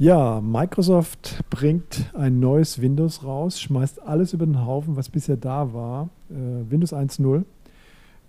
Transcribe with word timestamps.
Ja, 0.00 0.40
Microsoft 0.40 1.44
bringt 1.50 2.10
ein 2.14 2.40
neues 2.40 2.80
Windows 2.80 3.22
raus, 3.22 3.60
schmeißt 3.60 4.00
alles 4.00 4.32
über 4.32 4.46
den 4.46 4.64
Haufen, 4.64 4.96
was 4.96 5.10
bisher 5.10 5.36
da 5.36 5.74
war. 5.74 6.08
Äh, 6.30 6.70
Windows 6.70 6.94
1.0, 6.94 7.44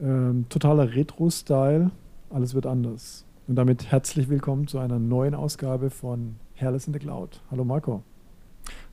ähm, 0.01 0.45
totaler 0.49 0.93
Retro-Style, 0.93 1.91
alles 2.29 2.53
wird 2.53 2.65
anders. 2.65 3.23
Und 3.47 3.55
damit 3.55 3.89
herzlich 3.89 4.27
willkommen 4.27 4.67
zu 4.67 4.79
einer 4.79 4.99
neuen 4.99 5.33
Ausgabe 5.33 5.91
von 5.91 6.35
Hairless 6.57 6.87
in 6.87 6.93
the 6.93 6.99
Cloud. 6.99 7.39
Hallo 7.49 7.63
Marco. 7.63 8.03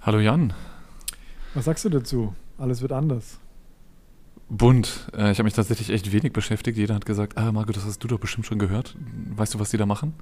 Hallo 0.02 0.20
Jan. 0.20 0.52
Was 1.54 1.64
sagst 1.64 1.84
du 1.84 1.88
dazu? 1.88 2.32
Alles 2.58 2.80
wird 2.80 2.92
anders. 2.92 3.40
Bunt. 4.48 5.08
Äh, 5.16 5.32
ich 5.32 5.38
habe 5.40 5.46
mich 5.46 5.54
tatsächlich 5.54 5.90
echt 5.90 6.12
wenig 6.12 6.32
beschäftigt. 6.32 6.78
Jeder 6.78 6.94
hat 6.94 7.06
gesagt, 7.06 7.38
ah 7.38 7.50
Marco, 7.50 7.72
das 7.72 7.84
hast 7.84 8.04
du 8.04 8.06
doch 8.06 8.20
bestimmt 8.20 8.46
schon 8.46 8.60
gehört. 8.60 8.94
Weißt 9.34 9.52
du, 9.52 9.58
was 9.58 9.70
die 9.70 9.78
da 9.78 9.84
machen? 9.84 10.14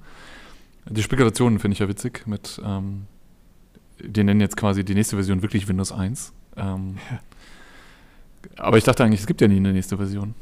Die 0.89 1.03
Spekulationen 1.03 1.59
finde 1.59 1.73
ich 1.73 1.79
ja 1.79 1.87
witzig 1.87 2.25
mit, 2.27 2.61
ähm, 2.63 3.07
die 3.99 4.23
nennen 4.23 4.41
jetzt 4.41 4.57
quasi 4.57 4.83
die 4.83 4.93
nächste 4.93 5.15
Version 5.15 5.41
wirklich 5.41 5.67
Windows 5.67 5.91
1. 5.91 6.33
Ähm. 6.55 6.97
Aber 8.57 8.77
ich 8.77 8.83
dachte 8.83 9.03
eigentlich, 9.03 9.21
es 9.21 9.27
gibt 9.27 9.41
ja 9.41 9.47
nie 9.47 9.57
eine 9.57 9.73
nächste 9.73 9.97
Version. 9.97 10.33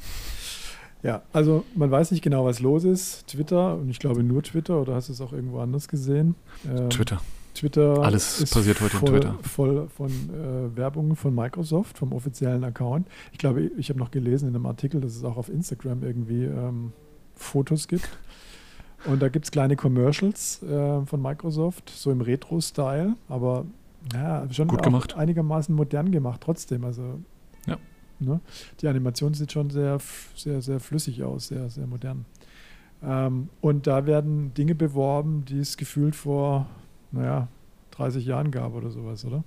Ja, 1.03 1.21
also 1.33 1.63
man 1.75 1.91
weiß 1.91 2.11
nicht 2.11 2.23
genau, 2.23 2.45
was 2.45 2.59
los 2.59 2.83
ist. 2.83 3.27
Twitter, 3.27 3.75
und 3.75 3.89
ich 3.89 3.99
glaube 3.99 4.23
nur 4.23 4.41
Twitter, 4.41 4.81
oder 4.81 4.95
hast 4.95 5.09
du 5.09 5.13
es 5.13 5.21
auch 5.21 5.33
irgendwo 5.33 5.59
anders 5.59 5.87
gesehen? 5.87 6.35
Ähm, 6.67 6.89
Twitter. 6.89 7.21
Twitter. 7.53 7.99
Alles 8.03 8.43
passiert 8.51 8.81
heute 8.81 8.97
voll, 8.97 9.09
in 9.09 9.21
Twitter. 9.21 9.35
Voll 9.43 9.87
von 9.87 10.09
äh, 10.09 10.75
Werbung 10.75 11.15
von 11.15 11.33
Microsoft, 11.33 11.97
vom 11.97 12.11
offiziellen 12.11 12.63
Account. 12.63 13.07
Ich 13.31 13.37
glaube, 13.37 13.69
ich 13.77 13.89
habe 13.89 13.99
noch 13.99 14.11
gelesen 14.11 14.49
in 14.49 14.55
einem 14.55 14.65
Artikel, 14.65 14.99
dass 14.99 15.15
es 15.15 15.23
auch 15.23 15.37
auf 15.37 15.49
Instagram 15.49 16.03
irgendwie 16.03 16.43
ähm, 16.43 16.91
Fotos 17.35 17.87
gibt. 17.87 18.09
Und 19.05 19.21
da 19.21 19.29
gibt 19.29 19.45
es 19.45 19.51
kleine 19.51 19.75
Commercials 19.75 20.63
äh, 20.63 21.05
von 21.05 21.21
Microsoft, 21.21 21.89
so 21.89 22.11
im 22.11 22.21
Retro-Style, 22.21 23.15
aber 23.29 23.65
ja, 24.13 24.47
schon 24.51 24.67
Gut 24.67 24.83
gemacht. 24.83 25.15
einigermaßen 25.15 25.73
modern 25.73 26.11
gemacht 26.11 26.41
trotzdem. 26.43 26.83
Also 26.85 27.19
ja. 27.65 27.77
ne? 28.19 28.39
die 28.81 28.87
Animation 28.87 29.33
sieht 29.33 29.51
schon 29.51 29.69
sehr, 29.69 29.99
sehr, 30.35 30.61
sehr 30.61 30.79
flüssig 30.79 31.23
aus, 31.23 31.47
sehr, 31.47 31.69
sehr 31.69 31.87
modern. 31.87 32.25
Ähm, 33.03 33.49
und 33.61 33.87
da 33.87 34.05
werden 34.05 34.53
Dinge 34.53 34.75
beworben, 34.75 35.45
die 35.45 35.59
es 35.59 35.77
gefühlt 35.77 36.15
vor, 36.15 36.67
naja, 37.11 37.47
30 37.91 38.25
Jahren 38.25 38.51
gab 38.51 38.73
oder 38.73 38.89
sowas, 38.89 39.25
oder? 39.25 39.43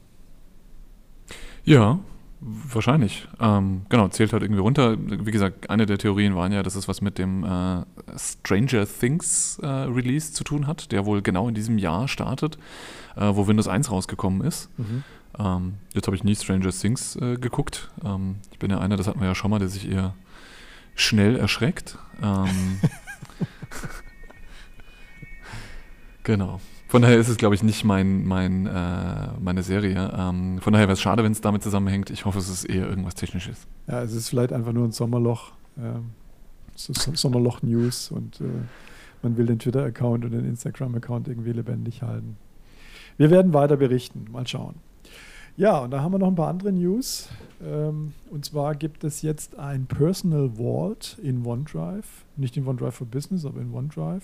Ja, 1.64 1.98
Wahrscheinlich. 2.40 3.26
Ähm, 3.40 3.82
genau, 3.88 4.08
zählt 4.08 4.32
halt 4.32 4.42
irgendwie 4.42 4.60
runter. 4.60 4.96
Wie 4.98 5.32
gesagt, 5.32 5.70
eine 5.70 5.86
der 5.86 5.98
Theorien 5.98 6.36
waren 6.36 6.52
ja, 6.52 6.62
dass 6.62 6.76
es 6.76 6.86
was 6.86 7.00
mit 7.00 7.18
dem 7.18 7.42
äh, 7.42 7.84
Stranger 8.16 8.86
Things 8.86 9.58
äh, 9.60 9.66
Release 9.66 10.32
zu 10.32 10.44
tun 10.44 10.68
hat, 10.68 10.92
der 10.92 11.04
wohl 11.04 11.20
genau 11.20 11.48
in 11.48 11.54
diesem 11.54 11.78
Jahr 11.78 12.06
startet, 12.06 12.56
äh, 13.16 13.32
wo 13.34 13.48
Windows 13.48 13.66
1 13.66 13.90
rausgekommen 13.90 14.46
ist. 14.46 14.70
Mhm. 14.78 15.02
Ähm, 15.36 15.74
jetzt 15.94 16.06
habe 16.06 16.16
ich 16.16 16.22
nie 16.22 16.36
Stranger 16.36 16.70
Things 16.70 17.16
äh, 17.16 17.36
geguckt. 17.36 17.90
Ähm, 18.04 18.36
ich 18.52 18.58
bin 18.60 18.70
ja 18.70 18.78
einer, 18.78 18.96
das 18.96 19.08
hatten 19.08 19.20
wir 19.20 19.26
ja 19.26 19.34
schon 19.34 19.50
mal, 19.50 19.58
der 19.58 19.68
sich 19.68 19.90
eher 19.90 20.14
schnell 20.94 21.36
erschreckt. 21.36 21.98
Ähm, 22.22 22.80
genau. 26.22 26.60
Von 26.88 27.02
daher 27.02 27.18
ist 27.18 27.28
es, 27.28 27.36
glaube 27.36 27.54
ich, 27.54 27.62
nicht 27.62 27.84
mein, 27.84 28.24
mein, 28.24 28.66
äh, 28.66 29.28
meine 29.40 29.62
Serie. 29.62 30.10
Ähm, 30.16 30.58
von 30.60 30.72
daher 30.72 30.88
wäre 30.88 30.94
es 30.94 31.00
schade, 31.02 31.22
wenn 31.22 31.32
es 31.32 31.42
damit 31.42 31.62
zusammenhängt. 31.62 32.08
Ich 32.08 32.24
hoffe, 32.24 32.38
es 32.38 32.48
ist 32.48 32.64
eher 32.64 32.88
irgendwas 32.88 33.14
Technisches. 33.14 33.66
Ja, 33.86 34.02
es 34.02 34.14
ist 34.14 34.30
vielleicht 34.30 34.54
einfach 34.54 34.72
nur 34.72 34.86
ein 34.86 34.92
Sommerloch. 34.92 35.52
Ähm, 35.76 36.10
so 36.74 36.92
Sommerloch-News 36.94 38.10
und 38.10 38.40
äh, 38.40 38.44
man 39.22 39.36
will 39.36 39.46
den 39.46 39.58
Twitter-Account 39.58 40.24
und 40.24 40.30
den 40.30 40.46
Instagram-Account 40.46 41.28
irgendwie 41.28 41.52
lebendig 41.52 42.02
halten. 42.02 42.36
Wir 43.18 43.30
werden 43.30 43.52
weiter 43.52 43.76
berichten. 43.76 44.26
Mal 44.30 44.46
schauen. 44.46 44.76
Ja, 45.58 45.80
und 45.80 45.90
da 45.90 46.00
haben 46.02 46.12
wir 46.12 46.18
noch 46.18 46.28
ein 46.28 46.36
paar 46.36 46.48
andere 46.48 46.72
News. 46.72 47.28
Ähm, 47.62 48.14
und 48.30 48.44
zwar 48.44 48.76
gibt 48.76 49.04
es 49.04 49.22
jetzt 49.22 49.58
ein 49.58 49.86
Personal 49.86 50.52
Vault 50.56 51.18
in 51.20 51.44
OneDrive. 51.44 52.24
Nicht 52.36 52.56
in 52.56 52.66
OneDrive 52.66 52.94
for 52.94 53.06
Business, 53.06 53.44
aber 53.44 53.60
in 53.60 53.74
OneDrive. 53.74 54.22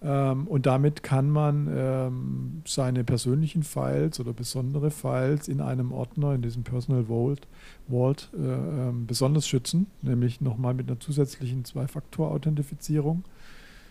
Ähm, 0.00 0.46
und 0.46 0.66
damit 0.66 1.02
kann 1.02 1.28
man 1.28 1.68
ähm, 1.74 2.62
seine 2.64 3.02
persönlichen 3.02 3.64
Files 3.64 4.20
oder 4.20 4.32
besondere 4.32 4.90
Files 4.90 5.48
in 5.48 5.60
einem 5.60 5.92
Ordner, 5.92 6.34
in 6.34 6.42
diesem 6.42 6.62
Personal 6.62 7.04
Vault, 7.06 7.48
Vault 7.88 8.30
äh, 8.36 8.38
äh, 8.38 8.92
besonders 9.06 9.48
schützen, 9.48 9.86
nämlich 10.02 10.40
nochmal 10.40 10.74
mit 10.74 10.88
einer 10.88 11.00
zusätzlichen 11.00 11.64
Zwei-Faktor-Authentifizierung. 11.64 13.24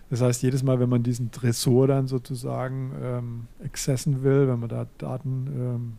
Das 0.10 0.22
heißt, 0.22 0.42
jedes 0.44 0.64
Mal, 0.64 0.80
wenn 0.80 0.88
man 0.88 1.04
diesen 1.04 1.32
Tresor 1.32 1.88
dann 1.88 2.08
sozusagen 2.08 2.94
ähm, 3.02 3.48
accessen 3.62 4.24
will, 4.24 4.48
wenn 4.48 4.62
man 4.62 4.70
da 4.70 4.88
Daten 4.98 5.98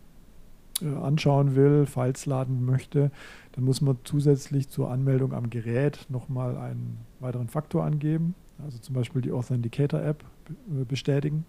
ähm, 0.83 0.89
äh, 0.89 0.97
anschauen 0.97 1.55
will, 1.55 1.85
Files 1.85 2.25
laden 2.25 2.65
möchte, 2.65 3.11
dann 3.53 3.65
muss 3.65 3.83
man 3.83 3.99
zusätzlich 4.05 4.71
zur 4.71 4.91
Anmeldung 4.91 5.35
am 5.35 5.51
Gerät 5.51 6.07
nochmal 6.09 6.57
einen 6.57 6.97
weiteren 7.21 7.49
Faktor 7.49 7.85
angeben 7.85 8.35
also 8.65 8.79
zum 8.79 8.95
Beispiel 8.95 9.23
die 9.23 9.33
Authenticator-App 9.33 10.25
äh, 10.51 10.85
bestätigen 10.85 11.45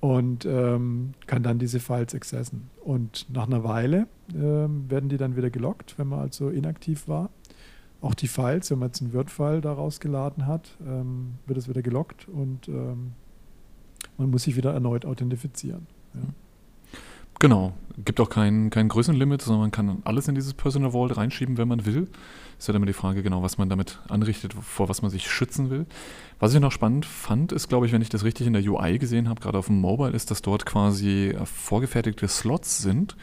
und 0.00 0.44
ähm, 0.44 1.14
kann 1.26 1.42
dann 1.42 1.58
diese 1.58 1.80
Files 1.80 2.14
accessen. 2.14 2.70
Und 2.84 3.26
nach 3.32 3.46
einer 3.46 3.64
Weile 3.64 4.06
ähm, 4.34 4.90
werden 4.90 5.08
die 5.08 5.16
dann 5.16 5.36
wieder 5.36 5.50
gelockt, 5.50 5.98
wenn 5.98 6.08
man 6.08 6.20
also 6.20 6.50
inaktiv 6.50 7.08
war. 7.08 7.30
Auch 8.00 8.14
die 8.14 8.28
Files, 8.28 8.70
wenn 8.70 8.78
man 8.78 8.88
jetzt 8.88 9.02
einen 9.02 9.12
Word-File 9.12 9.60
daraus 9.60 9.98
geladen 9.98 10.46
hat, 10.46 10.76
ähm, 10.86 11.34
wird 11.46 11.58
es 11.58 11.68
wieder 11.68 11.82
gelockt 11.82 12.28
und 12.28 12.68
ähm, 12.68 13.12
man 14.16 14.30
muss 14.30 14.44
sich 14.44 14.56
wieder 14.56 14.72
erneut 14.72 15.04
authentifizieren. 15.04 15.86
Ja. 16.14 16.20
Genau. 17.40 17.72
Gibt 18.04 18.20
auch 18.20 18.30
kein, 18.30 18.70
kein 18.70 18.88
Größenlimit, 18.88 19.42
sondern 19.42 19.62
man 19.62 19.70
kann 19.70 19.98
alles 20.04 20.28
in 20.28 20.34
dieses 20.34 20.54
Personal 20.54 20.92
Vault 20.92 21.16
reinschieben, 21.16 21.56
wenn 21.56 21.68
man 21.68 21.86
will. 21.86 22.08
Ist 22.58 22.66
ja 22.66 22.72
halt 22.72 22.76
immer 22.76 22.86
die 22.86 22.92
Frage, 22.92 23.22
genau, 23.22 23.42
was 23.42 23.56
man 23.56 23.68
damit 23.68 24.00
anrichtet, 24.08 24.52
vor 24.52 24.88
was 24.88 25.00
man 25.00 25.12
sich 25.12 25.30
schützen 25.30 25.70
will. 25.70 25.86
Was 26.40 26.54
ich 26.54 26.60
noch 26.60 26.72
spannend 26.72 27.06
fand, 27.06 27.52
ist, 27.52 27.68
glaube 27.68 27.86
ich, 27.86 27.92
wenn 27.92 28.02
ich 28.02 28.08
das 28.08 28.24
richtig 28.24 28.48
in 28.48 28.52
der 28.52 28.62
UI 28.62 28.98
gesehen 28.98 29.28
habe, 29.28 29.40
gerade 29.40 29.58
auf 29.58 29.66
dem 29.66 29.80
Mobile, 29.80 30.10
ist, 30.10 30.30
dass 30.32 30.42
dort 30.42 30.66
quasi 30.66 31.28
äh, 31.28 31.46
vorgefertigte 31.46 32.26
Slots 32.26 32.78
sind, 32.78 33.16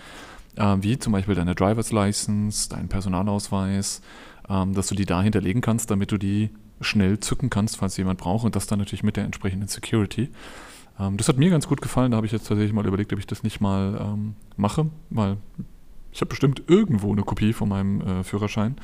äh, 0.55 0.77
wie 0.79 0.97
zum 0.97 1.11
Beispiel 1.11 1.35
deine 1.35 1.53
Driver's 1.53 1.91
License, 1.91 2.69
dein 2.69 2.87
Personalausweis, 2.87 4.01
äh, 4.47 4.65
dass 4.67 4.87
du 4.87 4.95
die 4.95 5.05
da 5.05 5.21
hinterlegen 5.21 5.61
kannst, 5.61 5.91
damit 5.91 6.13
du 6.13 6.17
die 6.17 6.49
schnell 6.79 7.19
zücken 7.19 7.49
kannst, 7.49 7.77
falls 7.77 7.97
jemand 7.97 8.19
braucht 8.19 8.45
und 8.45 8.55
das 8.55 8.67
dann 8.67 8.79
natürlich 8.79 9.03
mit 9.03 9.17
der 9.17 9.25
entsprechenden 9.25 9.67
Security. 9.67 10.29
Ähm, 10.97 11.17
das 11.17 11.27
hat 11.27 11.37
mir 11.37 11.49
ganz 11.49 11.67
gut 11.67 11.81
gefallen. 11.81 12.11
Da 12.11 12.17
habe 12.17 12.25
ich 12.25 12.31
jetzt 12.31 12.47
tatsächlich 12.47 12.73
mal 12.73 12.85
überlegt, 12.85 13.11
ob 13.11 13.19
ich 13.19 13.27
das 13.27 13.43
nicht 13.43 13.59
mal 13.59 13.99
ähm, 13.99 14.35
mache, 14.55 14.89
weil 15.09 15.37
ich 16.15 16.21
habe 16.21 16.29
bestimmt 16.29 16.63
irgendwo 16.67 17.11
eine 17.11 17.23
Kopie 17.23 17.51
von 17.51 17.67
meinem 17.67 17.99
äh, 17.99 18.23
Führerschein 18.23 18.77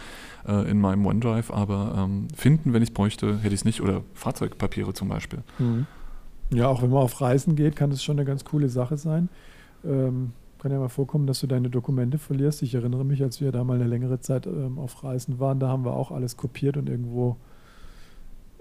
äh, 0.46 0.70
in 0.70 0.82
meinem 0.82 1.06
OneDrive, 1.06 1.50
aber 1.50 1.96
ähm, 1.98 2.28
finden, 2.36 2.74
wenn 2.74 2.84
ich 2.84 2.90
es 2.90 2.94
bräuchte, 2.94 3.38
hätte 3.38 3.54
ich 3.54 3.62
es 3.62 3.66
nicht. 3.66 3.80
Oder 3.80 4.02
Fahrzeugpapiere 4.14 4.94
zum 4.94 5.08
Beispiel. 5.08 5.40
Mhm. 5.58 5.86
Ja, 6.54 6.68
auch 6.68 6.82
wenn 6.82 6.90
man 6.90 7.00
auf 7.00 7.22
Reisen 7.22 7.56
geht, 7.56 7.78
kann 7.78 7.90
das 7.90 8.04
schon 8.04 8.18
eine 8.20 8.26
ganz 8.26 8.44
coole 8.44 8.68
Sache 8.68 8.98
sein. 8.98 9.30
Ähm, 9.86 10.34
kann 10.60 10.74
ja 10.74 10.80
mal 10.80 10.90
vorkommen, 10.90 11.26
dass 11.26 11.40
du 11.40 11.48
deine 11.48 11.70
Dokumente 11.70 12.18
verlierst. 12.18 12.64
Ich 12.64 12.76
erinnere 12.76 13.06
mich, 13.06 13.24
als 13.24 13.40
wir 13.40 13.54
da 13.54 13.64
mal 13.64 13.76
eine 13.76 13.88
längere 13.88 14.20
Zeit 14.20 14.46
ähm, 14.46 14.78
auf 14.78 15.02
Reisen 15.02 15.40
waren, 15.40 15.62
da 15.62 15.70
haben 15.70 15.86
wir 15.86 15.96
auch 15.96 16.12
alles 16.12 16.36
kopiert 16.36 16.76
und 16.76 16.90
irgendwo 16.90 17.38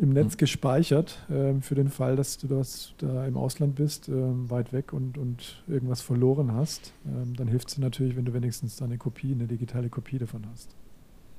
im 0.01 0.11
Netz 0.11 0.33
hm. 0.33 0.39
gespeichert 0.39 1.19
äh, 1.29 1.61
für 1.61 1.75
den 1.75 1.91
Fall, 1.91 2.17
dass 2.17 2.39
du 2.39 2.49
das 2.49 2.95
da 2.99 3.27
im 3.27 3.37
Ausland 3.37 3.75
bist, 3.75 4.09
äh, 4.09 4.13
weit 4.15 4.73
weg 4.73 4.93
und, 4.93 5.19
und 5.19 5.63
irgendwas 5.69 6.01
verloren 6.01 6.55
hast. 6.55 6.95
Ähm, 7.07 7.37
dann 7.37 7.49
hilft 7.49 7.69
es 7.69 7.75
dir 7.75 7.83
natürlich, 7.83 8.17
wenn 8.17 8.25
du 8.25 8.33
wenigstens 8.33 8.77
da 8.77 8.87
eine 8.87 8.97
Kopie, 8.97 9.33
eine 9.33 9.47
digitale 9.47 9.91
Kopie 9.91 10.19
davon 10.19 10.47
hast. 10.53 10.75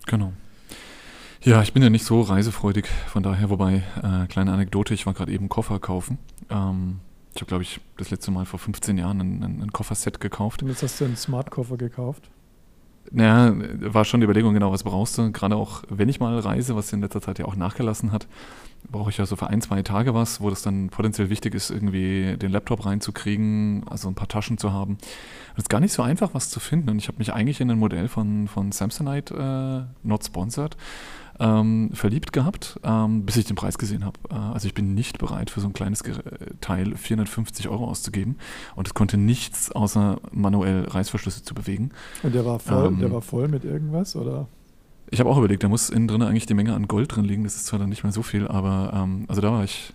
Genau. 0.05 0.31
Ja, 1.43 1.63
ich 1.63 1.73
bin 1.73 1.81
ja 1.81 1.89
nicht 1.89 2.05
so 2.05 2.21
reisefreudig, 2.21 2.87
von 3.07 3.23
daher, 3.23 3.49
wobei, 3.49 3.81
äh, 4.03 4.27
kleine 4.27 4.53
Anekdote, 4.53 4.93
ich 4.93 5.07
war 5.07 5.15
gerade 5.15 5.31
eben 5.31 5.49
Koffer 5.49 5.79
kaufen. 5.79 6.19
Ähm, 6.51 6.99
ich 7.33 7.41
habe, 7.41 7.47
glaube 7.47 7.63
ich, 7.63 7.81
das 7.97 8.11
letzte 8.11 8.29
Mal 8.29 8.45
vor 8.45 8.59
15 8.59 8.97
Jahren 8.99 9.21
ein, 9.21 9.43
ein, 9.43 9.61
ein 9.63 9.71
Kofferset 9.71 10.19
gekauft. 10.19 10.61
Und 10.61 10.69
jetzt 10.69 10.83
hast 10.83 11.01
du 11.01 11.05
einen 11.05 11.15
Smart-Koffer 11.15 11.77
gekauft? 11.77 12.29
Naja, 13.11 13.53
war 13.93 14.05
schon 14.05 14.21
die 14.21 14.25
Überlegung, 14.25 14.53
genau, 14.53 14.71
was 14.71 14.83
brauchst 14.83 15.17
du? 15.17 15.31
Gerade 15.31 15.57
auch, 15.57 15.83
wenn 15.89 16.07
ich 16.07 16.19
mal 16.21 16.37
reise, 16.39 16.75
was 16.75 16.93
in 16.93 17.01
letzter 17.01 17.21
Zeit 17.21 17.39
ja 17.39 17.45
auch 17.45 17.57
nachgelassen 17.57 18.11
hat, 18.13 18.27
brauche 18.89 19.09
ich 19.09 19.17
ja 19.17 19.25
so 19.25 19.35
für 19.35 19.47
ein, 19.47 19.61
zwei 19.61 19.81
Tage 19.83 20.13
was, 20.13 20.41
wo 20.41 20.49
das 20.49 20.61
dann 20.61 20.89
potenziell 20.89 21.29
wichtig 21.29 21.55
ist, 21.55 21.69
irgendwie 21.69 22.37
den 22.37 22.51
Laptop 22.51 22.85
reinzukriegen, 22.85 23.83
also 23.89 24.07
ein 24.07 24.15
paar 24.15 24.27
Taschen 24.27 24.57
zu 24.57 24.71
haben. 24.71 24.97
Es 25.53 25.63
ist 25.63 25.69
gar 25.69 25.79
nicht 25.79 25.93
so 25.93 26.01
einfach, 26.01 26.33
was 26.33 26.49
zu 26.49 26.59
finden. 26.59 26.89
Und 26.89 26.97
ich 26.97 27.07
habe 27.07 27.17
mich 27.17 27.33
eigentlich 27.33 27.61
in 27.61 27.69
ein 27.71 27.79
Modell 27.79 28.07
von, 28.07 28.47
von 28.47 28.71
Samsonite, 28.71 29.33
äh, 29.33 30.07
not 30.07 30.25
sponsored, 30.25 30.77
ähm, 31.39 31.89
verliebt 31.93 32.33
gehabt, 32.33 32.79
ähm, 32.83 33.25
bis 33.25 33.37
ich 33.37 33.45
den 33.45 33.55
Preis 33.55 33.77
gesehen 33.77 34.05
habe. 34.05 34.19
Äh, 34.29 34.35
also 34.35 34.67
ich 34.67 34.73
bin 34.73 34.93
nicht 34.93 35.17
bereit, 35.17 35.49
für 35.49 35.59
so 35.59 35.67
ein 35.67 35.73
kleines 35.73 36.03
Teil 36.61 36.95
450 36.95 37.69
Euro 37.69 37.85
auszugeben. 37.85 38.37
Und 38.75 38.87
es 38.87 38.93
konnte 38.93 39.17
nichts 39.17 39.71
außer 39.71 40.19
manuell 40.31 40.85
Reißverschlüsse 40.85 41.43
zu 41.43 41.53
bewegen. 41.53 41.91
Und 42.23 42.35
der 42.35 42.45
war 42.45 42.59
voll, 42.59 42.87
ähm, 42.87 42.99
der 42.99 43.11
war 43.11 43.21
voll 43.21 43.47
mit 43.47 43.63
irgendwas, 43.63 44.15
oder? 44.15 44.47
Ich 45.11 45.19
habe 45.19 45.29
auch 45.29 45.37
überlegt, 45.37 45.63
da 45.63 45.69
muss 45.69 45.89
innen 45.89 46.07
drin 46.07 46.21
eigentlich 46.21 46.45
die 46.45 46.53
Menge 46.53 46.73
an 46.73 46.87
Gold 46.87 47.15
drin 47.15 47.25
liegen. 47.25 47.43
Das 47.43 47.55
ist 47.55 47.65
zwar 47.65 47.79
dann 47.79 47.89
nicht 47.89 48.03
mehr 48.03 48.13
so 48.13 48.23
viel, 48.23 48.47
aber 48.47 48.91
ähm, 48.95 49.25
also 49.27 49.41
da 49.41 49.51
war 49.51 49.63
ich 49.63 49.93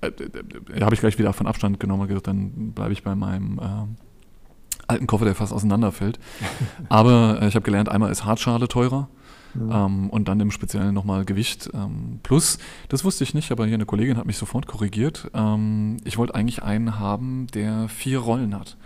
äh, 0.00 0.08
äh, 0.08 0.80
habe 0.80 0.94
ich 0.94 1.00
gleich 1.00 1.18
wieder 1.18 1.32
von 1.32 1.46
Abstand 1.46 1.80
genommen 1.80 2.02
und 2.02 2.08
gesagt, 2.08 2.26
dann 2.26 2.72
bleibe 2.72 2.92
ich 2.92 3.02
bei 3.02 3.14
meinem 3.14 3.58
äh, 3.58 4.82
alten 4.86 5.06
Koffer, 5.06 5.24
der 5.24 5.34
fast 5.34 5.52
auseinanderfällt. 5.52 6.18
Aber 6.88 7.40
äh, 7.42 7.48
ich 7.48 7.54
habe 7.54 7.64
gelernt, 7.64 7.88
einmal 7.88 8.10
ist 8.10 8.24
Hartschale 8.24 8.68
teurer. 8.68 9.08
Ja. 9.54 9.86
Ähm, 9.86 10.10
und 10.10 10.26
dann 10.26 10.40
im 10.40 10.50
Speziellen 10.50 10.94
nochmal 10.94 11.24
Gewicht. 11.24 11.70
Ähm, 11.74 12.18
plus, 12.22 12.58
das 12.88 13.04
wusste 13.04 13.22
ich 13.22 13.34
nicht, 13.34 13.52
aber 13.52 13.66
hier 13.66 13.74
eine 13.74 13.86
Kollegin 13.86 14.16
hat 14.16 14.26
mich 14.26 14.36
sofort 14.36 14.66
korrigiert. 14.66 15.30
Ähm, 15.32 15.98
ich 16.04 16.18
wollte 16.18 16.34
eigentlich 16.34 16.64
einen 16.64 16.98
haben, 16.98 17.46
der 17.54 17.88
vier 17.88 18.18
Rollen 18.18 18.52
hat. 18.52 18.76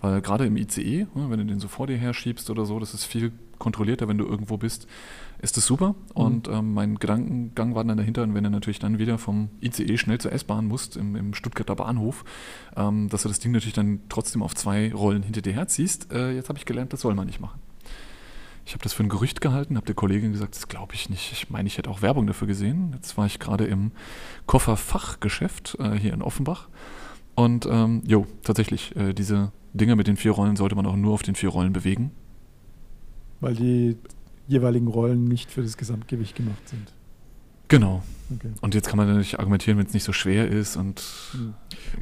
Weil 0.00 0.20
gerade 0.22 0.44
im 0.44 0.56
ICE, 0.56 1.06
ne, 1.14 1.30
wenn 1.30 1.38
du 1.38 1.44
den 1.44 1.60
so 1.60 1.68
vor 1.68 1.86
dir 1.86 1.96
her 1.96 2.12
schiebst 2.12 2.50
oder 2.50 2.66
so, 2.66 2.80
das 2.80 2.92
ist 2.92 3.04
viel 3.04 3.30
kontrollierter, 3.58 4.08
wenn 4.08 4.18
du 4.18 4.26
irgendwo 4.26 4.56
bist, 4.56 4.86
ist 5.38 5.56
das 5.56 5.66
super. 5.66 5.90
Mhm. 5.90 5.94
Und 6.14 6.48
ähm, 6.48 6.74
mein 6.74 6.96
Gedankengang 6.96 7.74
war 7.74 7.84
dann 7.84 7.96
dahinter, 7.96 8.22
wenn 8.32 8.44
du 8.44 8.50
natürlich 8.50 8.78
dann 8.78 8.98
wieder 8.98 9.18
vom 9.18 9.50
ICE 9.62 9.96
schnell 9.98 10.18
zur 10.18 10.32
S-Bahn 10.32 10.66
musst, 10.66 10.96
im, 10.96 11.16
im, 11.16 11.34
Stuttgarter 11.34 11.76
Bahnhof, 11.76 12.24
ähm, 12.76 13.08
dass 13.08 13.22
du 13.22 13.28
das 13.28 13.38
Ding 13.38 13.52
natürlich 13.52 13.74
dann 13.74 14.00
trotzdem 14.08 14.42
auf 14.42 14.54
zwei 14.54 14.92
Rollen 14.92 15.22
hinter 15.22 15.42
dir 15.42 15.52
herziehst. 15.52 16.12
Äh, 16.12 16.32
jetzt 16.32 16.48
habe 16.48 16.58
ich 16.58 16.64
gelernt, 16.64 16.92
das 16.92 17.00
soll 17.00 17.14
man 17.14 17.26
nicht 17.26 17.40
machen. 17.40 17.60
Ich 18.66 18.72
habe 18.72 18.82
das 18.82 18.92
für 18.92 19.04
ein 19.04 19.08
Gerücht 19.08 19.40
gehalten, 19.40 19.76
habe 19.76 19.86
der 19.86 19.94
Kollegin 19.94 20.32
gesagt, 20.32 20.56
das 20.56 20.66
glaube 20.66 20.94
ich 20.94 21.08
nicht. 21.08 21.30
Ich 21.30 21.50
meine, 21.50 21.68
ich 21.68 21.78
hätte 21.78 21.88
auch 21.88 22.02
Werbung 22.02 22.26
dafür 22.26 22.48
gesehen. 22.48 22.90
Jetzt 22.94 23.16
war 23.16 23.24
ich 23.24 23.38
gerade 23.38 23.64
im 23.64 23.92
Kofferfachgeschäft 24.46 25.76
äh, 25.78 25.92
hier 25.92 26.12
in 26.12 26.20
Offenbach. 26.20 26.68
Und 27.36 27.66
ähm, 27.70 28.02
jo, 28.06 28.26
tatsächlich, 28.42 28.96
äh, 28.96 29.12
diese 29.12 29.52
Dinger 29.72 29.94
mit 29.94 30.08
den 30.08 30.16
vier 30.16 30.32
Rollen 30.32 30.56
sollte 30.56 30.74
man 30.74 30.86
auch 30.86 30.96
nur 30.96 31.12
auf 31.12 31.22
den 31.22 31.36
vier 31.36 31.50
Rollen 31.50 31.72
bewegen. 31.72 32.10
Weil 33.40 33.54
die 33.54 33.96
jeweiligen 34.48 34.88
Rollen 34.88 35.24
nicht 35.24 35.50
für 35.50 35.62
das 35.62 35.76
Gesamtgewicht 35.76 36.36
gemacht 36.36 36.68
sind. 36.68 36.92
Genau. 37.68 38.02
Okay. 38.34 38.50
Und 38.60 38.74
jetzt 38.74 38.88
kann 38.88 38.96
man 38.96 39.08
natürlich 39.08 39.38
argumentieren, 39.38 39.78
wenn 39.78 39.86
es 39.86 39.94
nicht 39.94 40.04
so 40.04 40.12
schwer 40.12 40.48
ist 40.48 40.76
und, 40.76 41.00
hm. 41.32 41.54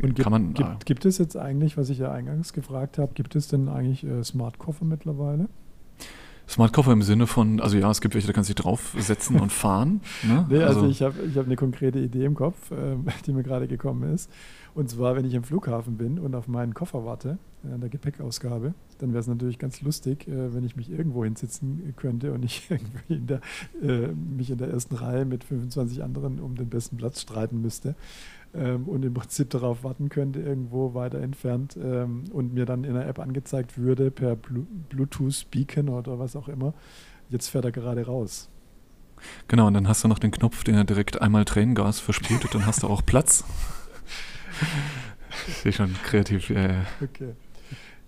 und 0.02 0.14
gibt, 0.14 0.30
man. 0.30 0.54
Gibt, 0.54 0.68
ah. 0.68 0.78
gibt, 0.84 1.04
es 1.04 1.18
jetzt 1.18 1.36
eigentlich, 1.36 1.76
was 1.76 1.90
ich 1.90 1.98
ja 1.98 2.12
eingangs 2.12 2.52
gefragt 2.52 2.98
habe, 2.98 3.12
gibt 3.14 3.34
es 3.36 3.48
denn 3.48 3.68
eigentlich 3.68 4.04
äh, 4.04 4.22
Smart 4.24 4.58
Koffer 4.58 4.84
mittlerweile? 4.84 5.48
Smart 6.48 6.72
Koffer 6.72 6.92
im 6.92 7.02
Sinne 7.02 7.26
von, 7.26 7.60
also 7.60 7.76
ja, 7.76 7.90
es 7.90 8.00
gibt 8.00 8.14
welche, 8.14 8.26
da 8.26 8.32
kannst 8.32 8.50
du 8.50 8.54
dich 8.54 8.62
draufsetzen 8.62 9.40
und 9.40 9.52
fahren. 9.52 10.00
Ne? 10.22 10.46
Nee, 10.48 10.62
also, 10.62 10.80
also 10.80 10.90
ich 10.90 11.02
habe 11.02 11.14
ich 11.28 11.36
hab 11.36 11.46
eine 11.46 11.56
konkrete 11.56 11.98
Idee 11.98 12.24
im 12.24 12.34
Kopf, 12.34 12.70
äh, 12.70 12.96
die 13.26 13.32
mir 13.32 13.42
gerade 13.42 13.66
gekommen 13.66 14.12
ist. 14.12 14.30
Und 14.74 14.90
zwar, 14.90 15.14
wenn 15.14 15.24
ich 15.24 15.34
im 15.34 15.44
Flughafen 15.44 15.96
bin 15.96 16.18
und 16.18 16.34
auf 16.34 16.48
meinen 16.48 16.74
Koffer 16.74 17.04
warte, 17.04 17.38
an 17.62 17.80
der 17.80 17.88
Gepäckausgabe, 17.88 18.74
dann 18.98 19.12
wäre 19.12 19.20
es 19.20 19.26
natürlich 19.26 19.58
ganz 19.58 19.80
lustig, 19.80 20.28
äh, 20.28 20.54
wenn 20.54 20.64
ich 20.64 20.76
mich 20.76 20.90
irgendwo 20.90 21.24
hinsitzen 21.24 21.94
könnte 21.96 22.32
und 22.32 22.40
nicht 22.40 22.70
irgendwie 22.70 23.14
in 23.14 23.26
der, 23.26 23.40
äh, 23.82 24.08
mich 24.08 24.50
in 24.50 24.58
der 24.58 24.68
ersten 24.68 24.96
Reihe 24.96 25.24
mit 25.24 25.44
25 25.44 26.02
anderen 26.02 26.40
um 26.40 26.56
den 26.56 26.68
besten 26.68 26.96
Platz 26.96 27.20
streiten 27.20 27.62
müsste 27.62 27.94
ähm, 28.54 28.88
und 28.88 29.04
im 29.04 29.14
Prinzip 29.14 29.50
darauf 29.50 29.84
warten 29.84 30.08
könnte, 30.08 30.40
irgendwo 30.40 30.94
weiter 30.94 31.20
entfernt 31.20 31.76
ähm, 31.76 32.24
und 32.32 32.54
mir 32.54 32.66
dann 32.66 32.84
in 32.84 32.94
der 32.94 33.06
App 33.06 33.18
angezeigt 33.18 33.78
würde 33.78 34.10
per 34.10 34.36
Bluetooth-Beacon 34.36 35.88
oder 35.88 36.18
was 36.18 36.36
auch 36.36 36.48
immer, 36.48 36.74
jetzt 37.28 37.48
fährt 37.48 37.64
er 37.64 37.72
gerade 37.72 38.06
raus. 38.06 38.48
Genau, 39.48 39.66
und 39.66 39.74
dann 39.74 39.88
hast 39.88 40.04
du 40.04 40.08
noch 40.08 40.18
den 40.18 40.30
Knopf, 40.30 40.64
den 40.64 40.74
er 40.74 40.84
direkt 40.84 41.20
einmal 41.22 41.44
Tränengas 41.44 42.00
versprüht 42.00 42.44
und 42.44 42.54
dann 42.54 42.66
hast 42.66 42.82
du 42.82 42.88
auch 42.88 43.04
Platz. 43.04 43.44
Ich 45.48 45.56
sehe 45.56 45.72
schon 45.72 45.92
kreativ. 46.04 46.48
Äh. 46.50 46.74
Okay. 47.02 47.34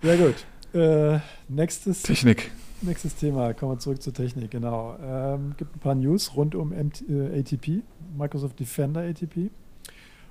Ja, 0.00 0.14
gut. 0.14 0.46
Äh, 0.72 1.18
nächstes, 1.48 2.02
Technik. 2.02 2.52
Nächstes 2.82 3.16
Thema. 3.16 3.52
Kommen 3.52 3.72
wir 3.72 3.78
zurück 3.78 4.00
zur 4.00 4.12
Technik. 4.12 4.52
Genau. 4.52 4.96
Ähm, 5.02 5.54
gibt 5.56 5.74
ein 5.74 5.80
paar 5.80 5.94
News 5.94 6.36
rund 6.36 6.54
um 6.54 6.68
MT, 6.68 7.02
äh, 7.08 7.40
ATP, 7.40 7.82
Microsoft 8.16 8.60
Defender 8.60 9.00
ATP. 9.00 9.50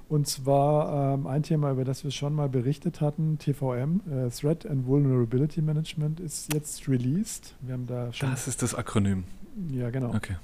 Und 0.08 0.28
zwar 0.28 1.16
ähm, 1.16 1.26
ein 1.26 1.42
Thema, 1.42 1.72
über 1.72 1.84
das 1.84 2.04
wir 2.04 2.12
schon 2.12 2.34
mal 2.36 2.48
berichtet 2.48 3.02
hatten, 3.02 3.40
TVM, 3.40 4.02
äh, 4.10 4.30
Threat 4.30 4.66
and 4.66 4.86
Vulnerability 4.86 5.62
Management, 5.62 6.20
ist 6.20 6.54
jetzt 6.54 6.88
released. 6.88 7.56
Wir 7.62 7.74
haben 7.74 7.88
da 7.88 8.14
schon, 8.14 8.30
das 8.30 8.48
ist 8.48 8.62
das 8.62 8.76
Akronym. 8.76 9.24
Ja, 9.72 9.90
genau. 9.90 10.14
Okay. 10.14 10.36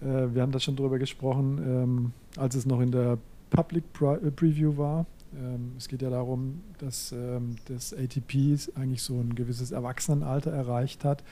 Äh, 0.00 0.34
wir 0.34 0.42
haben 0.42 0.52
da 0.52 0.60
schon 0.60 0.76
drüber 0.76 0.98
gesprochen, 0.98 1.58
ähm, 1.58 2.12
als 2.36 2.54
es 2.54 2.64
noch 2.64 2.80
in 2.80 2.90
der 2.90 3.18
Public 3.50 3.92
Pre 3.92 4.20
äh, 4.24 4.30
Preview 4.30 4.76
war. 4.78 5.04
Ähm, 5.38 5.72
es 5.76 5.88
geht 5.88 6.02
ja 6.02 6.10
darum, 6.10 6.62
dass 6.78 7.12
ähm, 7.12 7.56
das 7.66 7.92
ATP 7.92 8.58
eigentlich 8.74 9.02
so 9.02 9.20
ein 9.20 9.34
gewisses 9.34 9.70
Erwachsenenalter 9.70 10.50
erreicht 10.50 11.04
hat 11.04 11.22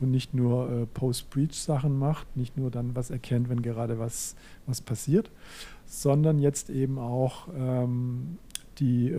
und 0.00 0.10
nicht 0.10 0.34
nur 0.34 0.70
äh, 0.70 0.86
Post-Breach-Sachen 0.86 1.98
macht, 1.98 2.36
nicht 2.36 2.56
nur 2.56 2.70
dann 2.70 2.94
was 2.94 3.10
erkennt, 3.10 3.48
wenn 3.48 3.62
gerade 3.62 3.98
was, 3.98 4.36
was 4.66 4.80
passiert, 4.80 5.30
sondern 5.86 6.38
jetzt 6.38 6.70
eben 6.70 6.98
auch 6.98 7.48
ähm, 7.56 8.38
die 8.80 9.14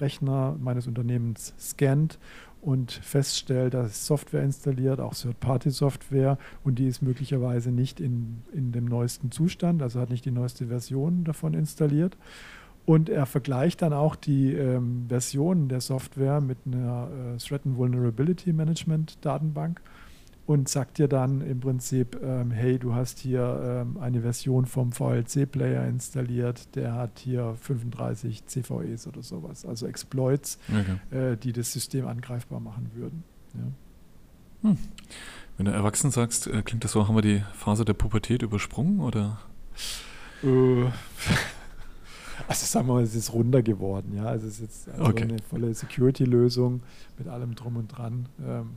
Rechner 0.00 0.54
meines 0.60 0.86
Unternehmens 0.86 1.54
scannt 1.58 2.18
und 2.62 2.92
feststellt, 2.92 3.74
dass 3.74 4.06
Software 4.06 4.44
installiert, 4.44 5.00
auch 5.00 5.14
Third-Party-Software 5.14 6.38
und 6.62 6.78
die 6.78 6.86
ist 6.86 7.02
möglicherweise 7.02 7.72
nicht 7.72 8.00
in, 8.00 8.42
in 8.52 8.70
dem 8.70 8.84
neuesten 8.84 9.32
Zustand, 9.32 9.82
also 9.82 10.00
hat 10.00 10.10
nicht 10.10 10.24
die 10.24 10.30
neueste 10.30 10.68
Version 10.68 11.24
davon 11.24 11.54
installiert. 11.54 12.16
Und 12.84 13.08
er 13.08 13.26
vergleicht 13.26 13.82
dann 13.82 13.92
auch 13.92 14.16
die 14.16 14.52
ähm, 14.52 15.06
Versionen 15.08 15.68
der 15.68 15.80
Software 15.80 16.40
mit 16.40 16.58
einer 16.66 17.08
äh, 17.34 17.38
Threat 17.38 17.64
and 17.64 17.76
Vulnerability 17.76 18.52
Management 18.52 19.24
Datenbank 19.24 19.80
und 20.46 20.68
sagt 20.68 20.98
dir 20.98 21.08
dann 21.08 21.40
im 21.40 21.60
Prinzip, 21.60 22.18
ähm, 22.22 22.50
hey, 22.50 22.78
du 22.78 22.94
hast 22.94 23.20
hier 23.20 23.84
ähm, 23.86 23.98
eine 23.98 24.22
Version 24.22 24.66
vom 24.66 24.92
VLC-Player 24.92 25.86
installiert, 25.86 26.74
der 26.74 26.94
hat 26.94 27.20
hier 27.20 27.54
35 27.60 28.46
CVEs 28.46 29.06
oder 29.06 29.22
sowas, 29.22 29.64
also 29.64 29.86
Exploits, 29.86 30.58
okay. 30.68 31.32
äh, 31.32 31.36
die 31.36 31.52
das 31.52 31.72
System 31.72 32.06
angreifbar 32.06 32.58
machen 32.58 32.90
würden. 32.94 33.22
Ja. 33.54 34.70
Hm. 34.70 34.78
Wenn 35.56 35.66
du 35.66 35.72
erwachsen 35.72 36.10
sagst, 36.10 36.48
äh, 36.48 36.62
klingt 36.62 36.82
das 36.82 36.92
so, 36.92 37.06
haben 37.06 37.14
wir 37.14 37.22
die 37.22 37.42
Phase 37.54 37.84
der 37.84 37.94
Pubertät 37.94 38.42
übersprungen 38.42 39.00
oder? 39.00 39.38
Äh, 40.42 40.86
also 42.48 42.66
sagen 42.66 42.86
wir 42.86 42.94
mal, 42.94 43.02
es 43.02 43.14
ist 43.14 43.32
runder 43.32 43.62
geworden, 43.62 44.12
ja. 44.16 44.24
Also 44.24 44.46
es 44.46 44.54
ist 44.54 44.60
jetzt 44.60 44.88
also 44.90 45.04
okay. 45.04 45.24
eine 45.24 45.36
volle 45.48 45.74
Security-Lösung 45.74 46.82
mit 47.18 47.28
allem 47.28 47.54
drum 47.54 47.76
und 47.76 47.88
dran. 47.88 48.26
Ähm, 48.46 48.70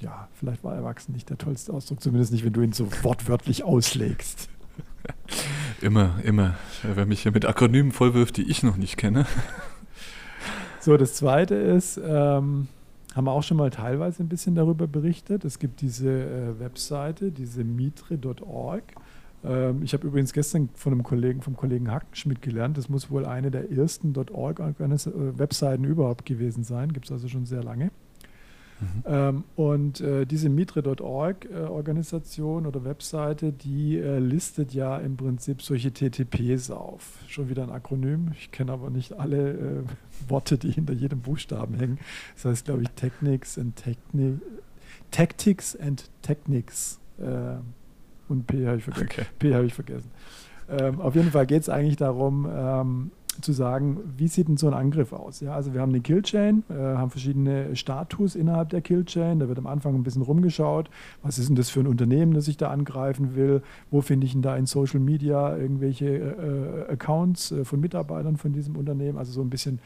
ja, 0.00 0.28
vielleicht 0.34 0.64
war 0.64 0.74
erwachsen 0.74 1.12
nicht 1.12 1.30
der 1.30 1.38
tollste 1.38 1.72
Ausdruck, 1.72 2.00
zumindest 2.00 2.32
nicht, 2.32 2.44
wenn 2.44 2.52
du 2.52 2.62
ihn 2.62 2.72
so 2.72 2.88
wortwörtlich 3.02 3.64
auslegst. 3.64 4.48
Immer, 5.80 6.14
immer. 6.22 6.54
Wer 6.84 7.06
mich 7.06 7.22
hier 7.22 7.32
mit 7.32 7.44
Akronymen 7.44 7.90
vollwirft, 7.90 8.36
die 8.36 8.48
ich 8.48 8.62
noch 8.62 8.76
nicht 8.76 8.96
kenne. 8.96 9.26
So, 10.78 10.96
das 10.96 11.14
zweite 11.14 11.56
ist, 11.56 11.96
ähm, 11.96 12.68
haben 13.14 13.24
wir 13.24 13.32
auch 13.32 13.42
schon 13.42 13.56
mal 13.56 13.70
teilweise 13.70 14.22
ein 14.22 14.28
bisschen 14.28 14.54
darüber 14.54 14.86
berichtet. 14.86 15.44
Es 15.44 15.58
gibt 15.58 15.80
diese 15.80 16.08
äh, 16.08 16.60
Webseite, 16.60 17.30
diese 17.30 17.64
mitre.org. 17.64 18.82
Ähm, 19.44 19.82
ich 19.82 19.92
habe 19.92 20.06
übrigens 20.06 20.32
gestern 20.32 20.68
von 20.74 20.92
einem 20.92 21.02
Kollegen, 21.02 21.42
vom 21.42 21.56
Kollegen 21.56 21.90
Hackenschmidt 21.90 22.42
gelernt, 22.42 22.78
das 22.78 22.88
muss 22.88 23.10
wohl 23.10 23.26
eine 23.26 23.50
der 23.50 23.70
ersten 23.70 24.14
.org-Webseiten 24.16 25.84
überhaupt 25.84 26.26
gewesen 26.26 26.64
sein. 26.64 26.92
Gibt 26.92 27.06
es 27.06 27.12
also 27.12 27.28
schon 27.28 27.46
sehr 27.46 27.62
lange. 27.62 27.90
Mhm. 28.82 29.02
Ähm, 29.06 29.44
und 29.54 30.00
äh, 30.00 30.26
diese 30.26 30.48
Mitre.org-Organisation 30.48 32.64
äh, 32.64 32.68
oder 32.68 32.84
Webseite, 32.84 33.52
die 33.52 33.98
äh, 33.98 34.18
listet 34.18 34.74
ja 34.74 34.98
im 34.98 35.16
Prinzip 35.16 35.62
solche 35.62 35.92
TTPs 35.92 36.72
auf. 36.72 37.20
Schon 37.28 37.48
wieder 37.48 37.62
ein 37.62 37.70
Akronym. 37.70 38.32
Ich 38.36 38.50
kenne 38.50 38.72
aber 38.72 38.90
nicht 38.90 39.12
alle 39.14 39.52
äh, 39.52 39.84
Worte, 40.28 40.58
die 40.58 40.72
hinter 40.72 40.94
jedem 40.94 41.20
Buchstaben 41.20 41.76
hängen. 41.76 42.00
Das 42.34 42.46
heißt, 42.46 42.64
glaube 42.64 42.82
ich, 42.82 42.90
Technics 42.90 43.56
and 43.58 43.76
Techni 43.76 44.40
Tactics 45.10 45.76
and 45.76 46.10
Technics. 46.22 46.98
Und 48.32 48.46
P 48.46 48.66
habe 48.66 48.78
ich 48.78 48.84
vergessen. 48.84 49.08
Okay. 49.10 49.26
P 49.38 49.54
habe 49.54 49.66
ich 49.66 49.74
vergessen. 49.74 50.10
Ähm, 50.70 51.00
auf 51.00 51.14
jeden 51.14 51.30
Fall 51.30 51.46
geht 51.46 51.62
es 51.62 51.68
eigentlich 51.68 51.96
darum, 51.96 52.48
ähm, 52.50 53.10
zu 53.40 53.52
sagen, 53.52 53.98
wie 54.16 54.28
sieht 54.28 54.48
denn 54.48 54.56
so 54.56 54.68
ein 54.68 54.74
Angriff 54.74 55.12
aus? 55.12 55.40
Ja, 55.40 55.54
also 55.54 55.74
wir 55.74 55.80
haben 55.80 55.90
eine 55.90 56.00
Killchain, 56.00 56.64
äh, 56.70 56.74
haben 56.74 57.10
verschiedene 57.10 57.76
Status 57.76 58.34
innerhalb 58.34 58.70
der 58.70 58.80
Killchain. 58.80 59.38
Da 59.38 59.48
wird 59.48 59.58
am 59.58 59.66
Anfang 59.66 59.94
ein 59.94 60.02
bisschen 60.02 60.22
rumgeschaut, 60.22 60.90
was 61.22 61.38
ist 61.38 61.48
denn 61.48 61.56
das 61.56 61.68
für 61.68 61.80
ein 61.80 61.86
Unternehmen, 61.86 62.32
das 62.34 62.48
ich 62.48 62.56
da 62.56 62.70
angreifen 62.70 63.34
will? 63.34 63.62
Wo 63.90 64.00
finde 64.00 64.26
ich 64.26 64.32
denn 64.32 64.42
da 64.42 64.56
in 64.56 64.66
Social 64.66 65.00
Media 65.00 65.56
irgendwelche 65.56 66.06
äh, 66.06 66.88
äh 66.88 66.92
Accounts 66.92 67.52
äh, 67.52 67.64
von 67.64 67.80
Mitarbeitern 67.80 68.36
von 68.36 68.52
diesem 68.52 68.76
Unternehmen? 68.76 69.18
Also 69.18 69.32
so 69.32 69.42
ein 69.42 69.50
bisschen 69.50 69.78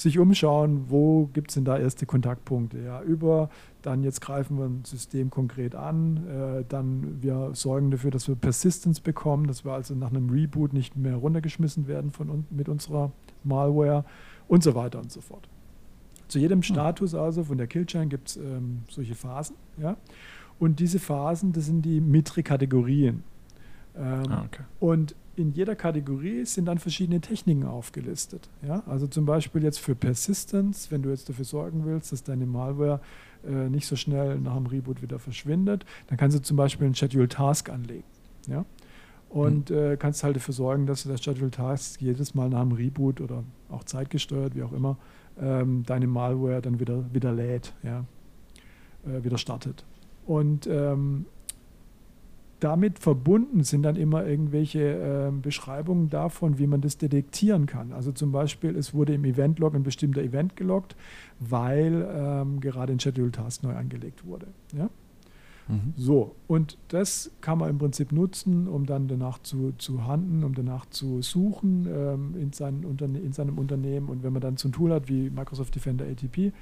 sich 0.00 0.18
umschauen, 0.18 0.86
wo 0.88 1.26
gibt 1.32 1.50
es 1.50 1.54
denn 1.54 1.64
da 1.64 1.78
erste 1.78 2.06
Kontaktpunkte. 2.06 2.78
Ja, 2.78 3.02
über 3.02 3.50
dann 3.82 4.02
jetzt 4.02 4.20
greifen 4.20 4.58
wir 4.58 4.66
ein 4.66 4.84
System 4.84 5.30
konkret 5.30 5.74
an, 5.74 6.26
äh, 6.28 6.64
dann 6.68 7.22
wir 7.22 7.50
sorgen 7.54 7.90
dafür, 7.90 8.10
dass 8.10 8.28
wir 8.28 8.34
Persistence 8.34 9.00
bekommen, 9.00 9.46
dass 9.46 9.64
wir 9.64 9.72
also 9.72 9.94
nach 9.94 10.10
einem 10.10 10.30
Reboot 10.30 10.72
nicht 10.72 10.96
mehr 10.96 11.16
runtergeschmissen 11.16 11.86
werden 11.86 12.10
von, 12.10 12.44
mit 12.50 12.68
unserer 12.68 13.12
Malware 13.44 14.04
und 14.46 14.62
so 14.62 14.74
weiter 14.74 14.98
und 14.98 15.10
so 15.10 15.20
fort. 15.20 15.48
Zu 16.28 16.38
jedem 16.38 16.58
hm. 16.58 16.62
Status 16.62 17.14
also 17.14 17.44
von 17.44 17.58
der 17.58 17.66
Killchain 17.66 18.08
gibt 18.08 18.28
es 18.28 18.36
ähm, 18.36 18.82
solche 18.88 19.14
Phasen. 19.14 19.56
Ja? 19.78 19.96
Und 20.58 20.80
diese 20.80 20.98
Phasen, 20.98 21.52
das 21.52 21.66
sind 21.66 21.82
die 21.82 22.00
Mitre-Kategorien. 22.00 23.22
Ähm, 23.96 24.22
ah, 24.28 24.44
okay. 24.44 24.62
Und 24.80 25.14
in 25.38 25.52
jeder 25.52 25.76
Kategorie 25.76 26.44
sind 26.44 26.66
dann 26.66 26.78
verschiedene 26.78 27.20
Techniken 27.20 27.64
aufgelistet. 27.64 28.48
Ja? 28.66 28.82
Also 28.86 29.06
zum 29.06 29.24
Beispiel 29.24 29.62
jetzt 29.62 29.78
für 29.78 29.94
Persistence, 29.94 30.90
wenn 30.90 31.02
du 31.02 31.10
jetzt 31.10 31.28
dafür 31.28 31.44
sorgen 31.44 31.84
willst, 31.84 32.12
dass 32.12 32.24
deine 32.24 32.46
Malware 32.46 33.00
äh, 33.46 33.68
nicht 33.68 33.86
so 33.86 33.96
schnell 33.96 34.38
nach 34.40 34.56
dem 34.56 34.66
Reboot 34.66 35.00
wieder 35.00 35.18
verschwindet, 35.18 35.86
dann 36.08 36.18
kannst 36.18 36.36
du 36.36 36.42
zum 36.42 36.56
Beispiel 36.56 36.86
einen 36.86 36.94
Schedule 36.94 37.28
Task 37.28 37.70
anlegen. 37.70 38.04
Ja? 38.48 38.64
Und 39.28 39.70
mhm. 39.70 39.76
äh, 39.76 39.96
kannst 39.96 40.24
halt 40.24 40.36
dafür 40.36 40.54
sorgen, 40.54 40.86
dass 40.86 41.04
du 41.04 41.08
das 41.08 41.22
Schedule 41.22 41.50
Task 41.50 42.00
jedes 42.00 42.34
Mal 42.34 42.48
nach 42.48 42.62
dem 42.62 42.72
Reboot 42.72 43.20
oder 43.20 43.44
auch 43.68 43.84
zeitgesteuert, 43.84 44.54
wie 44.54 44.62
auch 44.62 44.72
immer, 44.72 44.98
ähm, 45.40 45.84
deine 45.86 46.06
Malware 46.06 46.60
dann 46.60 46.80
wieder, 46.80 47.04
wieder 47.12 47.32
lädt, 47.32 47.74
ja? 47.82 48.04
Äh, 49.06 49.22
wieder 49.22 49.38
startet. 49.38 49.84
Und 50.26 50.66
ähm, 50.66 51.26
damit 52.60 52.98
verbunden 52.98 53.62
sind 53.62 53.82
dann 53.82 53.96
immer 53.96 54.26
irgendwelche 54.26 54.80
äh, 54.80 55.30
Beschreibungen 55.30 56.08
davon, 56.10 56.58
wie 56.58 56.66
man 56.66 56.80
das 56.80 56.98
detektieren 56.98 57.66
kann. 57.66 57.92
Also 57.92 58.12
zum 58.12 58.32
Beispiel, 58.32 58.76
es 58.76 58.94
wurde 58.94 59.14
im 59.14 59.24
Event-Log 59.24 59.74
ein 59.74 59.82
bestimmter 59.82 60.22
Event 60.22 60.56
geloggt, 60.56 60.96
weil 61.38 62.08
ähm, 62.12 62.60
gerade 62.60 62.92
ein 62.92 63.00
Schedule 63.00 63.30
Task 63.30 63.62
neu 63.62 63.74
angelegt 63.74 64.24
wurde. 64.24 64.48
Ja? 64.76 64.90
Mhm. 65.68 65.92
So, 65.96 66.34
und 66.46 66.78
das 66.88 67.30
kann 67.40 67.58
man 67.58 67.70
im 67.70 67.78
Prinzip 67.78 68.10
nutzen, 68.10 68.66
um 68.66 68.86
dann 68.86 69.06
danach 69.06 69.38
zu, 69.40 69.72
zu 69.78 70.06
handeln, 70.06 70.42
um 70.42 70.54
danach 70.54 70.86
zu 70.86 71.22
suchen 71.22 71.86
ähm, 71.88 72.34
in, 72.40 72.52
seinen 72.52 72.82
in 73.16 73.32
seinem 73.32 73.58
Unternehmen. 73.58 74.08
Und 74.08 74.22
wenn 74.22 74.32
man 74.32 74.40
dann 74.42 74.56
so 74.56 74.68
ein 74.68 74.72
Tool 74.72 74.92
hat 74.92 75.08
wie 75.08 75.30
Microsoft 75.30 75.74
Defender 75.74 76.06
ATP, 76.06 76.52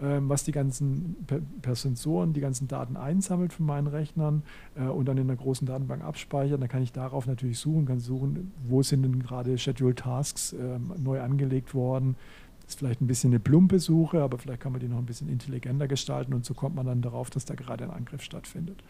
was 0.00 0.44
die 0.44 0.52
ganzen 0.52 1.16
per, 1.26 1.40
per, 1.62 1.74
Sensoren 1.74 2.32
die 2.32 2.40
ganzen 2.40 2.68
Daten 2.68 2.96
einsammelt 2.96 3.52
von 3.52 3.66
meinen 3.66 3.86
Rechnern 3.86 4.42
äh, 4.76 4.84
und 4.84 5.06
dann 5.06 5.16
in 5.18 5.24
einer 5.28 5.36
großen 5.36 5.66
Datenbank 5.66 6.04
abspeichert. 6.04 6.60
Dann 6.60 6.68
kann 6.68 6.82
ich 6.82 6.92
darauf 6.92 7.26
natürlich 7.26 7.58
suchen, 7.58 7.86
kann 7.86 7.98
suchen, 7.98 8.52
wo 8.68 8.82
sind 8.82 9.02
denn 9.02 9.22
gerade 9.22 9.58
Schedule 9.58 9.94
Tasks 9.94 10.52
äh, 10.52 10.78
neu 10.98 11.20
angelegt 11.20 11.74
worden. 11.74 12.16
Das 12.60 12.74
ist 12.74 12.78
vielleicht 12.80 13.00
ein 13.00 13.06
bisschen 13.06 13.30
eine 13.30 13.40
plumpe 13.40 13.78
Suche, 13.78 14.22
aber 14.22 14.38
vielleicht 14.38 14.60
kann 14.60 14.72
man 14.72 14.80
die 14.80 14.88
noch 14.88 14.98
ein 14.98 15.06
bisschen 15.06 15.28
intelligenter 15.28 15.88
gestalten 15.88 16.34
und 16.34 16.44
so 16.44 16.52
kommt 16.54 16.76
man 16.76 16.84
dann 16.84 17.00
darauf, 17.00 17.30
dass 17.30 17.46
da 17.46 17.54
gerade 17.54 17.84
ein 17.84 17.90
Angriff 17.90 18.22
stattfindet. 18.22 18.82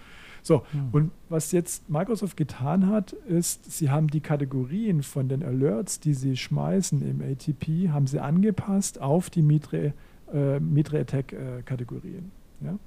So, 0.42 0.64
mhm. 0.72 0.88
und 0.92 1.10
was 1.28 1.52
jetzt 1.52 1.88
Microsoft 1.88 2.36
getan 2.36 2.88
hat, 2.88 3.12
ist, 3.12 3.70
sie 3.70 3.90
haben 3.90 4.08
die 4.08 4.20
Kategorien 4.20 5.02
von 5.02 5.28
den 5.28 5.42
Alerts, 5.42 6.00
die 6.00 6.14
sie 6.14 6.36
schmeißen 6.36 7.02
im 7.08 7.20
ATP, 7.20 7.90
haben 7.90 8.06
sie 8.06 8.20
angepasst 8.20 9.00
auf 9.00 9.30
die 9.30 9.42
Mitre 9.42 9.92
äh, 10.32 10.60
Mitre-Attack-Kategorien. 10.60 12.30
Äh, 12.62 12.66
ja? 12.66 12.78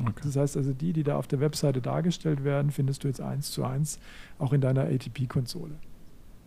Okay. 0.00 0.20
Das 0.24 0.36
heißt 0.36 0.56
also, 0.56 0.72
die, 0.72 0.92
die 0.92 1.02
da 1.02 1.16
auf 1.16 1.26
der 1.26 1.40
Webseite 1.40 1.80
dargestellt 1.80 2.44
werden, 2.44 2.70
findest 2.70 3.04
du 3.04 3.08
jetzt 3.08 3.20
eins 3.20 3.50
zu 3.50 3.64
eins 3.64 3.98
auch 4.38 4.52
in 4.52 4.60
deiner 4.60 4.82
ATP-Konsole. 4.82 5.74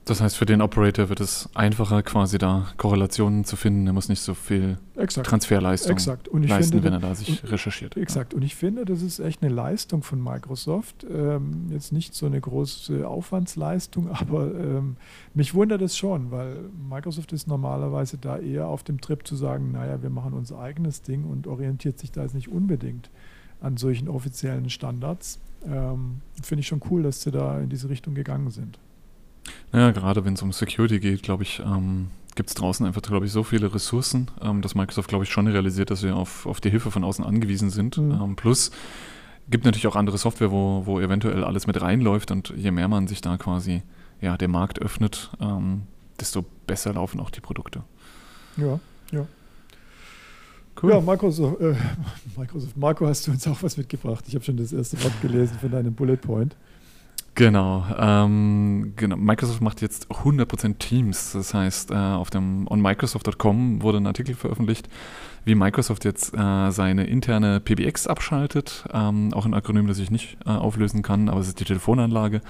Das 0.10 0.22
heißt, 0.22 0.38
für 0.38 0.48
den 0.48 0.63
Operator 0.63 1.10
wird 1.10 1.20
es 1.20 1.48
einfacher, 1.54 2.01
quasi 2.01 2.39
da 2.39 2.66
Korrelationen 2.78 3.46
zu 3.46 3.56
finden. 3.56 3.86
Er 3.86 3.94
muss 3.94 4.10
nicht 4.10 4.22
so 4.22 4.34
viel 4.34 4.80
exakt. 4.96 5.28
Transferleistung 5.28 5.92
exakt. 5.92 6.30
leisten, 6.34 6.72
finde, 6.72 6.84
wenn 6.84 6.94
er 6.94 7.00
da 7.00 7.13
sich 7.13 7.44
und, 7.44 7.51
recherchiert. 7.51 7.96
Exakt. 7.96 8.34
Und 8.34 8.42
ich 8.42 8.56
finde, 8.56 8.86
das 8.86 9.04
ist 9.04 9.20
echt 9.20 9.44
eine 9.44 9.54
Leistung 9.54 10.01
von 10.01 10.20
Microsoft. 10.24 11.06
Ähm, 11.08 11.68
jetzt 11.70 11.94
nicht 11.94 12.16
so 12.16 12.25
eine 12.25 12.42
große 12.42 13.08
Aufwandsleistung, 13.08 14.10
aber 14.12 14.51
ähm, 14.56 14.98
mich 15.36 15.54
wundert 15.54 15.84
es 15.84 15.96
schon, 15.96 16.32
weil 16.32 16.58
Microsoft 16.89 17.32
ist 17.32 17.48
normalerweise 17.48 18.18
da 18.18 18.39
eher 18.39 18.68
auf 18.68 18.82
dem 18.82 19.01
Trip 19.01 19.28
zu 19.28 19.36
sagen, 19.36 19.72
naja, 19.74 20.01
wir 20.01 20.10
machen 20.10 20.34
unser 20.34 20.58
eigenes 20.58 21.04
Ding 21.04 21.24
und 21.24 21.46
orientiert 21.46 22.00
sich 22.00 22.12
da 22.12 22.24
jetzt 22.24 22.34
nicht 22.34 22.48
unbedingt 22.48 23.12
an 23.62 23.78
solchen 23.78 24.10
offiziellen 24.10 24.72
Standards. 24.72 25.39
Ähm, 25.68 26.22
finde 26.42 26.62
ich 26.62 26.68
schon 26.68 26.82
cool, 26.89 27.04
dass 27.04 27.22
sie 27.22 27.30
da 27.30 27.60
in 27.60 27.70
diese 27.70 27.89
Richtung 27.89 28.16
gegangen 28.16 28.50
sind. 28.50 28.80
Naja, 29.72 29.91
gerade 29.91 30.25
wenn 30.25 30.34
es 30.34 30.41
um 30.41 30.51
Security 30.51 31.00
geht, 31.00 31.24
glaube 31.24 31.44
ich, 31.44 31.60
ähm, 31.60 32.08
gibt 32.36 32.50
es 32.50 32.56
draußen 32.56 32.86
einfach, 32.86 33.01
glaube 33.01 33.25
ich, 33.25 33.32
so 33.32 33.44
viele 33.44 33.74
Ressourcen, 33.74 34.29
ähm, 34.41 34.62
dass 34.62 34.75
Microsoft, 34.75 35.10
glaube 35.10 35.25
ich, 35.25 35.32
schon 35.32 35.48
realisiert, 35.48 35.91
dass 35.91 36.03
wir 36.03 36.15
auf, 36.15 36.46
auf 36.46 36.62
die 36.62 36.70
Hilfe 36.70 36.91
von 36.91 37.03
außen 37.03 37.24
angewiesen 37.24 37.70
sind. 37.70 37.98
Mhm. 37.98 38.12
Ähm, 38.12 38.36
plus 38.36 38.72
gibt 39.50 39.65
natürlich 39.65 39.88
auch 39.88 39.96
andere 39.96 40.18
Software, 40.18 40.51
wo, 40.51 40.84
wo 40.86 41.00
eventuell 41.00 41.44
alles 41.44 41.68
mit 41.68 41.82
reinläuft 41.82 42.32
und 42.32 42.53
je 42.56 42.72
mehr 42.72 42.88
man 42.88 43.08
sich 43.08 43.22
da 43.22 43.38
quasi 43.38 43.82
ja, 44.22 44.38
der 44.38 44.48
Markt 44.48 44.79
öffnet, 44.82 45.32
ähm, 45.39 45.84
desto 46.20 46.46
besser 46.68 46.94
laufen 46.94 47.20
auch 47.20 47.29
die 47.29 47.41
Produkte. 47.41 47.84
Ja, 48.58 48.79
ja. 49.12 49.25
Cool. 50.82 50.91
Ja, 50.91 51.01
Microsoft, 51.01 51.60
äh, 51.62 51.75
Microsoft, 52.38 52.77
Marco, 52.77 53.08
hast 53.08 53.27
du 53.27 53.32
uns 53.32 53.46
auch 53.48 53.62
was 53.63 53.75
mitgebracht? 53.77 54.24
Ich 54.27 54.36
habe 54.36 54.46
schon 54.46 54.58
das 54.58 54.72
erste 54.72 55.01
Wort 55.03 55.20
gelesen 55.22 55.58
von 55.60 55.72
deinem 55.72 55.94
Bullet 55.94 56.18
Point. 56.18 56.56
Genau, 57.39 57.86
ähm, 57.98 58.91
genau. 58.98 59.15
Microsoft 59.15 59.62
macht 59.62 59.81
jetzt 59.81 60.12
100% 60.12 60.77
Teams. 60.77 61.31
Das 61.31 61.53
heißt, 61.53 61.89
äh, 61.89 61.96
auf 61.96 62.29
dem 62.29 62.67
on 62.69 62.81
Microsoft.com 62.81 63.81
wurde 63.81 64.00
ein 64.00 64.08
Artikel 64.08 64.36
veröffentlicht, 64.36 64.89
wie 65.46 65.55
Microsoft 65.55 66.03
jetzt 66.03 66.34
äh, 66.34 66.69
seine 66.72 67.05
interne 67.05 67.62
PBX 67.62 68.08
abschaltet. 68.08 68.84
Ähm, 68.91 69.34
auch 69.34 69.46
ein 69.46 69.53
Akronym, 69.53 69.88
das 69.88 70.00
ich 70.00 70.12
nicht 70.12 70.36
äh, 70.46 70.50
auflösen 70.50 71.01
kann, 71.01 71.29
aber 71.29 71.39
es 71.39 71.48
ist 71.48 71.62
die 71.62 71.63
Telefonanlage. 71.63 72.41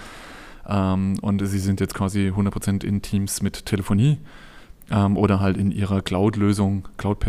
Ähm, 0.68 1.20
und 1.22 1.46
sie 1.46 1.60
sind 1.60 1.80
jetzt 1.82 1.94
quasi 1.94 2.34
100% 2.36 2.84
in 2.84 3.04
Teams 3.04 3.44
mit 3.44 3.68
Telefonie. 3.68 4.18
Ähm, 4.90 5.18
oder 5.18 5.40
halt 5.40 5.58
in 5.58 5.70
ihrer 5.70 6.02
Cloud-Lösung. 6.02 6.88
Cloud, 6.98 7.20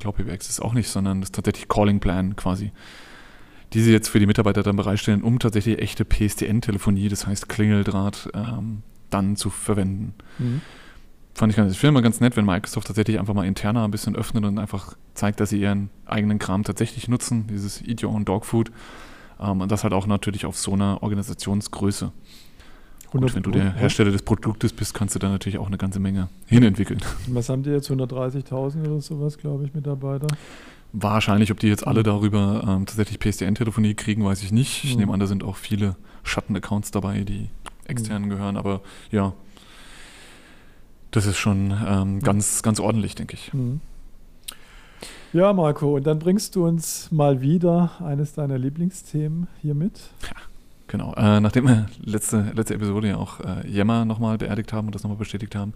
Cloud 0.00 0.16
PBX 0.16 0.48
ist 0.48 0.60
auch 0.60 0.74
nicht, 0.74 0.88
sondern 0.88 1.20
das 1.20 1.28
ist 1.28 1.36
tatsächlich 1.36 1.68
Calling 1.68 2.00
Plan 2.00 2.34
quasi 2.34 2.72
die 3.74 3.80
sie 3.80 3.92
jetzt 3.92 4.08
für 4.08 4.20
die 4.20 4.26
Mitarbeiter 4.26 4.62
dann 4.62 4.76
bereitstellen, 4.76 5.22
um 5.22 5.38
tatsächlich 5.38 5.80
echte 5.80 6.04
PSTN-Telefonie, 6.04 7.08
das 7.08 7.26
heißt 7.26 7.48
Klingeldraht, 7.48 8.30
ähm, 8.32 8.82
dann 9.10 9.36
zu 9.36 9.50
verwenden. 9.50 10.14
Mhm. 10.38 10.60
Fand 11.34 11.50
ich 11.50 11.56
ganz, 11.56 11.72
ich 11.72 11.78
finde 11.78 11.90
immer 11.90 12.02
ganz 12.02 12.20
nett, 12.20 12.36
wenn 12.36 12.44
Microsoft 12.44 12.86
tatsächlich 12.86 13.18
einfach 13.18 13.34
mal 13.34 13.44
interner 13.44 13.84
ein 13.84 13.90
bisschen 13.90 14.14
öffnet 14.14 14.44
und 14.44 14.58
einfach 14.58 14.96
zeigt, 15.14 15.40
dass 15.40 15.50
sie 15.50 15.60
ihren 15.60 15.90
eigenen 16.06 16.38
Kram 16.38 16.62
tatsächlich 16.62 17.08
nutzen, 17.08 17.48
dieses 17.48 17.82
Eat 17.82 18.04
Your 18.04 18.12
Own 18.12 18.24
Dog 18.24 18.46
Food. 18.46 18.70
Ähm, 19.40 19.60
und 19.60 19.72
das 19.72 19.82
halt 19.82 19.92
auch 19.92 20.06
natürlich 20.06 20.46
auf 20.46 20.56
so 20.56 20.72
einer 20.72 21.02
Organisationsgröße. 21.02 22.12
Und 23.10 23.34
wenn 23.34 23.42
du 23.42 23.50
der 23.52 23.72
Hersteller 23.74 24.10
des 24.10 24.22
Produktes 24.22 24.72
bist, 24.72 24.92
kannst 24.94 25.14
du 25.14 25.20
da 25.20 25.28
natürlich 25.28 25.58
auch 25.58 25.68
eine 25.68 25.78
ganze 25.78 26.00
Menge 26.00 26.28
hinentwickeln. 26.46 27.00
Was 27.28 27.48
haben 27.48 27.62
die 27.62 27.70
jetzt? 27.70 27.88
130.000 27.90 28.88
oder 28.88 29.00
sowas, 29.00 29.38
glaube 29.38 29.64
ich, 29.64 29.74
Mitarbeiter? 29.74 30.26
Wahrscheinlich, 30.96 31.50
ob 31.50 31.58
die 31.58 31.66
jetzt 31.66 31.84
alle 31.84 32.00
mhm. 32.00 32.04
darüber 32.04 32.64
ähm, 32.68 32.86
tatsächlich 32.86 33.18
PSTN-Telefonie 33.18 33.94
kriegen, 33.94 34.24
weiß 34.24 34.44
ich 34.44 34.52
nicht. 34.52 34.84
Ich 34.84 34.94
mhm. 34.94 35.00
nehme 35.00 35.12
an, 35.12 35.18
da 35.18 35.26
sind 35.26 35.42
auch 35.42 35.56
viele 35.56 35.96
Schatten-Accounts 36.22 36.92
dabei, 36.92 37.22
die 37.22 37.50
externen 37.86 38.28
mhm. 38.28 38.30
gehören, 38.30 38.56
aber 38.56 38.80
ja, 39.10 39.32
das 41.10 41.26
ist 41.26 41.36
schon 41.36 41.74
ähm, 41.84 42.20
ganz, 42.20 42.62
ganz 42.62 42.78
ordentlich, 42.78 43.16
denke 43.16 43.34
ich. 43.34 43.52
Mhm. 43.52 43.80
Ja, 45.32 45.52
Marco, 45.52 45.96
und 45.96 46.06
dann 46.06 46.20
bringst 46.20 46.54
du 46.54 46.64
uns 46.64 47.10
mal 47.10 47.40
wieder 47.40 48.00
eines 48.00 48.34
deiner 48.34 48.56
Lieblingsthemen 48.56 49.48
hier 49.62 49.74
mit. 49.74 50.00
Ja. 50.22 50.53
Genau. 50.86 51.14
Äh, 51.14 51.40
nachdem 51.40 51.66
wir 51.66 51.86
letzte, 52.04 52.52
letzte 52.54 52.74
Episode 52.74 53.08
ja 53.08 53.16
auch 53.16 53.40
äh, 53.40 53.68
Yammer 53.68 54.04
nochmal 54.04 54.36
beerdigt 54.38 54.72
haben 54.72 54.86
und 54.86 54.94
das 54.94 55.02
nochmal 55.02 55.18
bestätigt 55.18 55.54
haben. 55.54 55.72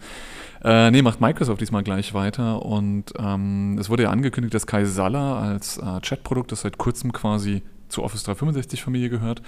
Äh, 0.63 0.91
nee, 0.91 1.03
macht 1.03 1.21
Microsoft 1.21 1.61
diesmal 1.61 1.83
gleich 1.83 2.13
weiter. 2.13 2.65
Und 2.65 3.15
ähm, 3.19 3.79
es 3.79 3.89
wurde 3.89 4.05
ja 4.05 4.11
angekündigt, 4.11 4.55
dass 4.55 4.67
Kai 4.67 4.85
Sala 4.85 5.41
als 5.41 5.79
äh, 5.79 6.01
Chatprodukt, 6.03 6.53
das 6.53 6.61
seit 6.61 6.77
kurzem 6.79 7.13
quasi 7.13 7.63
zur 7.89 8.05
Office 8.05 8.23
365 8.25 8.83
Familie 8.83 9.09
gehört, 9.09 9.43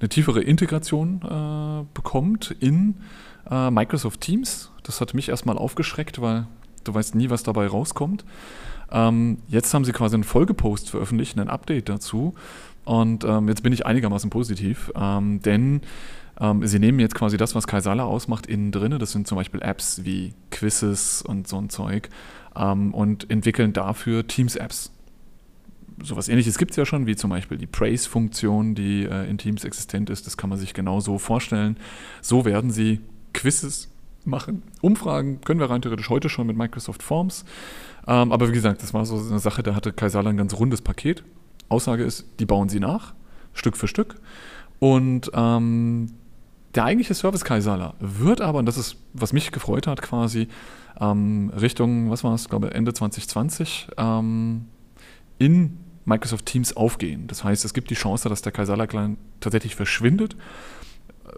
eine 0.00 0.08
tiefere 0.08 0.42
Integration 0.42 1.20
äh, 1.22 1.84
bekommt 1.94 2.50
in 2.58 2.96
äh, 3.48 3.70
Microsoft 3.70 4.20
Teams. 4.20 4.72
Das 4.82 5.00
hat 5.00 5.14
mich 5.14 5.28
erstmal 5.28 5.56
aufgeschreckt, 5.56 6.20
weil 6.20 6.46
du 6.82 6.92
weißt 6.92 7.14
nie, 7.14 7.30
was 7.30 7.44
dabei 7.44 7.66
rauskommt. 7.68 8.24
Ähm, 8.90 9.38
jetzt 9.48 9.72
haben 9.74 9.84
sie 9.84 9.92
quasi 9.92 10.14
einen 10.14 10.24
Folgepost 10.24 10.90
veröffentlicht, 10.90 11.38
ein 11.38 11.48
Update 11.48 11.88
dazu. 11.88 12.34
Und 12.84 13.24
ähm, 13.24 13.48
jetzt 13.48 13.62
bin 13.62 13.72
ich 13.72 13.86
einigermaßen 13.86 14.30
positiv, 14.30 14.92
ähm, 14.94 15.40
denn 15.40 15.80
ähm, 16.40 16.66
sie 16.66 16.78
nehmen 16.78 17.00
jetzt 17.00 17.14
quasi 17.14 17.36
das, 17.36 17.54
was 17.54 17.66
Kaisala 17.66 18.04
ausmacht, 18.04 18.46
innen 18.46 18.72
drin. 18.72 18.98
Das 18.98 19.12
sind 19.12 19.26
zum 19.26 19.36
Beispiel 19.36 19.62
Apps 19.62 20.04
wie 20.04 20.34
Quizzes 20.50 21.22
und 21.22 21.48
so 21.48 21.58
ein 21.58 21.70
Zeug 21.70 22.08
ähm, 22.56 22.92
und 22.92 23.30
entwickeln 23.30 23.72
dafür 23.72 24.26
Teams-Apps. 24.26 24.90
Sowas 26.02 26.28
ähnliches 26.28 26.58
gibt 26.58 26.72
es 26.72 26.76
ja 26.76 26.84
schon, 26.84 27.06
wie 27.06 27.14
zum 27.14 27.30
Beispiel 27.30 27.56
die 27.56 27.66
Praise-Funktion, 27.66 28.74
die 28.74 29.04
äh, 29.04 29.30
in 29.30 29.38
Teams 29.38 29.64
existent 29.64 30.10
ist. 30.10 30.26
Das 30.26 30.36
kann 30.36 30.50
man 30.50 30.58
sich 30.58 30.74
genau 30.74 31.00
so 31.00 31.18
vorstellen. 31.18 31.76
So 32.20 32.44
werden 32.44 32.70
sie 32.70 33.00
Quizzes 33.32 33.90
machen. 34.24 34.62
Umfragen 34.80 35.40
können 35.42 35.60
wir 35.60 35.70
rein 35.70 35.82
theoretisch 35.82 36.08
heute 36.08 36.28
schon 36.28 36.48
mit 36.48 36.56
Microsoft 36.56 37.02
Forms. 37.02 37.44
Ähm, 38.08 38.32
aber 38.32 38.48
wie 38.48 38.52
gesagt, 38.52 38.82
das 38.82 38.92
war 38.92 39.04
so 39.04 39.16
eine 39.16 39.38
Sache, 39.38 39.62
da 39.62 39.74
hatte 39.74 39.92
Kaisala 39.92 40.30
ein 40.30 40.36
ganz 40.36 40.54
rundes 40.54 40.82
Paket. 40.82 41.22
Aussage 41.68 42.04
ist, 42.04 42.26
die 42.38 42.46
bauen 42.46 42.68
sie 42.68 42.80
nach, 42.80 43.14
Stück 43.52 43.76
für 43.76 43.88
Stück. 43.88 44.16
Und 44.78 45.30
ähm, 45.34 46.10
der 46.74 46.84
eigentliche 46.84 47.14
Service 47.14 47.44
Kaisala 47.44 47.94
wird 48.00 48.40
aber, 48.40 48.58
und 48.58 48.66
das 48.66 48.76
ist, 48.76 48.96
was 49.12 49.32
mich 49.32 49.52
gefreut 49.52 49.86
hat, 49.86 50.02
quasi 50.02 50.48
ähm, 51.00 51.50
Richtung, 51.58 52.10
was 52.10 52.24
war 52.24 52.34
es, 52.34 52.48
glaube 52.48 52.72
Ende 52.72 52.92
2020, 52.92 53.88
ähm, 53.96 54.66
in 55.38 55.78
Microsoft 56.04 56.46
Teams 56.46 56.76
aufgehen. 56.76 57.26
Das 57.26 57.44
heißt, 57.44 57.64
es 57.64 57.74
gibt 57.74 57.90
die 57.90 57.94
Chance, 57.94 58.28
dass 58.28 58.42
der 58.42 58.52
Kaisala-Client 58.52 59.18
tatsächlich 59.40 59.74
verschwindet. 59.74 60.36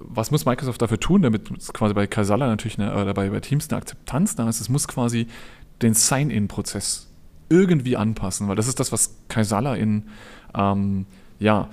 was 0.00 0.30
muss 0.30 0.44
Microsoft 0.44 0.82
dafür 0.82 0.98
tun, 0.98 1.22
damit 1.22 1.48
quasi 1.72 1.94
bei 1.94 2.06
Casala 2.06 2.48
natürlich 2.48 2.78
eine, 2.78 2.92
oder 2.94 3.14
bei, 3.14 3.30
bei 3.30 3.40
Teams 3.40 3.70
eine 3.70 3.78
Akzeptanz 3.78 4.34
da 4.34 4.48
ist? 4.48 4.60
Es 4.60 4.68
muss 4.68 4.88
quasi 4.88 5.28
den 5.82 5.94
Sign-in-Prozess 5.94 7.08
irgendwie 7.48 7.96
anpassen, 7.96 8.48
weil 8.48 8.56
das 8.56 8.68
ist 8.68 8.80
das, 8.80 8.92
was 8.92 9.16
Casala 9.28 9.74
in 9.74 10.04
ähm, 10.54 11.06
ja, 11.38 11.68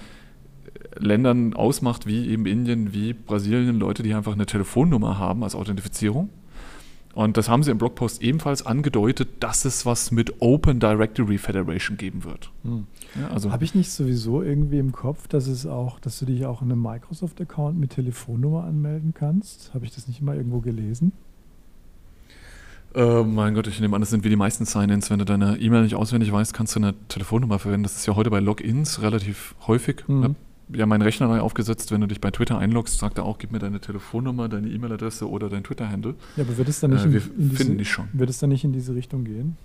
Ländern 0.97 1.53
ausmacht, 1.53 2.05
wie 2.05 2.27
eben 2.27 2.45
Indien, 2.45 2.93
wie 2.93 3.13
Brasilien, 3.13 3.79
Leute, 3.79 4.03
die 4.03 4.13
einfach 4.13 4.33
eine 4.33 4.45
Telefonnummer 4.45 5.17
haben 5.17 5.43
als 5.43 5.55
Authentifizierung. 5.55 6.29
Und 7.13 7.37
das 7.37 7.47
haben 7.47 7.61
sie 7.61 7.69
im 7.69 7.77
Blogpost 7.77 8.23
ebenfalls 8.23 8.65
angedeutet, 8.65 9.29
dass 9.39 9.65
es 9.65 9.85
was 9.85 10.09
mit 10.09 10.41
Open 10.41 10.79
Directory 10.79 11.37
Federation 11.37 11.95
geben 11.95 12.23
wird. 12.23 12.51
Hm. 12.63 12.87
Ja, 13.19 13.27
also 13.27 13.51
Habe 13.51 13.63
ich 13.63 13.75
nicht 13.75 13.91
sowieso 13.91 14.41
irgendwie 14.41 14.79
im 14.79 14.91
Kopf, 14.91 15.27
dass 15.27 15.45
es 15.45 15.67
auch, 15.67 15.99
dass 15.99 16.17
du 16.17 16.25
dich 16.25 16.47
auch 16.47 16.63
in 16.63 16.71
einem 16.71 16.81
Microsoft-Account 16.81 17.77
mit 17.77 17.91
Telefonnummer 17.91 18.63
anmelden 18.63 19.13
kannst? 19.13 19.75
Habe 19.75 19.85
ich 19.85 19.93
das 19.93 20.07
nicht 20.07 20.23
mal 20.23 20.35
irgendwo 20.35 20.59
gelesen? 20.59 21.11
Äh, 22.95 23.23
mein 23.23 23.55
Gott, 23.55 23.67
ich 23.67 23.79
nehme 23.79 23.95
an, 23.95 24.01
das 24.01 24.11
sind 24.11 24.23
wie 24.23 24.29
die 24.29 24.35
meisten 24.35 24.65
Sign-ins. 24.65 25.09
Wenn 25.09 25.19
du 25.19 25.25
deine 25.25 25.57
E-Mail 25.57 25.83
nicht 25.83 25.95
auswendig 25.95 26.31
weißt, 26.31 26.53
kannst 26.53 26.75
du 26.75 26.79
eine 26.79 26.93
Telefonnummer 27.07 27.59
verwenden. 27.59 27.83
Das 27.83 27.95
ist 27.95 28.05
ja 28.05 28.15
heute 28.15 28.29
bei 28.29 28.39
Logins 28.39 29.01
relativ 29.01 29.55
häufig. 29.67 30.03
Mhm 30.07 30.35
ja 30.71 30.85
meinen 30.85 31.01
Rechner 31.01 31.27
neu 31.27 31.39
aufgesetzt. 31.39 31.91
Wenn 31.91 32.01
du 32.01 32.07
dich 32.07 32.21
bei 32.21 32.31
Twitter 32.31 32.57
einloggst, 32.57 32.97
sagt 32.97 33.17
er 33.17 33.25
auch, 33.25 33.37
gib 33.37 33.51
mir 33.51 33.59
deine 33.59 33.79
Telefonnummer, 33.79 34.49
deine 34.49 34.69
E-Mail-Adresse 34.69 35.29
oder 35.29 35.49
dein 35.49 35.63
Twitter-Handle. 35.63 36.15
Ja, 36.35 36.43
aber 36.43 36.57
wird 36.57 36.69
es 36.69 36.79
dann 36.79 36.91
nicht, 36.91 37.05
äh, 37.05 37.07
in, 37.07 37.13
in 37.13 37.49
diese, 37.49 37.55
finden 37.55 37.77
die 37.77 37.85
schon. 37.85 38.07
Wird 38.13 38.29
es 38.29 38.39
dann 38.39 38.49
nicht 38.49 38.63
in 38.63 38.73
diese 38.73 38.95
Richtung 38.95 39.23
gehen? 39.23 39.57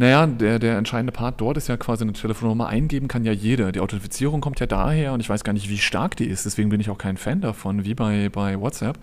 Naja, 0.00 0.26
der, 0.26 0.58
der 0.58 0.78
entscheidende 0.78 1.12
Part 1.12 1.42
dort 1.42 1.58
ist 1.58 1.68
ja 1.68 1.76
quasi 1.76 2.04
eine 2.04 2.14
Telefonnummer 2.14 2.68
eingeben 2.68 3.06
kann 3.06 3.26
ja 3.26 3.32
jeder. 3.32 3.70
Die 3.70 3.80
Authentifizierung 3.80 4.40
kommt 4.40 4.58
ja 4.58 4.64
daher 4.64 5.12
und 5.12 5.20
ich 5.20 5.28
weiß 5.28 5.44
gar 5.44 5.52
nicht, 5.52 5.68
wie 5.68 5.76
stark 5.76 6.16
die 6.16 6.24
ist, 6.24 6.46
deswegen 6.46 6.70
bin 6.70 6.80
ich 6.80 6.88
auch 6.88 6.96
kein 6.96 7.18
Fan 7.18 7.42
davon, 7.42 7.84
wie 7.84 7.92
bei, 7.92 8.30
bei 8.30 8.58
WhatsApp, 8.58 8.98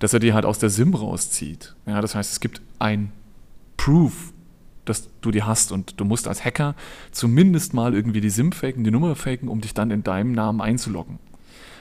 dass 0.00 0.12
er 0.12 0.18
die 0.18 0.32
halt 0.32 0.44
aus 0.44 0.58
der 0.58 0.68
SIM 0.68 0.92
rauszieht. 0.92 1.76
Ja, 1.86 2.00
das 2.00 2.16
heißt, 2.16 2.32
es 2.32 2.40
gibt 2.40 2.62
ein 2.80 3.12
Proof 3.76 4.32
dass 4.86 5.08
du 5.20 5.30
die 5.30 5.44
hast 5.44 5.70
und 5.70 6.00
du 6.00 6.04
musst 6.04 6.26
als 6.26 6.44
Hacker 6.44 6.74
zumindest 7.12 7.74
mal 7.74 7.94
irgendwie 7.94 8.20
die 8.20 8.30
SIM 8.30 8.50
faken, 8.50 8.82
die 8.82 8.90
Nummer 8.90 9.14
faken, 9.14 9.48
um 9.48 9.60
dich 9.60 9.72
dann 9.72 9.92
in 9.92 10.02
deinem 10.02 10.32
Namen 10.32 10.60
einzuloggen. 10.60 11.20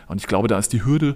Und 0.07 0.21
ich 0.21 0.27
glaube, 0.27 0.47
da 0.47 0.59
ist 0.59 0.73
die 0.73 0.85
Hürde 0.85 1.15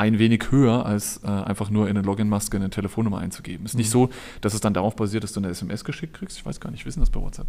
ein 0.00 0.18
wenig 0.18 0.50
höher, 0.50 0.86
als 0.86 1.20
äh, 1.24 1.26
einfach 1.26 1.68
nur 1.68 1.86
in 1.86 1.94
eine 1.94 2.06
Login-Maske 2.06 2.56
eine 2.56 2.70
Telefonnummer 2.70 3.18
einzugeben. 3.18 3.66
Ist 3.66 3.74
mhm. 3.74 3.80
nicht 3.80 3.90
so, 3.90 4.08
dass 4.40 4.54
es 4.54 4.60
dann 4.62 4.72
darauf 4.72 4.96
basiert, 4.96 5.24
dass 5.24 5.34
du 5.34 5.40
eine 5.40 5.50
SMS 5.50 5.84
geschickt 5.84 6.14
kriegst. 6.14 6.38
Ich 6.38 6.46
weiß 6.46 6.58
gar 6.58 6.70
nicht, 6.70 6.86
wissen 6.86 7.00
das 7.00 7.10
bei 7.10 7.20
WhatsApp? 7.20 7.48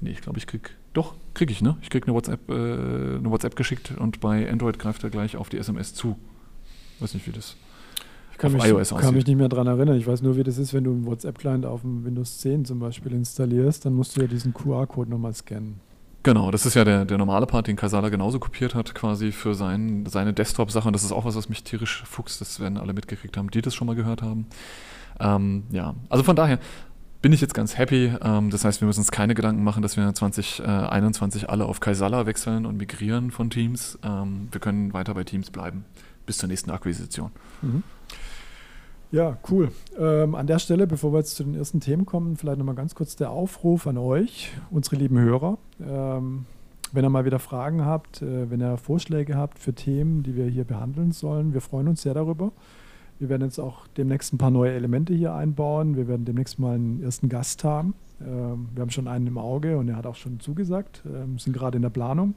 Nee, 0.00 0.10
ich 0.10 0.20
glaube, 0.20 0.38
ich 0.38 0.46
krieg, 0.46 0.76
doch, 0.92 1.14
krieg 1.34 1.50
ich, 1.50 1.60
ne? 1.60 1.76
Ich 1.82 1.90
krieg 1.90 2.06
eine 2.06 2.14
WhatsApp, 2.14 2.48
äh, 2.48 2.52
eine 2.52 3.30
WhatsApp 3.30 3.56
geschickt 3.56 3.92
und 3.98 4.20
bei 4.20 4.48
Android 4.48 4.78
greift 4.78 5.02
er 5.02 5.10
gleich 5.10 5.36
auf 5.36 5.48
die 5.48 5.58
SMS 5.58 5.92
zu. 5.92 6.16
Weiß 7.00 7.14
nicht, 7.14 7.26
wie 7.26 7.32
das 7.32 7.56
kann, 8.38 8.52
mich, 8.52 8.64
iOS 8.64 8.90
kann 8.94 9.14
mich 9.14 9.26
nicht 9.26 9.36
mehr 9.36 9.48
daran 9.48 9.66
erinnern. 9.66 9.96
Ich 9.96 10.06
weiß 10.06 10.22
nur, 10.22 10.36
wie 10.36 10.44
das 10.44 10.56
ist, 10.58 10.72
wenn 10.72 10.84
du 10.84 10.92
einen 10.92 11.04
WhatsApp-Client 11.04 11.66
auf 11.66 11.80
dem 11.80 12.04
Windows 12.04 12.38
10 12.38 12.64
zum 12.64 12.78
Beispiel 12.78 13.12
installierst, 13.12 13.84
dann 13.84 13.94
musst 13.94 14.16
du 14.16 14.20
ja 14.20 14.28
diesen 14.28 14.54
QR-Code 14.54 15.10
nochmal 15.10 15.34
scannen. 15.34 15.80
Genau, 16.28 16.50
das 16.50 16.66
ist 16.66 16.74
ja 16.74 16.84
der, 16.84 17.06
der 17.06 17.16
normale 17.16 17.46
Part, 17.46 17.68
den 17.68 17.76
Kasala 17.76 18.10
genauso 18.10 18.38
kopiert 18.38 18.74
hat, 18.74 18.94
quasi 18.94 19.32
für 19.32 19.54
sein, 19.54 20.04
seine 20.04 20.34
Desktop-Sache. 20.34 20.86
Und 20.86 20.92
das 20.92 21.02
ist 21.02 21.10
auch 21.10 21.24
was, 21.24 21.36
was 21.36 21.48
mich 21.48 21.64
tierisch 21.64 22.02
fuchst. 22.04 22.42
Das 22.42 22.60
werden 22.60 22.76
alle 22.76 22.92
mitgekriegt 22.92 23.34
haben, 23.38 23.50
die 23.50 23.62
das 23.62 23.74
schon 23.74 23.86
mal 23.86 23.96
gehört 23.96 24.20
haben. 24.20 24.44
Ähm, 25.20 25.62
ja, 25.70 25.94
also 26.10 26.22
von 26.22 26.36
daher 26.36 26.58
bin 27.22 27.32
ich 27.32 27.40
jetzt 27.40 27.54
ganz 27.54 27.78
happy. 27.78 28.12
Ähm, 28.22 28.50
das 28.50 28.66
heißt, 28.66 28.82
wir 28.82 28.86
müssen 28.86 29.00
uns 29.00 29.10
keine 29.10 29.34
Gedanken 29.34 29.64
machen, 29.64 29.82
dass 29.82 29.96
wir 29.96 30.12
2021 30.12 31.48
alle 31.48 31.64
auf 31.64 31.80
Kaisala 31.80 32.26
wechseln 32.26 32.66
und 32.66 32.76
migrieren 32.76 33.30
von 33.30 33.48
Teams. 33.48 33.98
Ähm, 34.02 34.48
wir 34.52 34.60
können 34.60 34.92
weiter 34.92 35.14
bei 35.14 35.24
Teams 35.24 35.50
bleiben 35.50 35.86
bis 36.26 36.36
zur 36.36 36.50
nächsten 36.50 36.70
Akquisition. 36.70 37.30
Mhm. 37.62 37.82
Ja, 39.10 39.38
cool. 39.50 39.70
Ähm, 39.98 40.34
an 40.34 40.46
der 40.46 40.58
Stelle, 40.58 40.86
bevor 40.86 41.12
wir 41.14 41.20
jetzt 41.20 41.34
zu 41.34 41.42
den 41.42 41.54
ersten 41.54 41.80
Themen 41.80 42.04
kommen, 42.04 42.36
vielleicht 42.36 42.58
nochmal 42.58 42.74
ganz 42.74 42.94
kurz 42.94 43.16
der 43.16 43.30
Aufruf 43.30 43.86
an 43.86 43.96
euch, 43.96 44.52
unsere 44.70 44.96
lieben 44.96 45.18
Hörer. 45.18 45.56
Ähm, 45.80 46.44
wenn 46.92 47.04
ihr 47.04 47.08
mal 47.08 47.24
wieder 47.24 47.38
Fragen 47.38 47.86
habt, 47.86 48.20
äh, 48.20 48.50
wenn 48.50 48.60
ihr 48.60 48.76
Vorschläge 48.76 49.34
habt 49.34 49.58
für 49.58 49.72
Themen, 49.72 50.22
die 50.22 50.36
wir 50.36 50.46
hier 50.46 50.64
behandeln 50.64 51.12
sollen, 51.12 51.54
wir 51.54 51.62
freuen 51.62 51.88
uns 51.88 52.02
sehr 52.02 52.12
darüber. 52.12 52.52
Wir 53.18 53.30
werden 53.30 53.44
jetzt 53.44 53.58
auch 53.58 53.86
demnächst 53.96 54.34
ein 54.34 54.38
paar 54.38 54.50
neue 54.50 54.72
Elemente 54.72 55.14
hier 55.14 55.34
einbauen. 55.34 55.96
Wir 55.96 56.06
werden 56.06 56.26
demnächst 56.26 56.58
mal 56.58 56.74
einen 56.74 57.02
ersten 57.02 57.30
Gast 57.30 57.64
haben. 57.64 57.94
Ähm, 58.20 58.68
wir 58.74 58.82
haben 58.82 58.90
schon 58.90 59.08
einen 59.08 59.26
im 59.26 59.38
Auge 59.38 59.78
und 59.78 59.88
er 59.88 59.96
hat 59.96 60.06
auch 60.06 60.16
schon 60.16 60.38
zugesagt, 60.38 61.02
ähm, 61.06 61.38
sind 61.38 61.54
gerade 61.54 61.76
in 61.76 61.82
der 61.82 61.90
Planung. 61.90 62.34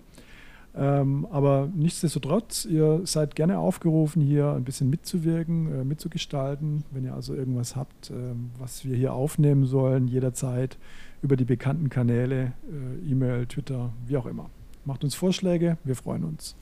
Ähm, 0.74 1.28
aber 1.30 1.70
nichtsdestotrotz, 1.76 2.66
ihr 2.66 3.02
seid 3.04 3.36
gerne 3.36 3.60
aufgerufen, 3.60 4.22
hier 4.22 4.54
ein 4.54 4.64
bisschen 4.64 4.90
mitzuwirken, 4.90 5.82
äh, 5.82 5.84
mitzugestalten. 5.84 6.86
Wenn 6.92 7.04
ihr 7.04 7.14
also 7.14 7.36
irgendwas 7.36 7.76
habt, 7.76 8.10
äh, 8.10 8.14
was 8.58 8.86
wir 8.86 8.96
hier 8.96 9.14
aufnehmen 9.14 9.66
sollen, 9.66 10.08
jederzeit 10.08 10.78
über 11.22 11.36
die 11.36 11.46
bekannten 11.46 11.90
Kanäle, 11.90 12.54
äh, 12.70 13.12
E-Mail, 13.12 13.46
Twitter, 13.48 13.92
wie 14.08 14.16
auch 14.16 14.26
immer. 14.26 14.50
Macht 14.86 15.04
uns 15.04 15.14
Vorschläge, 15.14 15.78
wir 15.84 15.96
freuen 15.96 16.24
uns. 16.24 16.56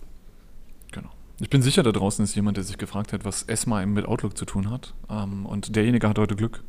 Genau. 0.92 1.10
Ich 1.40 1.50
bin 1.50 1.62
sicher, 1.62 1.84
da 1.84 1.92
draußen 1.92 2.24
ist 2.26 2.36
jemand, 2.36 2.58
der 2.58 2.64
sich 2.64 2.78
gefragt 2.78 3.14
hat, 3.14 3.26
was 3.26 3.44
ESMA 3.44 3.86
mit 3.86 4.06
Outlook 4.06 4.38
zu 4.38 4.46
tun 4.46 4.70
hat. 4.72 4.96
Ähm, 5.10 5.46
und 5.46 5.76
derjenige 5.76 6.10
hat 6.10 6.18
heute 6.18 6.36
Glück. 6.36 6.64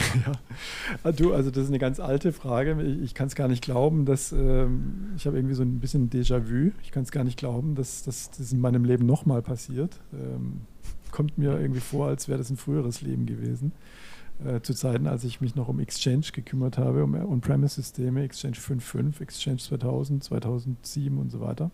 ja, 0.26 0.32
ah, 1.02 1.12
du, 1.12 1.34
also 1.34 1.50
das 1.50 1.64
ist 1.64 1.68
eine 1.68 1.78
ganz 1.78 2.00
alte 2.00 2.32
Frage. 2.32 2.80
Ich, 2.82 3.02
ich 3.02 3.14
kann 3.14 3.28
es 3.28 3.34
gar 3.34 3.48
nicht 3.48 3.62
glauben, 3.62 4.04
dass 4.04 4.32
ähm, 4.32 5.12
ich 5.16 5.26
habe 5.26 5.36
irgendwie 5.36 5.54
so 5.54 5.62
ein 5.62 5.78
bisschen 5.80 6.10
Déjà-vu. 6.10 6.72
Ich 6.82 6.90
kann 6.90 7.02
es 7.02 7.10
gar 7.10 7.24
nicht 7.24 7.38
glauben, 7.38 7.74
dass, 7.74 8.02
dass 8.02 8.30
das 8.30 8.52
in 8.52 8.60
meinem 8.60 8.84
Leben 8.84 9.06
nochmal 9.06 9.42
passiert. 9.42 10.00
Ähm, 10.12 10.62
kommt 11.10 11.38
mir 11.38 11.58
irgendwie 11.58 11.80
vor, 11.80 12.06
als 12.06 12.28
wäre 12.28 12.38
das 12.38 12.50
ein 12.50 12.56
früheres 12.56 13.02
Leben 13.02 13.26
gewesen. 13.26 13.72
Äh, 14.44 14.60
zu 14.62 14.74
Zeiten, 14.74 15.06
als 15.06 15.24
ich 15.24 15.40
mich 15.40 15.54
noch 15.54 15.68
um 15.68 15.80
Exchange 15.80 16.26
gekümmert 16.32 16.78
habe, 16.78 17.04
um 17.04 17.14
On-Premise-Systeme, 17.14 18.22
Exchange 18.22 18.56
5.5, 18.56 19.20
Exchange 19.20 19.58
2000, 19.58 20.24
2007 20.24 21.18
und 21.18 21.30
so 21.30 21.40
weiter. 21.40 21.70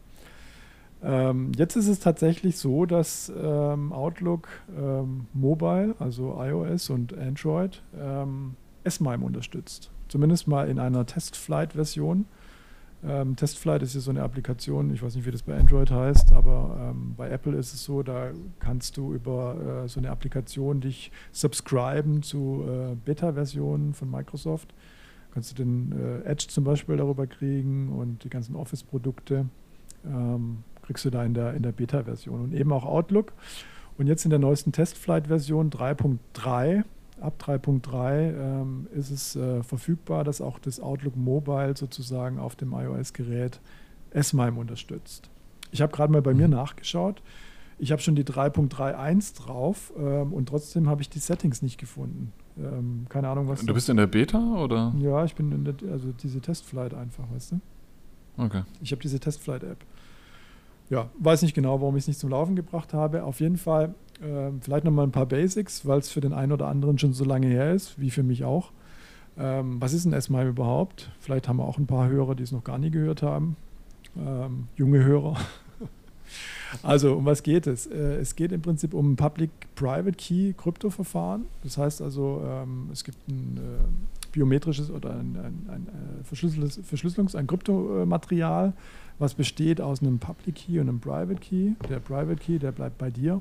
Ähm, 1.03 1.53
jetzt 1.57 1.77
ist 1.77 1.89
es 1.89 2.01
tatsächlich 2.01 2.59
so, 2.59 2.87
dass 2.87 3.33
ähm, 3.37 3.93
Outlook 3.93 4.49
ähm, 4.77 5.27
Mobile, 5.35 5.95
also 5.99 6.37
iOS 6.41 6.91
und 6.91 7.17
Android, 7.17 7.83
ähm, 7.99 8.57
S-MIME 8.85 9.25
unterstützt. 9.25 9.91
Zumindest 10.09 10.49
mal 10.49 10.69
in 10.69 10.79
einer 10.79 11.05
Testflight-Version. 11.05 12.27
Ähm, 13.07 13.37
Testflight 13.37 13.83
ist 13.83 13.95
ja 13.95 14.01
so 14.01 14.11
eine 14.11 14.23
Applikation, 14.23 14.93
ich 14.93 15.03
weiß 15.03 15.15
nicht, 15.17 15.27
wie 15.27 15.31
das 15.31 15.43
bei 15.43 15.57
Android 15.57 15.91
heißt, 15.91 16.33
aber 16.33 16.91
ähm, 16.91 17.15
bei 17.17 17.29
Apple 17.29 17.57
ist 17.57 17.75
es 17.75 17.85
so, 17.85 18.03
da 18.03 18.31
kannst 18.59 18.97
du 18.97 19.13
über 19.13 19.85
äh, 19.85 19.89
so 19.89 20.01
eine 20.01 20.11
Applikation 20.11 20.81
dich 20.81 21.13
subscriben 21.31 22.23
zu 22.23 22.65
äh, 22.67 22.95
Beta-Versionen 23.05 23.93
von 23.93 24.11
Microsoft. 24.11 24.75
Kannst 25.35 25.51
du 25.53 25.63
den 25.63 25.93
äh, 25.93 26.29
Edge 26.29 26.47
zum 26.49 26.65
Beispiel 26.65 26.97
darüber 26.97 27.27
kriegen 27.27 27.91
und 27.91 28.25
die 28.25 28.31
ganzen 28.31 28.57
Office-Produkte. 28.57 29.47
Ähm, 30.07 30.65
kriegst 30.87 31.05
du 31.05 31.11
da 31.11 31.25
in 31.25 31.35
der, 31.35 31.55
in 31.55 31.63
der 31.63 31.73
Beta-Version. 31.73 32.41
Und 32.41 32.55
eben 32.55 32.73
auch 32.73 32.85
Outlook. 32.85 33.33
Und 33.99 34.07
jetzt 34.07 34.25
in 34.25 34.31
der 34.31 34.39
neuesten 34.39 34.73
Testflight-Version 34.73 35.71
3.3, 35.71 36.85
ab 37.21 37.35
3.3 37.41 38.61
ähm, 38.61 38.87
ist 38.95 39.11
es 39.11 39.37
äh, 39.37 39.63
verfügbar, 39.63 40.25
dass 40.25 40.41
auch 40.41 40.59
das 40.59 40.81
Outlook 40.81 41.17
Mobile 41.17 41.77
sozusagen 41.77 42.39
auf 42.39 42.57
dem 42.57 42.73
iOS-Gerät 42.73 43.61
S-MIME 44.11 44.59
unterstützt. 44.59 45.31
Ich 45.73 45.83
habe 45.83 45.93
gerade 45.93 46.13
mal 46.13 46.23
bei 46.23 46.35
mir 46.35 46.47
mhm. 46.47 46.55
nachgeschaut. 46.55 47.23
Ich 47.79 47.93
habe 47.93 48.01
schon 48.01 48.15
die 48.15 48.25
3.31 48.25 49.37
drauf 49.37 49.93
ähm, 49.99 50.33
und 50.33 50.49
trotzdem 50.49 50.89
habe 50.89 51.03
ich 51.03 51.11
die 51.11 51.19
Settings 51.19 51.63
nicht 51.63 51.79
gefunden. 51.79 52.33
Ähm, 52.59 53.07
keine 53.09 53.29
Ahnung, 53.29 53.49
was. 53.49 53.65
Du 53.65 53.75
bist 53.75 53.89
in 53.89 53.99
der 53.99 54.07
Beta 54.07 54.39
oder? 54.39 54.95
Ja, 54.99 55.25
ich 55.25 55.35
bin 55.35 55.53
in 55.53 55.65
der, 55.65 55.75
also 55.91 56.13
diese 56.13 56.41
Testflight 56.41 56.95
einfach, 56.95 57.25
weißt 57.35 57.53
du? 57.53 57.61
Okay. 58.39 58.63
Ich 58.81 58.93
habe 58.93 59.03
diese 59.03 59.21
Testflight-App 59.21 59.79
ja, 60.89 61.11
weiß 61.19 61.43
nicht 61.43 61.55
genau, 61.55 61.81
warum 61.81 61.97
ich 61.97 62.05
es 62.05 62.09
nicht 62.09 62.21
zum 62.21 62.31
Laufen 62.31 62.57
gebracht 62.57 62.95
habe. 62.95 63.25
Auf 63.25 63.41
jeden 63.41 63.57
Fall 63.57 63.95
äh, 64.21 64.51
vielleicht 64.61 64.85
nochmal 64.85 65.07
ein 65.07 65.13
paar 65.13 65.27
Basics, 65.27 65.87
weil 65.87 65.99
es 65.99 66.11
für 66.11 66.21
den 66.21 66.33
einen 66.33 66.53
oder 66.53 66.69
anderen 66.69 66.99
schon 66.99 67.13
so 67.13 67.25
lange 67.25 67.49
her 67.49 67.73
ist, 67.73 68.01
wie 68.01 68.11
für 68.11 68.23
mich 68.23 68.45
auch. 68.45 68.73
Ähm, 69.39 69.81
was 69.81 69.93
ist 69.93 70.05
ein 70.05 70.13
S-MIME 70.13 70.51
überhaupt? 70.51 71.11
Vielleicht 71.21 71.49
haben 71.49 71.59
wir 71.59 71.65
auch 71.65 71.79
ein 71.79 71.87
paar 71.87 72.09
Hörer, 72.09 72.35
die 72.35 72.43
es 72.43 72.53
noch 72.53 72.65
gar 72.65 72.79
nie 72.79 72.91
gehört 72.91 73.23
haben. 73.23 73.57
Ähm, 74.17 74.69
junge 74.77 75.05
Hörer. 75.05 75.37
also, 76.83 77.17
um 77.17 77.27
was 77.27 77.43
geht 77.43 77.67
es? 77.67 77.87
Äh, 77.87 78.17
es 78.17 78.35
geht 78.35 78.53
im 78.53 78.63
Prinzip 78.63 78.95
um 78.95 79.13
ein 79.13 79.17
Public-Private 79.17 80.17
Key-Kryptoverfahren. 80.17 81.47
Das 81.63 81.77
heißt 81.77 82.01
also, 82.01 82.43
ähm, 82.47 82.89
es 82.93 83.05
gibt 83.05 83.19
ein 83.29 83.59
äh, 83.59 84.26
biometrisches 84.37 84.91
oder 84.91 85.13
ein, 85.13 85.37
ein, 85.37 85.67
ein 85.69 85.89
äh, 85.89 86.25
Verschlüsselungs-, 86.25 87.35
ein 87.35 87.47
Kryptomaterial, 87.47 88.75
was 89.19 89.33
besteht 89.35 89.81
aus 89.81 90.03
einem 90.03 90.19
Public 90.19 90.57
Key 90.57 90.79
und 90.79 90.89
einem 90.89 91.01
Private 91.01 91.41
Key. 91.41 91.73
Der 91.89 92.01
Private 92.01 92.37
Key, 92.37 92.59
der 92.59 92.73
bleibt 92.73 92.99
bei 92.99 93.11
dir 93.11 93.41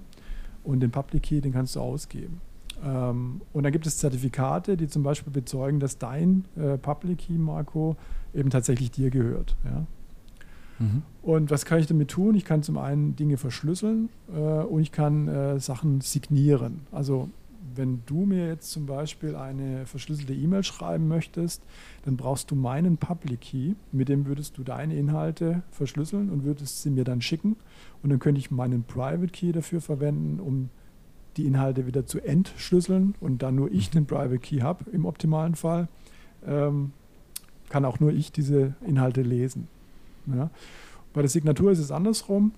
und 0.64 0.80
den 0.80 0.92
Public 0.92 1.24
Key, 1.24 1.42
den 1.42 1.52
kannst 1.52 1.76
du 1.76 1.82
ausgeben. 1.82 2.40
Ähm, 2.84 3.42
und 3.52 3.64
dann 3.64 3.74
gibt 3.74 3.86
es 3.86 3.98
Zertifikate, 3.98 4.78
die 4.78 4.88
zum 4.88 5.04
Beispiel 5.04 5.34
bezeugen, 5.34 5.82
dass 5.82 5.98
dein 5.98 6.46
äh, 6.56 6.78
Public 6.78 7.20
Key, 7.20 7.38
Marco, 7.38 7.98
eben 8.34 8.50
tatsächlich 8.50 8.92
dir 8.92 9.10
gehört. 9.10 9.58
Ja? 9.66 9.86
Mhm. 10.80 11.02
Und 11.22 11.52
was 11.52 11.66
kann 11.66 11.80
ich 11.80 11.88
damit 11.88 12.10
tun? 12.10 12.36
Ich 12.36 12.46
kann 12.46 12.64
zum 12.64 12.78
einen 12.78 13.18
Dinge 13.18 13.36
verschlüsseln 13.36 14.10
äh, 14.34 14.40
und 14.40 14.82
ich 14.82 14.94
kann 14.94 15.28
äh, 15.28 15.60
Sachen 15.60 16.00
signieren. 16.00 16.88
Also 16.92 17.30
wenn 17.74 18.04
du 18.06 18.26
mir 18.26 18.48
jetzt 18.48 18.72
zum 18.72 18.86
Beispiel 18.86 19.36
eine 19.36 19.86
verschlüsselte 19.86 20.34
E-Mail 20.34 20.64
schreiben 20.64 21.08
möchtest, 21.08 21.64
dann 22.04 22.18
brauchst 22.18 22.52
du 22.52 22.56
meinen 22.56 22.98
Public 22.98 23.42
Key. 23.42 23.74
Mit 23.92 24.10
dem 24.10 24.26
würdest 24.26 24.58
du 24.58 24.64
deine 24.64 24.96
Inhalte 24.96 25.64
verschlüsseln 25.72 26.30
und 26.30 26.44
würdest 26.44 26.82
sie 26.82 26.90
mir 26.90 27.04
dann 27.04 27.22
schicken. 27.22 27.56
Und 28.04 28.10
dann 28.10 28.20
könnte 28.20 28.40
ich 28.40 28.52
meinen 28.52 28.84
Private 28.84 29.32
Key 29.32 29.52
dafür 29.52 29.82
verwenden, 29.82 30.40
um 30.40 30.70
die 31.38 31.46
Inhalte 31.46 31.86
wieder 31.86 32.06
zu 32.06 32.22
entschlüsseln 32.22 33.16
und 33.20 33.42
dann 33.42 33.56
nur 33.56 33.72
ich 33.72 33.90
den 33.90 34.06
Private 34.06 34.40
Key 34.40 34.60
habe 34.60 34.90
im 34.92 35.06
optimalen 35.06 35.56
Fall, 35.56 35.88
ähm, 36.46 36.92
kann 37.70 37.84
auch 37.86 38.00
nur 38.00 38.12
ich 38.12 38.32
diese 38.32 38.76
Inhalte 38.86 39.22
lesen. 39.22 39.68
Ja. 40.28 40.50
Bei 41.14 41.22
der 41.22 41.30
Signatur 41.30 41.72
ist 41.72 41.80
es 41.80 41.92
andersrum. 41.92 42.54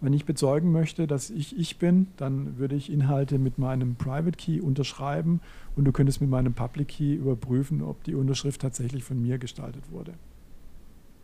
Wenn 0.00 0.12
ich 0.12 0.26
bezeugen 0.26 0.72
möchte, 0.72 1.06
dass 1.06 1.30
ich 1.30 1.58
ich 1.58 1.78
bin, 1.78 2.08
dann 2.16 2.58
würde 2.58 2.76
ich 2.76 2.92
Inhalte 2.92 3.38
mit 3.38 3.58
meinem 3.58 3.94
Private 3.96 4.36
Key 4.36 4.60
unterschreiben 4.60 5.40
und 5.74 5.84
du 5.84 5.92
könntest 5.92 6.20
mit 6.20 6.28
meinem 6.28 6.52
Public 6.52 6.88
Key 6.88 7.14
überprüfen, 7.14 7.82
ob 7.82 8.04
die 8.04 8.14
Unterschrift 8.14 8.60
tatsächlich 8.60 9.04
von 9.04 9.20
mir 9.20 9.38
gestaltet 9.38 9.90
wurde. 9.90 10.12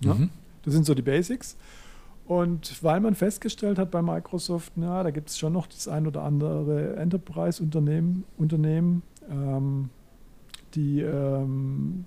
Ja? 0.01 0.15
Mhm. 0.15 0.31
Das 0.63 0.73
sind 0.73 0.87
so 0.87 0.95
die 0.95 1.03
Basics. 1.03 1.57
Und 2.27 2.83
weil 2.83 3.01
man 3.01 3.15
festgestellt 3.15 3.79
hat 3.79 3.91
bei 3.91 4.01
Microsoft, 4.01 4.73
na, 4.77 5.03
da 5.03 5.11
gibt 5.11 5.29
es 5.29 5.39
schon 5.39 5.53
noch 5.53 5.67
das 5.67 5.89
ein 5.89 6.07
oder 6.07 6.23
andere 6.23 6.97
Enterprise-Unternehmen, 6.97 8.25
Unternehmen, 8.39 9.03
ähm, 9.29 9.91
die 10.75 11.01
ähm, 11.01 12.05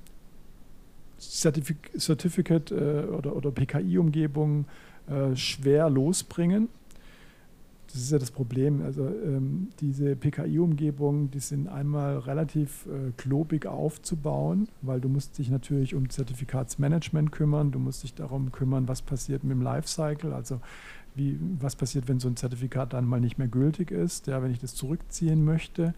Certific 1.19 1.91
Certificate 1.97 2.71
äh, 2.71 3.05
oder, 3.05 3.35
oder 3.35 3.51
PKI-Umgebung 3.51 4.65
äh, 5.09 5.35
schwer 5.35 5.89
losbringen. 5.89 6.69
Das 7.87 8.01
ist 8.01 8.11
ja 8.11 8.19
das 8.19 8.31
Problem. 8.31 8.81
Also 8.81 9.07
ähm, 9.07 9.69
diese 9.79 10.15
PKI-Umgebungen, 10.15 11.31
die 11.31 11.39
sind 11.39 11.69
einmal 11.69 12.17
relativ 12.19 12.87
äh, 12.87 13.11
klobig 13.15 13.67
aufzubauen, 13.67 14.67
weil 14.81 14.99
du 14.99 15.07
musst 15.07 15.37
dich 15.37 15.49
natürlich 15.49 15.95
um 15.95 16.09
Zertifikatsmanagement 16.09 17.31
kümmern, 17.31 17.71
du 17.71 17.79
musst 17.79 18.03
dich 18.03 18.13
darum 18.13 18.51
kümmern, 18.51 18.87
was 18.89 19.01
passiert 19.01 19.43
mit 19.43 19.51
dem 19.51 19.61
Lifecycle, 19.61 20.33
also 20.33 20.59
wie, 21.13 21.39
was 21.61 21.77
passiert, 21.77 22.09
wenn 22.09 22.19
so 22.19 22.27
ein 22.27 22.35
Zertifikat 22.35 22.91
dann 22.91 23.05
mal 23.05 23.21
nicht 23.21 23.37
mehr 23.37 23.47
gültig 23.47 23.91
ist, 23.91 24.27
ja, 24.27 24.43
wenn 24.43 24.51
ich 24.51 24.59
das 24.59 24.75
zurückziehen 24.75 25.45
möchte 25.45 25.93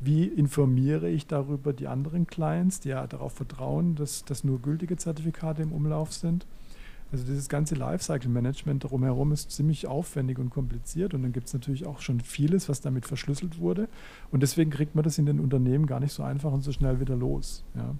wie 0.00 0.24
informiere 0.24 1.08
ich 1.08 1.26
darüber 1.26 1.72
die 1.72 1.88
anderen 1.88 2.26
Clients, 2.26 2.80
die 2.80 2.90
ja 2.90 3.06
darauf 3.06 3.32
vertrauen, 3.32 3.96
dass, 3.96 4.24
dass 4.24 4.44
nur 4.44 4.60
gültige 4.60 4.96
Zertifikate 4.96 5.62
im 5.62 5.72
Umlauf 5.72 6.12
sind. 6.12 6.46
Also 7.10 7.24
dieses 7.24 7.48
ganze 7.48 7.74
Lifecycle-Management 7.74 8.84
drumherum 8.84 9.32
ist 9.32 9.50
ziemlich 9.50 9.86
aufwendig 9.86 10.38
und 10.38 10.50
kompliziert 10.50 11.14
und 11.14 11.22
dann 11.22 11.32
gibt 11.32 11.46
es 11.46 11.54
natürlich 11.54 11.86
auch 11.86 12.00
schon 12.00 12.20
vieles, 12.20 12.68
was 12.68 12.80
damit 12.80 13.06
verschlüsselt 13.06 13.58
wurde 13.58 13.88
und 14.30 14.42
deswegen 14.42 14.70
kriegt 14.70 14.94
man 14.94 15.04
das 15.04 15.16
in 15.16 15.24
den 15.24 15.40
Unternehmen 15.40 15.86
gar 15.86 16.00
nicht 16.00 16.12
so 16.12 16.22
einfach 16.22 16.52
und 16.52 16.62
so 16.62 16.72
schnell 16.72 17.00
wieder 17.00 17.16
los. 17.16 17.64
Ja. 17.74 17.94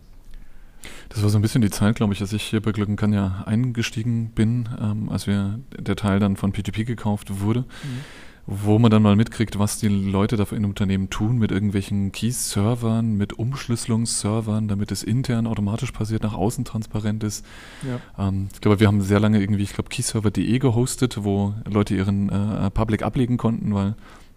Das 1.08 1.22
war 1.22 1.30
so 1.30 1.38
ein 1.38 1.42
bisschen 1.42 1.62
die 1.62 1.70
Zeit, 1.70 1.96
glaube 1.96 2.12
ich, 2.12 2.20
als 2.20 2.32
ich 2.32 2.42
hier 2.42 2.60
bei 2.60 2.70
Glücken 2.70 2.96
kann 2.96 3.12
ja 3.12 3.42
eingestiegen 3.46 4.30
bin, 4.30 4.68
ähm, 4.80 5.08
als 5.08 5.26
wir 5.26 5.58
der 5.76 5.96
Teil 5.96 6.20
dann 6.20 6.36
von 6.36 6.52
PGP 6.52 6.84
gekauft 6.84 7.40
wurde. 7.40 7.60
Mhm 7.60 8.27
wo 8.50 8.78
man 8.78 8.90
dann 8.90 9.02
mal 9.02 9.14
mitkriegt, 9.14 9.58
was 9.58 9.78
die 9.78 9.88
Leute 9.88 10.36
da 10.38 10.44
in 10.52 10.64
Unternehmen 10.64 11.10
tun 11.10 11.36
mit 11.36 11.52
irgendwelchen 11.52 12.12
Key-Servern, 12.12 13.14
mit 13.14 13.34
Umschlüsselungsservern, 13.34 14.68
damit 14.68 14.90
es 14.90 15.02
intern 15.02 15.46
automatisch 15.46 15.92
passiert, 15.92 16.22
nach 16.22 16.32
außen 16.32 16.64
transparent 16.64 17.24
ist. 17.24 17.44
Ja. 17.86 18.28
Ähm, 18.28 18.48
ich 18.50 18.62
glaube, 18.62 18.80
wir 18.80 18.86
haben 18.86 19.02
sehr 19.02 19.20
lange 19.20 19.38
irgendwie, 19.38 19.64
ich 19.64 19.74
glaube, 19.74 19.90
keyserver.de 19.90 20.58
gehostet, 20.60 21.22
wo 21.24 21.52
Leute 21.70 21.94
ihren 21.94 22.30
äh, 22.30 22.70
Public 22.70 23.02
ablegen 23.02 23.36
konnten, 23.36 23.74
weil, 23.74 23.96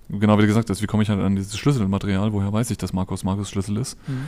genau 0.10 0.38
wie 0.40 0.46
gesagt 0.46 0.70
hast, 0.70 0.82
wie 0.82 0.88
komme 0.88 1.04
ich 1.04 1.10
halt 1.10 1.22
an 1.22 1.38
dieses 1.38 1.58
Schlüsselmaterial, 1.58 2.34
woher 2.34 2.52
weiß 2.52 2.70
ich, 2.70 2.78
dass 2.78 2.92
Markus 2.92 3.24
Markus 3.24 3.50
Schlüssel 3.50 3.78
ist? 3.78 3.98
Mhm. 4.10 4.28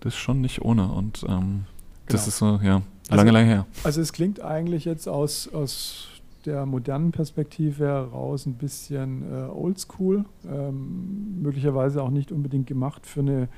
Das 0.00 0.12
ist 0.12 0.20
schon 0.20 0.42
nicht 0.42 0.60
ohne 0.60 0.88
und 0.88 1.24
ähm, 1.26 1.64
das 2.06 2.24
genau. 2.24 2.28
ist 2.28 2.36
so, 2.36 2.46
ja, 2.62 2.82
lange, 3.08 3.22
also, 3.22 3.24
lange 3.32 3.46
her. 3.46 3.66
Also 3.82 4.02
es 4.02 4.12
klingt 4.12 4.42
eigentlich 4.42 4.84
jetzt 4.84 5.08
aus, 5.08 5.48
aus 5.48 6.08
der 6.46 6.66
modernen 6.66 7.12
Perspektive 7.12 7.86
heraus 7.86 8.46
ein 8.46 8.54
bisschen 8.54 9.22
äh, 9.22 9.48
oldschool, 9.48 10.24
ähm, 10.46 11.40
möglicherweise 11.42 12.02
auch 12.02 12.10
nicht 12.10 12.32
unbedingt 12.32 12.66
gemacht 12.66 13.06
für 13.06 13.20
eine 13.20 13.48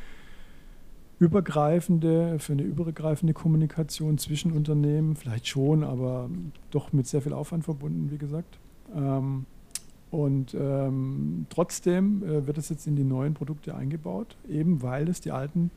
übergreifende, 1.18 2.38
für 2.38 2.52
eine 2.52 2.62
übergreifende 2.62 3.34
Kommunikation 3.34 4.18
zwischen 4.18 4.52
Unternehmen, 4.52 5.16
vielleicht 5.16 5.46
schon, 5.46 5.84
aber 5.84 6.28
doch 6.70 6.92
mit 6.92 7.06
sehr 7.06 7.22
viel 7.22 7.32
Aufwand 7.32 7.64
verbunden, 7.64 8.10
wie 8.10 8.18
gesagt. 8.18 8.58
Ähm, 8.94 9.46
und 10.10 10.54
ähm, 10.54 11.46
trotzdem 11.50 12.22
äh, 12.22 12.46
wird 12.46 12.58
es 12.58 12.68
jetzt 12.68 12.86
in 12.86 12.94
die 12.94 13.04
neuen 13.04 13.34
Produkte 13.34 13.74
eingebaut, 13.74 14.36
eben 14.48 14.82
weil 14.82 15.08
es 15.08 15.20
die 15.20 15.32
alten 15.32 15.70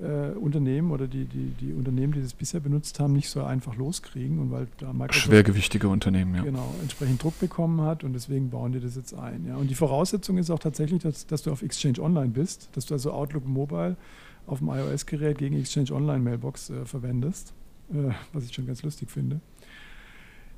äh, 0.00 0.30
Unternehmen 0.30 0.90
oder 0.90 1.06
die, 1.06 1.24
die, 1.24 1.50
die 1.60 1.72
Unternehmen, 1.72 2.12
die 2.12 2.22
das 2.22 2.32
bisher 2.32 2.60
benutzt 2.60 3.00
haben, 3.00 3.14
nicht 3.14 3.28
so 3.28 3.42
einfach 3.42 3.74
loskriegen 3.76 4.38
und 4.38 4.50
weil 4.50 4.68
da 4.78 4.92
Microsoft 4.92 5.26
schwergewichtige 5.26 5.88
Unternehmen, 5.88 6.34
ja. 6.36 6.42
Genau, 6.42 6.74
entsprechend 6.80 7.22
Druck 7.22 7.38
bekommen 7.40 7.80
hat 7.80 8.04
und 8.04 8.12
deswegen 8.12 8.50
bauen 8.50 8.72
die 8.72 8.80
das 8.80 8.96
jetzt 8.96 9.14
ein. 9.14 9.46
Ja. 9.46 9.56
Und 9.56 9.68
die 9.70 9.74
Voraussetzung 9.74 10.38
ist 10.38 10.50
auch 10.50 10.60
tatsächlich, 10.60 11.02
dass, 11.02 11.26
dass 11.26 11.42
du 11.42 11.50
auf 11.50 11.62
Exchange 11.62 12.00
Online 12.00 12.28
bist, 12.28 12.68
dass 12.72 12.86
du 12.86 12.94
also 12.94 13.12
Outlook 13.12 13.46
Mobile 13.46 13.96
auf 14.46 14.58
dem 14.58 14.68
iOS-Gerät 14.68 15.38
gegen 15.38 15.58
Exchange 15.58 15.92
Online 15.92 16.20
Mailbox 16.20 16.70
äh, 16.70 16.84
verwendest, 16.84 17.52
äh, 17.92 18.12
was 18.32 18.44
ich 18.44 18.54
schon 18.54 18.66
ganz 18.66 18.82
lustig 18.82 19.10
finde. 19.10 19.40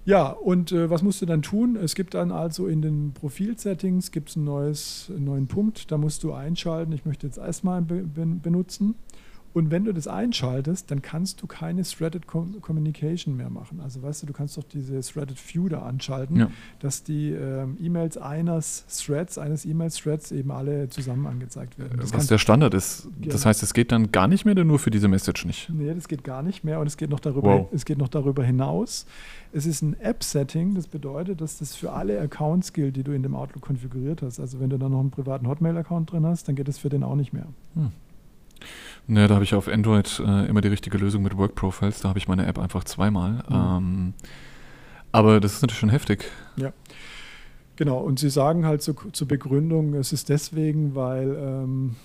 Ja, 0.05 0.29
und 0.29 0.72
äh, 0.72 0.88
was 0.90 1.03
musst 1.03 1.20
du 1.22 1.26
dann 1.26 1.42
tun? 1.42 1.76
Es 1.76 1.94
gibt 1.94 2.14
dann 2.14 2.31
also 2.31 2.66
in 2.66 2.83
den 2.83 3.12
Profil-Settings 3.12 4.12
gibt's 4.12 4.37
ein 4.37 4.44
neues, 4.44 5.11
einen 5.14 5.24
neuen 5.24 5.46
Punkt, 5.46 5.90
da 5.90 5.98
musst 5.98 6.24
du 6.24 6.33
einschalten, 6.33 6.92
ich 6.92 7.05
möchte 7.05 7.26
jetzt 7.26 7.38
erstmal 7.38 7.83
be 7.83 8.03
benutzen 8.03 8.94
und 9.53 9.73
wenn 9.73 9.85
du 9.85 9.93
das 9.93 10.07
einschaltest, 10.07 10.91
dann 10.91 11.03
kannst 11.03 11.43
du 11.43 11.49
keine 11.49 11.83
Threaded 11.83 12.27
Communication 12.29 13.37
mehr 13.37 13.51
machen. 13.51 13.81
Also 13.81 14.01
weißt 14.01 14.23
du, 14.23 14.27
du 14.27 14.33
kannst 14.33 14.57
doch 14.57 14.63
diese 14.63 15.01
Threaded 15.01 15.37
View 15.37 15.69
da 15.69 15.83
anschalten, 15.83 16.37
ja. 16.37 16.51
dass 16.79 17.03
die 17.03 17.31
ähm, 17.31 17.77
E-Mails 17.81 18.17
eines 18.17 18.87
Threads, 18.87 19.39
eines 19.39 19.65
E-Mail-Threads 19.65 20.31
eben 20.31 20.53
alle 20.53 20.89
zusammen 20.89 21.27
angezeigt 21.27 21.79
werden. 21.81 21.99
Das 22.01 22.15
Was 22.15 22.29
der 22.29 22.39
Standard 22.39 22.75
ist. 22.75 23.09
Genau. 23.21 23.33
Das 23.33 23.45
heißt, 23.45 23.63
es 23.65 23.75
geht 23.75 23.91
dann 23.91 24.13
gar 24.13 24.29
nicht 24.29 24.45
mehr 24.45 24.53
oder 24.53 24.65
nur 24.65 24.79
für 24.79 24.91
diese 24.91 25.09
Message 25.09 25.45
nicht? 25.45 25.69
Nee, 25.69 25.93
das 25.95 26.07
geht 26.07 26.23
gar 26.23 26.43
nicht 26.43 26.63
mehr 26.63 26.79
und 26.79 26.87
es 26.87 26.97
geht 26.97 27.11
noch 27.11 27.21
darüber, 27.21 27.61
wow. 27.61 27.69
es 27.73 27.85
geht 27.85 27.99
noch 27.99 28.09
darüber 28.09 28.45
hinaus. 28.45 29.05
Es 29.53 29.67
ist 29.67 29.83
ein 29.83 29.99
App-Setting, 29.99 30.77
das 30.77 30.87
bedeutet, 30.87 31.41
dass 31.41 31.59
das 31.59 31.75
für 31.75 31.91
alle 31.93 32.21
Accounts 32.21 32.73
gilt, 32.73 32.95
die 32.95 33.03
du 33.03 33.11
in 33.11 33.25
dem 33.25 33.35
Outlook 33.35 33.63
konfiguriert 33.63 34.23
hast. 34.23 34.39
Also 34.39 34.61
wenn 34.61 34.71
du 34.71 34.79
da 34.79 34.89
noch 34.89 35.01
einen 35.01 35.11
privaten 35.11 35.49
Hotmail-Account 35.49 36.13
drin 36.13 36.25
hast, 36.25 36.47
dann 36.47 36.55
geht 36.55 36.69
es 36.69 36.79
für 36.79 36.89
den 36.89 37.03
auch 37.03 37.17
nicht 37.17 37.33
mehr. 37.33 37.47
Hm. 37.75 37.91
Ne, 39.07 39.27
da 39.27 39.35
habe 39.35 39.44
ich 39.44 39.55
auf 39.55 39.68
Android 39.68 40.23
äh, 40.25 40.46
immer 40.46 40.61
die 40.61 40.68
richtige 40.68 40.99
Lösung 40.99 41.23
mit 41.23 41.37
Work 41.37 41.55
Profiles. 41.55 42.01
Da 42.01 42.11
habe 42.11 42.18
ich 42.18 42.29
meine 42.29 42.46
App 42.46 42.59
einfach 42.59 42.85
zweimal. 42.85 43.42
Mhm. 43.49 43.55
Ähm, 43.55 44.14
aber 45.12 45.40
das 45.40 45.55
ist 45.55 45.62
natürlich 45.62 45.81
schon 45.81 45.90
heftig. 45.90 46.25
Ja. 46.57 46.73
Genau, 47.77 47.99
und 47.99 48.18
Sie 48.18 48.31
sagen 48.31 48.66
halt 48.66 48.83
zu, 48.83 48.94
zur 49.12 49.27
Begründung, 49.27 49.94
es 49.94 50.12
ist 50.12 50.29
deswegen, 50.29 50.94
weil 50.94 51.35
ähm, 51.40 51.96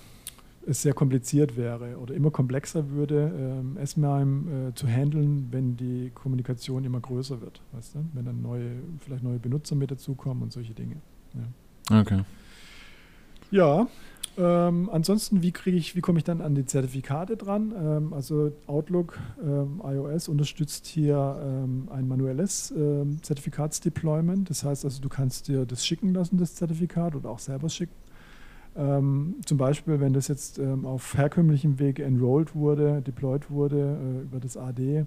es 0.66 0.82
sehr 0.82 0.94
kompliziert 0.94 1.56
wäre 1.56 1.98
oder 1.98 2.14
immer 2.14 2.30
komplexer 2.30 2.90
würde, 2.90 3.32
ähm, 3.38 3.78
SMIME 3.84 4.70
äh, 4.70 4.74
zu 4.74 4.88
handeln, 4.88 5.48
wenn 5.50 5.76
die 5.76 6.10
Kommunikation 6.14 6.84
immer 6.84 7.00
größer 7.00 7.40
wird. 7.40 7.60
Weißt 7.72 7.94
du? 7.94 8.04
Wenn 8.14 8.24
dann 8.24 8.42
neue, 8.42 8.70
vielleicht 9.00 9.22
neue 9.22 9.38
Benutzer 9.38 9.76
mit 9.76 9.90
dazukommen 9.90 10.42
und 10.42 10.52
solche 10.52 10.74
Dinge. 10.74 10.96
Ja. 11.34 12.00
Okay. 12.00 12.22
Ja, 13.50 13.86
ähm, 14.38 14.90
ansonsten, 14.92 15.42
wie 15.42 15.52
kriege 15.52 15.76
ich, 15.76 15.96
wie 15.96 16.00
komme 16.00 16.18
ich 16.18 16.24
dann 16.24 16.40
an 16.40 16.54
die 16.54 16.64
Zertifikate 16.64 17.36
dran? 17.36 17.72
Ähm, 17.76 18.12
also 18.12 18.52
Outlook 18.66 19.18
ähm, 19.42 19.80
iOS 19.84 20.28
unterstützt 20.28 20.86
hier 20.86 21.40
ähm, 21.42 21.88
ein 21.90 22.06
manuelles 22.06 22.70
ähm, 22.76 23.22
Zertifikatsdeployment. 23.22 24.50
Das 24.50 24.64
heißt 24.64 24.84
also, 24.84 25.00
du 25.00 25.08
kannst 25.08 25.48
dir 25.48 25.64
das 25.64 25.86
schicken 25.86 26.12
lassen, 26.12 26.36
das 26.36 26.54
Zertifikat, 26.54 27.14
oder 27.14 27.30
auch 27.30 27.38
selber 27.38 27.68
schicken. 27.68 27.94
Ähm, 28.76 29.36
zum 29.46 29.56
Beispiel, 29.56 30.00
wenn 30.00 30.12
das 30.12 30.28
jetzt 30.28 30.60
auf 30.60 31.16
herkömmlichem 31.16 31.78
Weg 31.78 31.98
enrolled 31.98 32.54
wurde, 32.54 33.00
deployed 33.00 33.50
wurde 33.50 33.98
äh, 33.98 34.22
über 34.24 34.38
das 34.38 34.56
AD 34.56 35.06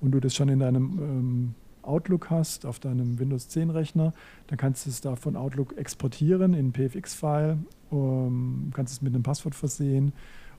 und 0.00 0.10
du 0.10 0.20
das 0.20 0.34
schon 0.34 0.48
in 0.48 0.58
deinem 0.58 1.54
Outlook 1.86 2.30
hast, 2.30 2.66
auf 2.66 2.78
deinem 2.78 3.18
Windows 3.18 3.48
10 3.48 3.70
Rechner, 3.70 4.12
dann 4.46 4.58
kannst 4.58 4.86
du 4.86 4.90
es 4.90 5.00
da 5.00 5.16
von 5.16 5.36
Outlook 5.36 5.76
exportieren 5.76 6.54
in 6.54 6.72
PFX-File, 6.72 7.58
um, 7.90 8.70
kannst 8.74 8.94
es 8.94 9.02
mit 9.02 9.14
einem 9.14 9.22
Passwort 9.22 9.54
versehen 9.54 10.12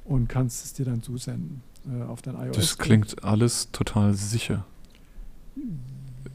und 0.04 0.28
kannst 0.30 0.66
es 0.66 0.74
dir 0.74 0.86
dann 0.86 1.02
zusenden 1.02 1.62
äh, 1.88 2.04
auf 2.04 2.22
dein 2.22 2.36
iOS. 2.36 2.56
Das 2.56 2.78
klingt 2.78 3.24
alles 3.24 3.72
total 3.72 4.14
sicher. 4.14 4.66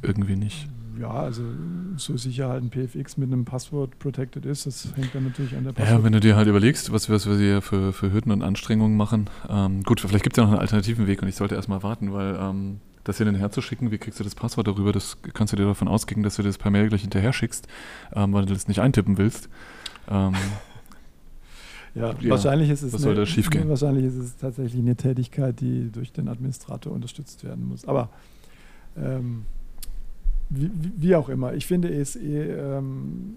Irgendwie 0.02 0.36
nicht. 0.36 0.68
Ja, 0.98 1.12
also 1.12 1.42
so 1.96 2.16
sicher 2.18 2.50
halt 2.50 2.62
ein 2.62 2.70
PFX 2.70 3.16
mit 3.16 3.32
einem 3.32 3.46
Passwort 3.46 3.98
protected 3.98 4.44
ist, 4.44 4.66
das 4.66 4.88
hängt 4.96 5.14
dann 5.14 5.24
natürlich 5.24 5.56
an 5.56 5.64
der 5.64 5.72
Passwort. 5.72 5.98
Ja, 5.98 6.04
wenn 6.04 6.12
du 6.12 6.20
dir 6.20 6.36
halt 6.36 6.46
überlegst, 6.46 6.92
was, 6.92 7.08
was 7.08 7.26
wir 7.26 7.38
hier 7.38 7.62
für, 7.62 7.92
für 7.92 8.12
Hürden 8.12 8.32
und 8.32 8.42
Anstrengungen 8.42 8.96
machen. 8.96 9.30
Ähm, 9.48 9.82
gut, 9.82 10.00
vielleicht 10.00 10.24
gibt 10.24 10.36
es 10.36 10.36
ja 10.36 10.44
noch 10.44 10.52
einen 10.52 10.60
alternativen 10.60 11.06
Weg 11.06 11.22
und 11.22 11.28
ich 11.28 11.36
sollte 11.36 11.54
erstmal 11.54 11.82
warten, 11.82 12.12
weil 12.12 12.36
ähm, 12.38 12.80
das 13.04 13.18
hin 13.18 13.28
und 13.28 13.34
her 13.36 13.50
zu 13.50 13.62
schicken. 13.62 13.90
Wie 13.90 13.98
kriegst 13.98 14.20
du 14.20 14.24
das 14.24 14.34
Passwort 14.34 14.66
darüber? 14.66 14.92
Das 14.92 15.16
kannst 15.34 15.52
du 15.52 15.56
dir 15.56 15.64
davon 15.64 15.88
ausgehen, 15.88 16.22
dass 16.22 16.36
du 16.36 16.42
das 16.42 16.58
per 16.58 16.70
Mail 16.70 16.88
gleich 16.88 17.02
hinterher 17.02 17.32
schickst, 17.32 17.66
ähm, 18.14 18.32
weil 18.32 18.46
du 18.46 18.54
das 18.54 18.68
nicht 18.68 18.80
eintippen 18.80 19.18
willst. 19.18 19.48
Ähm, 20.08 20.34
ja, 21.94 22.14
ja, 22.20 22.30
wahrscheinlich 22.30 22.70
ist 22.70 22.82
es 22.82 22.92
was 22.92 23.02
soll 23.02 23.14
da 23.14 23.26
schiefgehen? 23.26 23.68
Wahrscheinlich 23.68 24.04
ist 24.04 24.16
es 24.16 24.36
tatsächlich 24.36 24.80
eine 24.80 24.96
Tätigkeit, 24.96 25.60
die 25.60 25.90
durch 25.90 26.12
den 26.12 26.28
Administrator 26.28 26.92
unterstützt 26.92 27.44
werden 27.44 27.66
muss. 27.66 27.86
Aber 27.86 28.10
ähm, 28.96 29.46
wie, 30.50 30.70
wie, 30.96 31.14
auch 31.14 31.28
immer, 31.28 31.54
ich 31.54 31.66
finde 31.66 31.88
es 31.88 32.16
eh 32.16 32.42
ähm, 32.42 33.36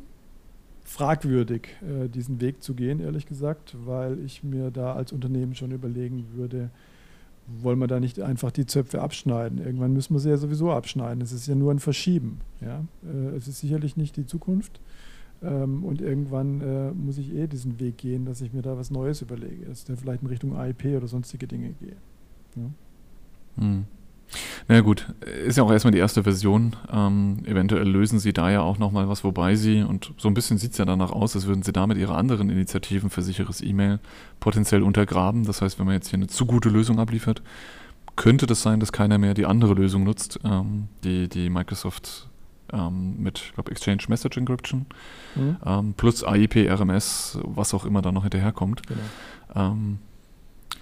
fragwürdig, 0.83 1.69
äh, 1.81 2.09
diesen 2.09 2.41
Weg 2.41 2.63
zu 2.63 2.73
gehen, 2.73 2.99
ehrlich 2.99 3.25
gesagt, 3.25 3.75
weil 3.85 4.19
ich 4.25 4.43
mir 4.43 4.71
da 4.71 4.93
als 4.93 5.11
Unternehmen 5.11 5.55
schon 5.55 5.71
überlegen 5.71 6.25
würde, 6.33 6.69
wollen 7.47 7.79
wir 7.79 7.87
da 7.87 7.99
nicht 7.99 8.21
einfach 8.21 8.51
die 8.51 8.65
Zöpfe 8.65 9.01
abschneiden? 9.01 9.59
Irgendwann 9.59 9.93
müssen 9.93 10.13
wir 10.13 10.19
sie 10.19 10.29
ja 10.29 10.37
sowieso 10.37 10.71
abschneiden. 10.71 11.21
Es 11.21 11.31
ist 11.31 11.47
ja 11.47 11.55
nur 11.55 11.71
ein 11.71 11.79
Verschieben. 11.79 12.39
Ja? 12.61 12.85
Äh, 13.05 13.35
es 13.35 13.47
ist 13.47 13.59
sicherlich 13.59 13.97
nicht 13.97 14.15
die 14.15 14.25
Zukunft. 14.25 14.79
Ähm, 15.41 15.83
und 15.83 16.01
irgendwann 16.01 16.61
äh, 16.61 16.91
muss 16.91 17.17
ich 17.17 17.33
eh 17.33 17.47
diesen 17.47 17.79
Weg 17.79 17.97
gehen, 17.97 18.25
dass 18.25 18.41
ich 18.41 18.53
mir 18.53 18.61
da 18.61 18.77
was 18.77 18.91
Neues 18.91 19.21
überlege, 19.21 19.65
dass 19.65 19.79
ich 19.79 19.85
dann 19.85 19.97
vielleicht 19.97 20.21
in 20.21 20.29
Richtung 20.29 20.55
AIP 20.55 20.85
oder 20.85 21.07
sonstige 21.07 21.47
Dinge 21.47 21.73
gehe. 21.79 21.95
Ja? 22.55 23.61
Hm. 23.61 23.85
Na 24.67 24.81
gut, 24.81 25.07
ist 25.45 25.57
ja 25.57 25.63
auch 25.63 25.71
erstmal 25.71 25.91
die 25.91 25.99
erste 25.99 26.23
Version. 26.23 26.75
Ähm, 26.91 27.43
eventuell 27.45 27.87
lösen 27.87 28.19
sie 28.19 28.33
da 28.33 28.49
ja 28.49 28.61
auch 28.61 28.77
nochmal 28.77 29.07
was, 29.07 29.23
wobei 29.23 29.55
sie, 29.55 29.83
und 29.83 30.13
so 30.17 30.27
ein 30.27 30.33
bisschen 30.33 30.57
sieht 30.57 30.71
es 30.71 30.77
ja 30.77 30.85
danach 30.85 31.11
aus, 31.11 31.35
als 31.35 31.45
würden 31.45 31.63
sie 31.63 31.73
damit 31.73 31.97
ihre 31.97 32.15
anderen 32.15 32.49
Initiativen 32.49 33.09
für 33.09 33.21
sicheres 33.21 33.61
E-Mail 33.61 33.99
potenziell 34.39 34.81
untergraben. 34.81 35.45
Das 35.45 35.61
heißt, 35.61 35.79
wenn 35.79 35.85
man 35.85 35.95
jetzt 35.95 36.09
hier 36.09 36.17
eine 36.17 36.27
zu 36.27 36.45
gute 36.45 36.69
Lösung 36.69 36.99
abliefert, 36.99 37.41
könnte 38.15 38.45
das 38.45 38.61
sein, 38.61 38.79
dass 38.79 38.91
keiner 38.91 39.17
mehr 39.17 39.33
die 39.33 39.45
andere 39.45 39.73
Lösung 39.73 40.03
nutzt, 40.03 40.39
ähm, 40.43 40.87
die, 41.03 41.27
die 41.27 41.49
Microsoft 41.49 42.29
ähm, 42.71 43.21
mit, 43.21 43.39
ich 43.39 43.53
glaube, 43.53 43.71
Exchange 43.71 44.03
Message 44.07 44.37
Encryption 44.37 44.85
mhm. 45.35 45.57
Ähm, 45.65 45.93
plus 45.95 46.23
AIP, 46.23 46.55
RMS, 46.55 47.39
was 47.43 47.73
auch 47.73 47.85
immer 47.85 48.01
da 48.01 48.11
noch 48.11 48.23
hinterherkommt. 48.23 48.81
Genau. 48.87 49.75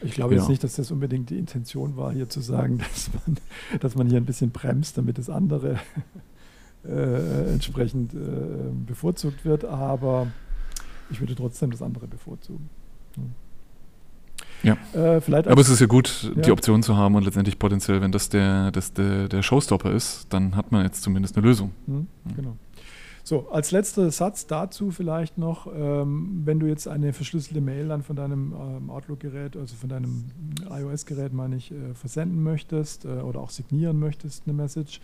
Ich 0.01 0.13
glaube 0.13 0.33
ja. 0.33 0.41
jetzt 0.41 0.49
nicht, 0.49 0.63
dass 0.63 0.75
das 0.75 0.91
unbedingt 0.91 1.29
die 1.29 1.37
Intention 1.37 1.97
war, 1.97 2.11
hier 2.11 2.29
zu 2.29 2.41
sagen, 2.41 2.77
dass 2.93 3.09
man, 3.13 3.37
dass 3.79 3.95
man 3.95 4.07
hier 4.07 4.17
ein 4.17 4.25
bisschen 4.25 4.51
bremst, 4.51 4.97
damit 4.97 5.17
das 5.17 5.29
andere 5.29 5.79
äh, 6.85 7.53
entsprechend 7.53 8.13
äh, 8.13 8.17
bevorzugt 8.85 9.45
wird, 9.45 9.65
aber 9.65 10.27
ich 11.09 11.19
würde 11.19 11.35
trotzdem 11.35 11.71
das 11.71 11.81
andere 11.81 12.07
bevorzugen. 12.07 12.69
Hm. 13.15 13.31
Ja. 14.63 14.77
Äh, 14.93 15.21
Aber 15.27 15.61
es 15.61 15.69
ist 15.69 15.79
ja 15.79 15.87
gut, 15.87 16.31
ja. 16.35 16.41
die 16.41 16.51
Option 16.51 16.83
zu 16.83 16.95
haben 16.95 17.15
und 17.15 17.23
letztendlich 17.23 17.57
potenziell, 17.57 18.01
wenn 18.01 18.11
das 18.11 18.29
der, 18.29 18.71
das 18.71 18.93
der, 18.93 19.27
der 19.27 19.41
Showstopper 19.41 19.91
ist, 19.91 20.27
dann 20.29 20.55
hat 20.55 20.71
man 20.71 20.83
jetzt 20.83 21.01
zumindest 21.01 21.35
eine 21.35 21.45
Lösung. 21.45 21.71
Hm, 21.87 22.07
genau. 22.35 22.55
So, 23.23 23.49
als 23.49 23.71
letzter 23.71 24.09
Satz 24.11 24.47
dazu 24.47 24.91
vielleicht 24.91 25.37
noch, 25.37 25.67
ähm, 25.73 26.41
wenn 26.43 26.59
du 26.59 26.67
jetzt 26.67 26.87
eine 26.87 27.13
verschlüsselte 27.13 27.61
Mail 27.61 27.87
dann 27.87 28.01
von 28.01 28.15
deinem 28.15 28.53
ähm, 28.53 28.89
Outlook-Gerät, 28.89 29.55
also 29.55 29.75
von 29.75 29.89
deinem 29.89 30.31
iOS-Gerät, 30.69 31.33
meine 31.33 31.55
ich, 31.55 31.71
äh, 31.71 31.93
versenden 31.93 32.41
möchtest 32.43 33.05
äh, 33.05 33.09
oder 33.09 33.39
auch 33.41 33.51
signieren 33.51 33.99
möchtest, 33.99 34.43
eine 34.47 34.53
Message, 34.53 35.01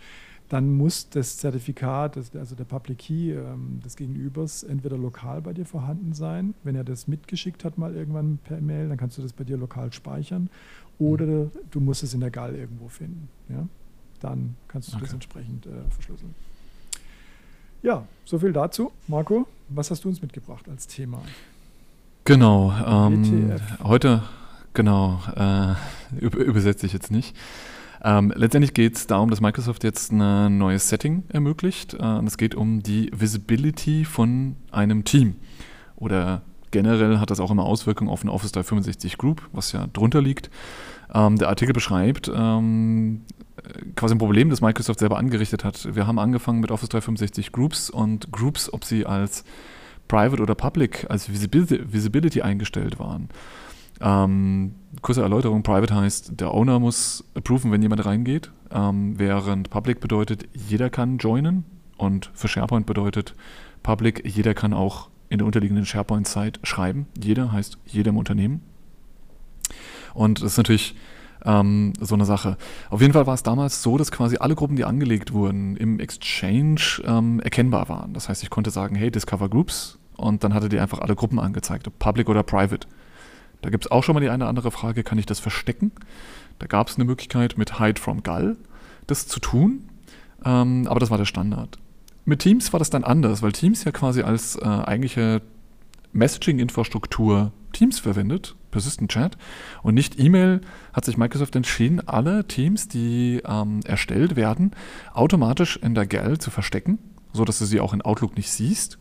dann 0.48 0.72
muss 0.72 1.10
das 1.10 1.36
Zertifikat, 1.36 2.16
das, 2.16 2.34
also 2.34 2.54
der 2.54 2.64
Public 2.64 2.98
Key 2.98 3.32
ähm, 3.32 3.80
des 3.84 3.96
Gegenübers, 3.96 4.62
entweder 4.62 4.96
lokal 4.96 5.42
bei 5.42 5.52
dir 5.52 5.66
vorhanden 5.66 6.14
sein. 6.14 6.54
Wenn 6.64 6.74
er 6.74 6.84
das 6.84 7.06
mitgeschickt 7.06 7.64
hat, 7.64 7.76
mal 7.76 7.94
irgendwann 7.94 8.38
per 8.44 8.60
Mail, 8.60 8.88
dann 8.88 8.96
kannst 8.96 9.18
du 9.18 9.22
das 9.22 9.32
bei 9.32 9.44
dir 9.44 9.58
lokal 9.58 9.92
speichern. 9.92 10.48
Oder 10.98 11.26
mhm. 11.26 11.50
du 11.70 11.80
musst 11.80 12.02
es 12.02 12.14
in 12.14 12.20
der 12.20 12.30
GAL 12.30 12.54
irgendwo 12.56 12.88
finden. 12.88 13.28
Ja? 13.48 13.68
Dann 14.20 14.56
kannst 14.68 14.88
du 14.88 14.96
okay. 14.96 15.04
das 15.04 15.12
entsprechend 15.12 15.66
äh, 15.66 15.70
verschlüsseln. 15.90 16.34
Ja, 17.82 18.04
so 18.24 18.38
viel 18.38 18.52
dazu. 18.52 18.90
Marco, 19.06 19.46
was 19.68 19.90
hast 19.90 20.04
du 20.04 20.08
uns 20.08 20.20
mitgebracht 20.20 20.68
als 20.68 20.86
Thema? 20.86 21.22
Genau, 22.24 22.72
ähm, 22.86 23.56
heute, 23.82 24.22
genau, 24.74 25.20
äh, 25.36 25.74
übersetze 26.20 26.86
ich 26.86 26.92
jetzt 26.92 27.10
nicht. 27.10 27.36
Ähm, 28.02 28.32
letztendlich 28.34 28.74
geht 28.74 28.96
es 28.96 29.06
darum, 29.06 29.30
dass 29.30 29.40
Microsoft 29.40 29.82
jetzt 29.84 30.12
ein 30.12 30.58
neues 30.58 30.88
Setting 30.88 31.24
ermöglicht. 31.28 31.94
Äh, 31.94 32.24
es 32.24 32.36
geht 32.36 32.54
um 32.54 32.82
die 32.82 33.10
Visibility 33.14 34.04
von 34.04 34.56
einem 34.70 35.04
Team. 35.04 35.36
Oder 35.96 36.42
generell 36.70 37.18
hat 37.18 37.30
das 37.30 37.40
auch 37.40 37.50
immer 37.50 37.64
Auswirkungen 37.64 38.10
auf 38.10 38.22
eine 38.22 38.32
Office 38.32 38.52
365 38.52 39.18
Group, 39.18 39.48
was 39.52 39.72
ja 39.72 39.86
drunter 39.92 40.20
liegt. 40.20 40.50
Ähm, 41.14 41.36
der 41.36 41.48
Artikel 41.48 41.72
beschreibt, 41.72 42.30
ähm, 42.34 43.22
quasi 43.96 44.14
ein 44.14 44.18
Problem, 44.18 44.50
das 44.50 44.60
Microsoft 44.60 45.00
selber 45.00 45.18
angerichtet 45.18 45.64
hat. 45.64 45.94
Wir 45.94 46.06
haben 46.06 46.18
angefangen 46.18 46.60
mit 46.60 46.70
Office 46.70 46.88
365 46.90 47.52
Groups 47.52 47.90
und 47.90 48.30
Groups, 48.30 48.72
ob 48.72 48.84
sie 48.84 49.06
als 49.06 49.44
Private 50.06 50.42
oder 50.42 50.54
Public, 50.54 51.06
als 51.08 51.30
Visibility, 51.30 51.92
Visibility 51.92 52.42
eingestellt 52.42 52.98
waren. 52.98 53.28
Ähm, 54.00 54.74
kurze 55.02 55.22
Erläuterung, 55.22 55.62
Private 55.62 55.94
heißt, 55.94 56.40
der 56.40 56.52
Owner 56.54 56.78
muss 56.78 57.24
approven, 57.34 57.72
wenn 57.72 57.82
jemand 57.82 58.04
reingeht, 58.06 58.50
ähm, 58.70 59.18
während 59.18 59.70
Public 59.70 60.00
bedeutet, 60.00 60.48
jeder 60.54 60.88
kann 60.88 61.18
joinen 61.18 61.64
und 61.96 62.30
für 62.34 62.48
SharePoint 62.48 62.86
bedeutet 62.86 63.34
Public, 63.82 64.22
jeder 64.24 64.54
kann 64.54 64.72
auch 64.72 65.08
in 65.28 65.38
der 65.38 65.46
unterliegenden 65.46 65.84
SharePoint-Zeit 65.84 66.60
schreiben. 66.62 67.06
Jeder 67.20 67.52
heißt 67.52 67.78
jeder 67.86 68.10
im 68.10 68.16
Unternehmen. 68.16 68.62
Und 70.18 70.42
das 70.42 70.52
ist 70.52 70.56
natürlich 70.56 70.96
ähm, 71.44 71.92
so 72.00 72.16
eine 72.16 72.24
Sache. 72.24 72.56
Auf 72.90 73.00
jeden 73.00 73.12
Fall 73.12 73.28
war 73.28 73.34
es 73.34 73.44
damals 73.44 73.84
so, 73.84 73.96
dass 73.96 74.10
quasi 74.10 74.36
alle 74.38 74.56
Gruppen, 74.56 74.74
die 74.74 74.84
angelegt 74.84 75.32
wurden, 75.32 75.76
im 75.76 76.00
Exchange 76.00 76.80
ähm, 77.04 77.38
erkennbar 77.38 77.88
waren. 77.88 78.14
Das 78.14 78.28
heißt, 78.28 78.42
ich 78.42 78.50
konnte 78.50 78.70
sagen, 78.72 78.96
hey, 78.96 79.12
Discover 79.12 79.48
Groups 79.48 79.96
und 80.16 80.42
dann 80.42 80.54
hatte 80.54 80.68
die 80.68 80.80
einfach 80.80 80.98
alle 80.98 81.14
Gruppen 81.14 81.38
angezeigt, 81.38 81.86
ob 81.86 82.00
Public 82.00 82.28
oder 82.28 82.42
Private. 82.42 82.88
Da 83.62 83.70
gibt 83.70 83.84
es 83.84 83.90
auch 83.92 84.02
schon 84.02 84.14
mal 84.14 84.20
die 84.20 84.28
eine 84.28 84.42
oder 84.42 84.48
andere 84.48 84.72
Frage, 84.72 85.04
kann 85.04 85.18
ich 85.18 85.26
das 85.26 85.38
verstecken? 85.38 85.92
Da 86.58 86.66
gab 86.66 86.88
es 86.88 86.96
eine 86.96 87.04
Möglichkeit 87.04 87.56
mit 87.56 87.78
Hide 87.78 88.00
from 88.00 88.24
Gull, 88.24 88.56
das 89.06 89.28
zu 89.28 89.38
tun, 89.38 89.88
ähm, 90.44 90.88
aber 90.88 90.98
das 90.98 91.10
war 91.10 91.18
der 91.18 91.26
Standard. 91.26 91.78
Mit 92.24 92.40
Teams 92.40 92.72
war 92.72 92.78
das 92.80 92.90
dann 92.90 93.04
anders, 93.04 93.40
weil 93.40 93.52
Teams 93.52 93.84
ja 93.84 93.92
quasi 93.92 94.22
als 94.22 94.56
äh, 94.56 94.64
eigentliche 94.64 95.42
Messaging-Infrastruktur 96.12 97.52
Teams 97.72 98.00
verwendet, 98.00 98.56
Persistent 98.70 99.10
Chat, 99.10 99.36
und 99.82 99.94
nicht 99.94 100.18
E-Mail, 100.18 100.60
hat 100.92 101.04
sich 101.04 101.16
Microsoft 101.16 101.56
entschieden, 101.56 102.06
alle 102.06 102.46
Teams, 102.46 102.88
die 102.88 103.42
ähm, 103.46 103.80
erstellt 103.84 104.36
werden, 104.36 104.72
automatisch 105.12 105.76
in 105.76 105.94
der 105.94 106.06
GAL 106.06 106.38
zu 106.38 106.50
verstecken, 106.50 106.98
sodass 107.32 107.58
du 107.58 107.64
sie 107.64 107.80
auch 107.80 107.92
in 107.92 108.02
Outlook 108.02 108.36
nicht 108.36 108.50
siehst, 108.50 108.98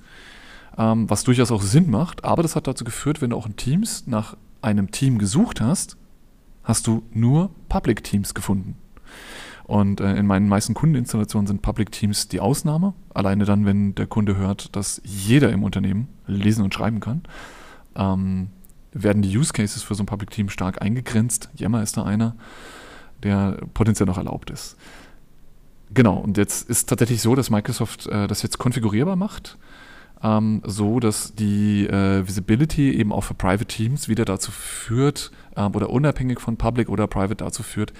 ähm, 0.77 1.09
was 1.09 1.23
durchaus 1.23 1.51
auch 1.51 1.61
Sinn 1.61 1.89
macht, 1.89 2.23
aber 2.23 2.43
das 2.43 2.55
hat 2.55 2.67
dazu 2.67 2.83
geführt, 2.83 3.21
wenn 3.21 3.31
du 3.31 3.37
auch 3.37 3.47
in 3.47 3.55
Teams 3.55 4.07
nach 4.07 4.37
einem 4.61 4.91
Team 4.91 5.17
gesucht 5.17 5.61
hast, 5.61 5.97
hast 6.63 6.87
du 6.87 7.03
nur 7.11 7.51
Public 7.69 8.03
Teams 8.03 8.33
gefunden. 8.33 8.75
Und 9.67 9.99
äh, 9.99 10.15
in 10.15 10.25
meinen 10.25 10.47
meisten 10.47 10.73
Kundeninstallationen 10.73 11.45
sind 11.45 11.61
Public 11.61 11.91
Teams 11.91 12.29
die 12.29 12.39
Ausnahme. 12.39 12.93
Alleine 13.13 13.43
dann, 13.43 13.65
wenn 13.65 13.95
der 13.95 14.07
Kunde 14.07 14.37
hört, 14.37 14.75
dass 14.75 15.01
jeder 15.03 15.51
im 15.51 15.63
Unternehmen 15.63 16.07
lesen 16.25 16.63
und 16.63 16.73
schreiben 16.73 17.01
kann, 17.01 17.23
ähm, 17.95 18.47
werden 18.93 19.21
die 19.21 19.37
Use 19.37 19.53
Cases 19.53 19.81
für 19.83 19.95
so 19.95 20.03
ein 20.03 20.07
Public 20.07 20.31
Team 20.31 20.49
stark 20.49 20.81
eingegrenzt. 20.81 21.49
Yammer 21.55 21.83
ist 21.83 21.97
da 21.97 22.03
einer, 22.03 22.35
der 23.23 23.57
potenziell 23.73 24.07
noch 24.07 24.17
erlaubt 24.17 24.49
ist. 24.49 24.77
Genau, 25.93 26.17
und 26.17 26.37
jetzt 26.37 26.69
ist 26.69 26.89
tatsächlich 26.89 27.21
so, 27.21 27.35
dass 27.35 27.49
Microsoft 27.49 28.07
äh, 28.07 28.27
das 28.27 28.41
jetzt 28.41 28.57
konfigurierbar 28.57 29.15
macht, 29.15 29.57
ähm, 30.21 30.61
so 30.65 30.99
dass 30.99 31.33
die 31.35 31.87
äh, 31.87 32.27
Visibility 32.27 32.91
eben 32.91 33.13
auch 33.13 33.23
für 33.23 33.33
Private 33.33 33.65
Teams 33.65 34.09
wieder 34.09 34.25
dazu 34.25 34.51
führt, 34.51 35.31
ähm, 35.55 35.75
oder 35.75 35.89
unabhängig 35.89 36.39
von 36.39 36.57
Public 36.57 36.89
oder 36.89 37.07
Private 37.07 37.35
dazu 37.35 37.63
führt, 37.63 37.93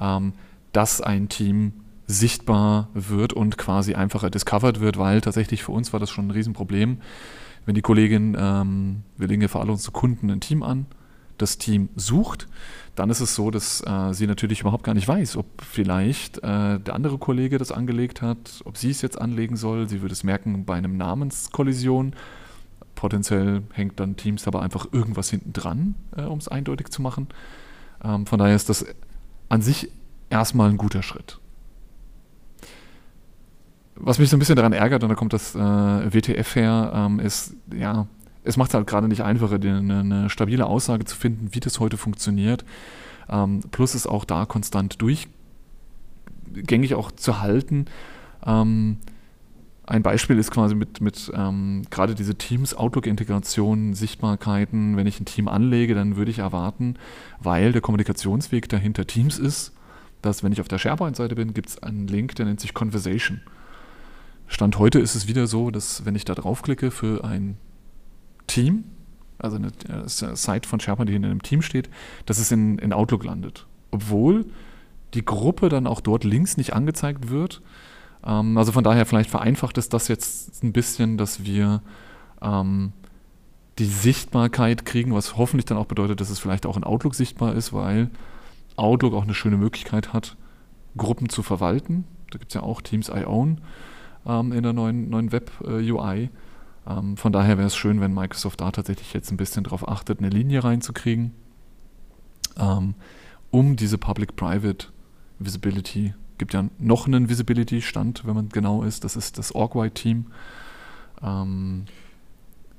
ähm, 0.00 0.32
dass 0.72 1.00
ein 1.00 1.28
Team 1.28 1.72
sichtbar 2.06 2.88
wird 2.94 3.32
und 3.32 3.58
quasi 3.58 3.94
einfacher 3.94 4.30
discovered 4.30 4.80
wird, 4.80 4.98
weil 4.98 5.20
tatsächlich 5.20 5.62
für 5.62 5.72
uns 5.72 5.92
war 5.92 6.00
das 6.00 6.10
schon 6.10 6.28
ein 6.28 6.30
Riesenproblem. 6.30 6.98
Wenn 7.64 7.74
die 7.74 7.82
Kollegin, 7.82 8.36
ähm, 8.38 9.02
wir 9.16 9.28
legen 9.28 9.42
ja 9.42 9.48
für 9.48 9.60
alle 9.60 9.72
unsere 9.72 9.92
Kunden 9.92 10.30
ein 10.30 10.40
Team 10.40 10.62
an, 10.62 10.86
das 11.38 11.58
Team 11.58 11.88
sucht, 11.96 12.48
dann 12.94 13.10
ist 13.10 13.20
es 13.20 13.34
so, 13.34 13.50
dass 13.50 13.82
äh, 13.86 14.12
sie 14.12 14.26
natürlich 14.26 14.60
überhaupt 14.60 14.84
gar 14.84 14.94
nicht 14.94 15.08
weiß, 15.08 15.36
ob 15.36 15.46
vielleicht 15.62 16.38
äh, 16.38 16.78
der 16.78 16.94
andere 16.94 17.18
Kollege 17.18 17.58
das 17.58 17.72
angelegt 17.72 18.22
hat, 18.22 18.62
ob 18.64 18.76
sie 18.76 18.90
es 18.90 19.02
jetzt 19.02 19.20
anlegen 19.20 19.56
soll. 19.56 19.88
Sie 19.88 20.02
würde 20.02 20.12
es 20.12 20.24
merken 20.24 20.64
bei 20.64 20.74
einem 20.74 20.96
Namenskollision. 20.96 22.14
Potenziell 22.94 23.62
hängt 23.72 23.98
dann 23.98 24.16
Teams 24.16 24.46
aber 24.46 24.62
einfach 24.62 24.86
irgendwas 24.92 25.30
hinten 25.30 25.52
dran, 25.52 25.94
äh, 26.16 26.22
um 26.22 26.38
es 26.38 26.48
eindeutig 26.48 26.90
zu 26.90 27.02
machen. 27.02 27.28
Ähm, 28.04 28.26
von 28.26 28.38
daher 28.38 28.56
ist 28.56 28.68
das 28.68 28.84
an 29.48 29.62
sich 29.62 29.90
erstmal 30.30 30.70
ein 30.70 30.76
guter 30.76 31.02
Schritt. 31.02 31.38
Was 34.04 34.18
mich 34.18 34.30
so 34.30 34.36
ein 34.36 34.40
bisschen 34.40 34.56
daran 34.56 34.72
ärgert, 34.72 35.04
und 35.04 35.10
da 35.10 35.14
kommt 35.14 35.32
das 35.32 35.54
äh, 35.54 35.58
WTF 35.58 36.56
her, 36.56 36.92
ähm, 36.92 37.20
ist, 37.20 37.54
ja, 37.72 38.08
es 38.42 38.56
macht 38.56 38.74
halt 38.74 38.88
gerade 38.88 39.06
nicht 39.06 39.22
einfacher, 39.22 39.54
eine, 39.54 40.00
eine, 40.00 40.28
stabile 40.28 40.66
Aussage 40.66 41.04
zu 41.04 41.14
finden, 41.14 41.50
wie 41.52 41.60
das 41.60 41.78
heute 41.78 41.96
funktioniert. 41.96 42.64
Ähm, 43.28 43.60
plus 43.70 43.94
ist 43.94 44.08
auch 44.08 44.24
da 44.24 44.44
konstant 44.44 45.00
durch, 45.00 45.28
gängig 46.52 46.96
auch 46.96 47.12
zu 47.12 47.40
halten. 47.40 47.84
Ähm, 48.44 48.98
ein 49.86 50.02
Beispiel 50.02 50.36
ist 50.36 50.50
quasi 50.50 50.74
mit, 50.74 51.00
mit 51.00 51.30
ähm, 51.32 51.82
gerade 51.90 52.16
diese 52.16 52.34
Teams-Outlook-Integration, 52.34 53.94
Sichtbarkeiten. 53.94 54.96
Wenn 54.96 55.06
ich 55.06 55.20
ein 55.20 55.26
Team 55.26 55.46
anlege, 55.46 55.94
dann 55.94 56.16
würde 56.16 56.32
ich 56.32 56.40
erwarten, 56.40 56.96
weil 57.38 57.70
der 57.70 57.82
Kommunikationsweg 57.82 58.68
dahinter 58.68 59.06
Teams 59.06 59.38
ist, 59.38 59.72
dass 60.22 60.42
wenn 60.42 60.50
ich 60.50 60.60
auf 60.60 60.68
der 60.68 60.78
SharePoint-Seite 60.78 61.36
bin, 61.36 61.54
gibt 61.54 61.68
es 61.68 61.82
einen 61.84 62.08
Link, 62.08 62.34
der 62.34 62.46
nennt 62.46 62.60
sich 62.60 62.74
Conversation. 62.74 63.42
Stand 64.46 64.78
heute 64.78 64.98
ist 64.98 65.14
es 65.14 65.26
wieder 65.28 65.46
so, 65.46 65.70
dass 65.70 66.04
wenn 66.04 66.14
ich 66.14 66.24
da 66.24 66.34
draufklicke 66.34 66.90
für 66.90 67.24
ein 67.24 67.56
Team, 68.46 68.84
also 69.38 69.56
eine, 69.56 69.72
eine 69.88 70.08
Site 70.08 70.68
von 70.68 70.78
SharePoint, 70.78 71.08
die 71.08 71.14
in 71.14 71.24
einem 71.24 71.42
Team 71.42 71.62
steht, 71.62 71.88
dass 72.26 72.38
es 72.38 72.52
in, 72.52 72.78
in 72.78 72.92
Outlook 72.92 73.24
landet. 73.24 73.66
Obwohl 73.90 74.46
die 75.14 75.24
Gruppe 75.24 75.68
dann 75.68 75.86
auch 75.86 76.00
dort 76.00 76.24
links 76.24 76.56
nicht 76.56 76.72
angezeigt 76.74 77.28
wird. 77.28 77.62
Ähm, 78.24 78.56
also 78.56 78.72
von 78.72 78.84
daher 78.84 79.06
vielleicht 79.06 79.30
vereinfacht 79.30 79.78
ist 79.78 79.92
das 79.92 80.08
jetzt 80.08 80.62
ein 80.62 80.72
bisschen, 80.72 81.18
dass 81.18 81.44
wir 81.44 81.82
ähm, 82.40 82.92
die 83.78 83.86
Sichtbarkeit 83.86 84.84
kriegen, 84.84 85.14
was 85.14 85.36
hoffentlich 85.36 85.66
dann 85.66 85.78
auch 85.78 85.86
bedeutet, 85.86 86.20
dass 86.20 86.30
es 86.30 86.38
vielleicht 86.38 86.66
auch 86.66 86.76
in 86.76 86.84
Outlook 86.84 87.14
sichtbar 87.14 87.54
ist, 87.54 87.72
weil 87.72 88.10
Outlook 88.76 89.14
auch 89.14 89.24
eine 89.24 89.34
schöne 89.34 89.56
Möglichkeit 89.56 90.12
hat, 90.12 90.36
Gruppen 90.96 91.28
zu 91.28 91.42
verwalten. 91.42 92.04
Da 92.30 92.38
gibt 92.38 92.50
es 92.50 92.54
ja 92.54 92.62
auch 92.62 92.80
Teams 92.80 93.08
I 93.08 93.24
Own 93.26 93.60
ähm, 94.26 94.52
in 94.52 94.62
der 94.62 94.72
neuen, 94.72 95.10
neuen 95.10 95.32
Web-UI. 95.32 96.24
Äh, 96.24 96.28
ähm, 96.86 97.16
von 97.16 97.32
daher 97.32 97.58
wäre 97.58 97.66
es 97.66 97.76
schön, 97.76 98.00
wenn 98.00 98.12
Microsoft 98.12 98.60
da 98.60 98.70
tatsächlich 98.70 99.12
jetzt 99.12 99.30
ein 99.30 99.36
bisschen 99.36 99.64
darauf 99.64 99.88
achtet, 99.88 100.18
eine 100.18 100.28
Linie 100.28 100.64
reinzukriegen, 100.64 101.32
ähm, 102.58 102.94
um 103.50 103.76
diese 103.76 103.98
Public-Private 103.98 104.86
Visibility, 105.38 106.14
gibt 106.38 106.54
ja 106.54 106.68
noch 106.78 107.06
einen 107.06 107.28
Visibility-Stand, 107.28 108.26
wenn 108.26 108.34
man 108.34 108.48
genau 108.48 108.82
ist, 108.82 109.04
das 109.04 109.16
ist 109.16 109.38
das 109.38 109.54
Org-Wide-Team. 109.54 110.26
Ähm, 111.22 111.84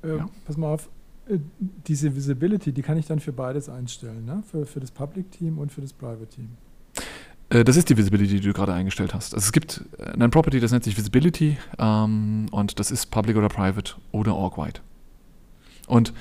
äh, 0.03 0.17
ja. 0.17 0.29
Pass 0.45 0.57
mal 0.57 0.73
auf, 0.73 0.89
äh, 1.27 1.39
diese 1.87 2.15
Visibility, 2.15 2.73
die 2.73 2.81
kann 2.81 2.97
ich 2.97 3.05
dann 3.05 3.19
für 3.19 3.31
beides 3.31 3.69
einstellen, 3.69 4.25
ne? 4.25 4.43
für, 4.45 4.65
für 4.65 4.79
das 4.79 4.91
Public-Team 4.91 5.57
und 5.57 5.71
für 5.71 5.81
das 5.81 5.93
Private-Team. 5.93 6.49
Äh, 7.53 7.63
das 7.63 7.77
ist 7.77 7.89
die 7.89 7.97
Visibility, 7.97 8.39
die 8.39 8.47
du 8.47 8.53
gerade 8.53 8.73
eingestellt 8.73 9.13
hast. 9.13 9.33
Also 9.33 9.45
es 9.45 9.51
gibt 9.51 9.85
äh, 9.99 10.21
ein 10.21 10.31
Property, 10.31 10.59
das 10.59 10.71
nennt 10.71 10.83
sich 10.83 10.97
Visibility 10.97 11.57
ähm, 11.77 12.47
und 12.51 12.79
das 12.79 12.91
ist 12.91 13.11
Public 13.11 13.37
oder 13.37 13.49
Private 13.49 13.93
oder 14.11 14.35
Org-Wide. 14.35 14.79
Und 15.87 16.13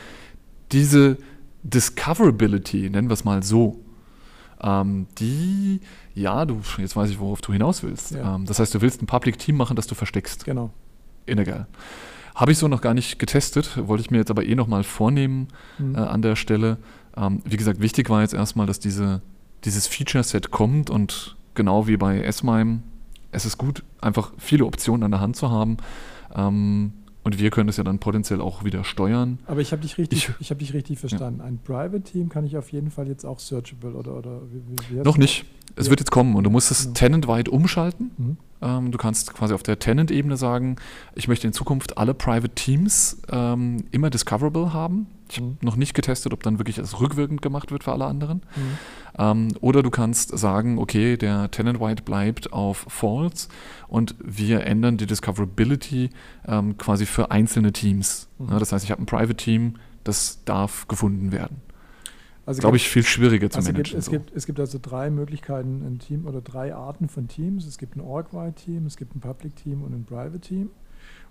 diese 0.73 1.17
Discoverability, 1.63 2.91
nennen 2.91 3.09
wir 3.09 3.15
es 3.15 3.25
mal 3.25 3.43
so, 3.43 3.81
ähm, 4.63 5.07
die, 5.19 5.81
ja, 6.15 6.45
du, 6.45 6.61
jetzt 6.79 6.95
weiß 6.95 7.11
ich, 7.11 7.19
worauf 7.19 7.41
du 7.41 7.53
hinaus 7.53 7.83
willst. 7.83 8.13
Ja. 8.13 8.37
Ähm, 8.37 8.47
das 8.47 8.59
heißt, 8.59 8.75
du 8.75 8.81
willst 8.81 9.03
ein 9.03 9.07
Public 9.07 9.39
Team 9.39 9.57
machen, 9.57 9.77
das 9.77 9.87
du 9.87 9.95
versteckst. 9.95 10.45
Genau. 10.45 10.71
Illegal. 11.27 11.67
Habe 12.35 12.53
ich 12.53 12.59
so 12.59 12.69
noch 12.69 12.81
gar 12.81 12.95
nicht 12.95 13.19
getestet, 13.19 13.87
wollte 13.87 14.03
ich 14.03 14.11
mir 14.11 14.19
jetzt 14.19 14.31
aber 14.31 14.45
eh 14.45 14.55
nochmal 14.55 14.85
vornehmen 14.85 15.49
mhm. 15.79 15.95
äh, 15.95 15.99
an 15.99 16.23
der 16.23 16.37
Stelle. 16.37 16.79
Ähm, 17.17 17.43
wie 17.45 17.57
gesagt, 17.57 17.81
wichtig 17.81 18.09
war 18.09 18.23
jetzt 18.23 18.35
erstmal, 18.35 18.67
dass 18.67 18.81
diese 18.81 19.21
dieses 19.65 19.87
Feature-Set 19.87 20.51
kommt 20.51 20.91
und 20.91 21.37
genau 21.55 21.87
wie 21.87 21.97
bei 21.97 22.21
S-MIME, 22.21 22.83
es 23.31 23.47
ist 23.47 23.59
gut, 23.59 23.83
einfach 24.01 24.33
viele 24.39 24.65
Optionen 24.67 25.05
an 25.05 25.11
der 25.11 25.21
Hand 25.21 25.37
zu 25.37 25.51
haben. 25.51 25.79
Ähm, 26.35 26.93
und 27.25 27.39
wir 27.39 27.51
können 27.51 27.69
es 27.69 27.77
ja 27.77 27.85
dann 27.85 28.01
potenziell 28.01 28.41
auch 28.41 28.65
wieder 28.65 28.83
steuern. 28.83 29.39
Aber 29.47 29.61
ich 29.61 29.71
habe 29.71 29.83
dich 29.83 29.97
richtig, 29.97 30.29
ich, 30.29 30.35
ich 30.41 30.51
habe 30.51 30.59
dich 30.59 30.75
richtig 30.75 30.99
verstanden. 30.99 31.39
Ja. 31.39 31.47
Ein 31.47 31.59
Private 31.59 32.03
Team 32.03 32.29
kann 32.29 32.45
ich 32.45 32.57
auf 32.57 32.73
jeden 32.73 32.91
Fall 32.91 33.07
jetzt 33.07 33.25
auch 33.25 33.39
searchable 33.39 33.93
oder 33.95 34.17
oder 34.17 34.41
wie, 34.51 34.97
wie 34.97 35.03
Noch 35.03 35.19
nicht. 35.19 35.45
Es 35.77 35.87
ja. 35.87 35.91
wird 35.91 36.01
jetzt 36.01 36.11
kommen 36.11 36.35
und 36.35 36.45
du 36.45 36.51
musst 36.51 36.71
es 36.73 36.83
genau. 36.83 36.95
tenant-wide 36.95 37.51
umschalten. 37.51 38.11
Mhm. 38.17 38.37
Ähm, 38.61 38.91
du 38.91 38.99
kannst 38.99 39.33
quasi 39.35 39.55
auf 39.55 39.63
der 39.63 39.79
Tenant-Ebene 39.79 40.37
sagen, 40.37 40.77
ich 41.15 41.29
möchte 41.29 41.47
in 41.47 41.53
Zukunft 41.53 41.97
alle 41.97 42.13
Private 42.13 42.55
Teams 42.55 43.23
ähm, 43.31 43.85
immer 43.93 44.11
discoverable 44.11 44.73
haben. 44.73 45.07
Ich 45.33 45.39
habe 45.39 45.57
noch 45.63 45.77
nicht 45.77 45.95
getestet, 45.95 46.35
ob 46.35 46.43
dann 46.43 46.59
wirklich 46.59 46.77
das 46.77 47.01
rückwirkend 47.01 47.41
gemacht 47.41 47.71
wird 47.71 47.85
für 47.85 47.93
alle 47.93 48.05
anderen. 48.05 48.43
Mhm. 48.55 48.79
Ähm, 49.19 49.49
oder 49.61 49.83
du 49.83 49.91
kannst 49.91 50.37
sagen, 50.37 50.79
okay, 50.79 51.17
der 51.17 51.51
Tenant 51.51 51.81
White 51.81 52.03
bleibt 52.03 52.53
auf 52.53 52.85
False 52.89 53.49
und 53.89 54.15
wir 54.23 54.67
ändern 54.67 54.99
die 54.99 55.07
Discoverability 55.07 56.11
ähm, 56.47 56.77
quasi 56.77 57.07
für 57.07 57.31
einzelne 57.31 57.73
Teams. 57.73 58.29
Mhm. 58.39 58.51
Ja, 58.51 58.59
das 58.59 58.73
heißt, 58.73 58.85
ich 58.85 58.91
habe 58.91 59.03
ein 59.03 59.07
Private 59.07 59.37
Team, 59.37 59.77
das 60.05 60.45
darf 60.45 60.87
gefunden 60.87 61.33
werden. 61.33 61.63
Also 62.45 62.61
glaube 62.61 62.77
ich, 62.77 62.89
viel 62.89 63.05
schwieriger 63.05 63.49
zu 63.49 63.59
also 63.59 63.73
managen. 63.73 63.93
Gibt, 63.93 63.99
es, 63.99 64.05
so. 64.07 64.11
gibt, 64.11 64.37
es 64.37 64.47
gibt 64.47 64.61
also 64.61 64.79
drei 64.83 65.09
Möglichkeiten, 65.11 65.83
ein 65.87 65.99
Team 65.99 66.27
oder 66.27 66.43
drei 66.43 66.75
Arten 66.75 67.09
von 67.09 67.29
Teams. 67.29 67.67
Es 67.67 67.79
gibt 67.79 67.97
ein 67.97 68.01
Org-Wide-Team, 68.01 68.85
es 68.85 68.97
gibt 68.97 69.15
ein 69.15 69.21
Public-Team 69.21 69.83
und 69.83 69.95
ein 69.95 70.05
Private-Team. 70.05 70.71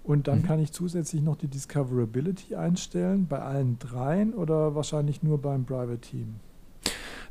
Und 0.03 0.27
dann 0.27 0.39
mhm. 0.39 0.43
kann 0.43 0.59
ich 0.59 0.71
zusätzlich 0.71 1.21
noch 1.21 1.35
die 1.35 1.47
Discoverability 1.47 2.55
einstellen, 2.55 3.27
bei 3.27 3.39
allen 3.39 3.77
dreien 3.79 4.33
oder 4.33 4.73
wahrscheinlich 4.75 5.21
nur 5.21 5.39
beim 5.39 5.65
Private 5.65 5.99
Team? 5.99 6.35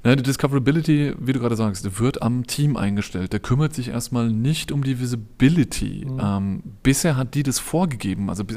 Na, 0.03 0.17
die 0.17 0.23
Discoverability, 0.23 1.15
wie 1.19 1.33
du 1.35 1.41
gerade 1.41 1.57
sagst, 1.57 2.01
wird 2.01 2.23
am 2.23 2.47
Team 2.47 2.77
eingestellt. 2.79 3.35
Der 3.35 3.41
kümmert 3.41 3.75
sich 3.75 3.89
erstmal 3.89 4.31
nicht 4.31 4.73
um 4.73 4.83
die 4.83 4.99
Visibility. 4.99 6.07
Mhm. 6.07 6.21
Ähm, 6.23 6.63
bisher 6.83 7.17
hat 7.17 7.35
die 7.35 7.43
das 7.43 7.59
vorgegeben. 7.59 8.31
Also 8.31 8.45
äh, 8.45 8.55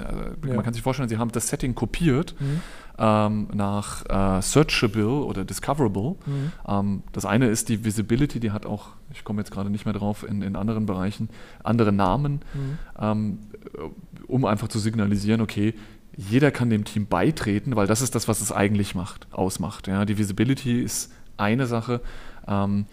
ja. 0.48 0.54
man 0.56 0.64
kann 0.64 0.74
sich 0.74 0.84
vorstellen, 0.84 1.10
sie 1.10 1.18
haben 1.18 1.32
das 1.34 1.50
Setting 1.50 1.76
kopiert 1.76 2.36
mhm. 2.40 2.62
Ähm, 2.98 3.48
nach 3.54 4.06
äh, 4.06 4.42
Searchable 4.42 5.24
oder 5.24 5.46
Discoverable. 5.46 6.16
Mhm. 6.26 6.52
Ähm, 6.68 7.04
das 7.12 7.26
eine 7.26 7.48
ist 7.48 7.70
die 7.70 7.84
Visibility, 7.84 8.40
die 8.40 8.52
hat 8.52 8.66
auch, 8.66 8.90
ich 9.12 9.24
komme 9.24 9.42
jetzt 9.42 9.52
gerade 9.52 9.70
nicht 9.70 9.86
mehr 9.86 9.94
drauf, 9.94 10.24
in, 10.28 10.42
in 10.42 10.56
anderen 10.56 10.86
Bereichen 10.86 11.30
andere 11.64 11.92
Namen, 11.92 12.42
mhm. 12.54 12.78
ähm, 13.00 13.40
um 14.28 14.46
einfach 14.46 14.68
zu 14.68 14.80
signalisieren, 14.80 15.42
okay, 15.42 15.74
jeder 16.16 16.52
kann 16.52 16.70
dem 16.70 16.86
Team 16.86 17.08
beitreten, 17.08 17.76
weil 17.76 17.88
das 17.88 18.02
ist 18.02 18.14
das, 18.14 18.28
was 18.28 18.42
es 18.42 18.52
eigentlich 18.52 18.94
macht, 18.94 19.28
ausmacht. 19.32 19.88
Ja, 19.88 20.06
die 20.06 20.18
Visibility 20.18 20.82
ist 20.82 21.12
eine 21.38 21.66
Sache. 21.66 22.02
Ähm, 22.48 22.86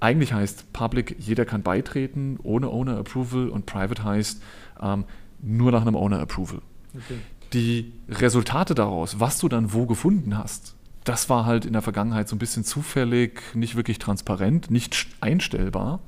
eigentlich 0.00 0.32
heißt 0.32 0.72
Public, 0.72 1.16
jeder 1.18 1.44
kann 1.44 1.62
beitreten 1.62 2.38
ohne 2.42 2.68
Owner 2.68 2.98
Approval 2.98 3.48
und 3.48 3.66
Private 3.66 4.02
heißt 4.02 4.42
ähm, 4.80 5.04
nur 5.42 5.70
nach 5.70 5.82
einem 5.82 5.94
Owner 5.94 6.18
Approval. 6.20 6.60
Okay. 6.94 7.18
Die 7.52 7.92
Resultate 8.08 8.74
daraus, 8.74 9.18
was 9.18 9.38
du 9.38 9.48
dann 9.48 9.72
wo 9.72 9.86
gefunden 9.86 10.38
hast, 10.38 10.74
das 11.04 11.28
war 11.28 11.46
halt 11.46 11.64
in 11.64 11.72
der 11.72 11.82
Vergangenheit 11.82 12.28
so 12.28 12.36
ein 12.36 12.38
bisschen 12.38 12.64
zufällig, 12.64 13.42
nicht 13.54 13.74
wirklich 13.74 13.98
transparent, 13.98 14.70
nicht 14.70 15.08
einstellbar. 15.20 16.00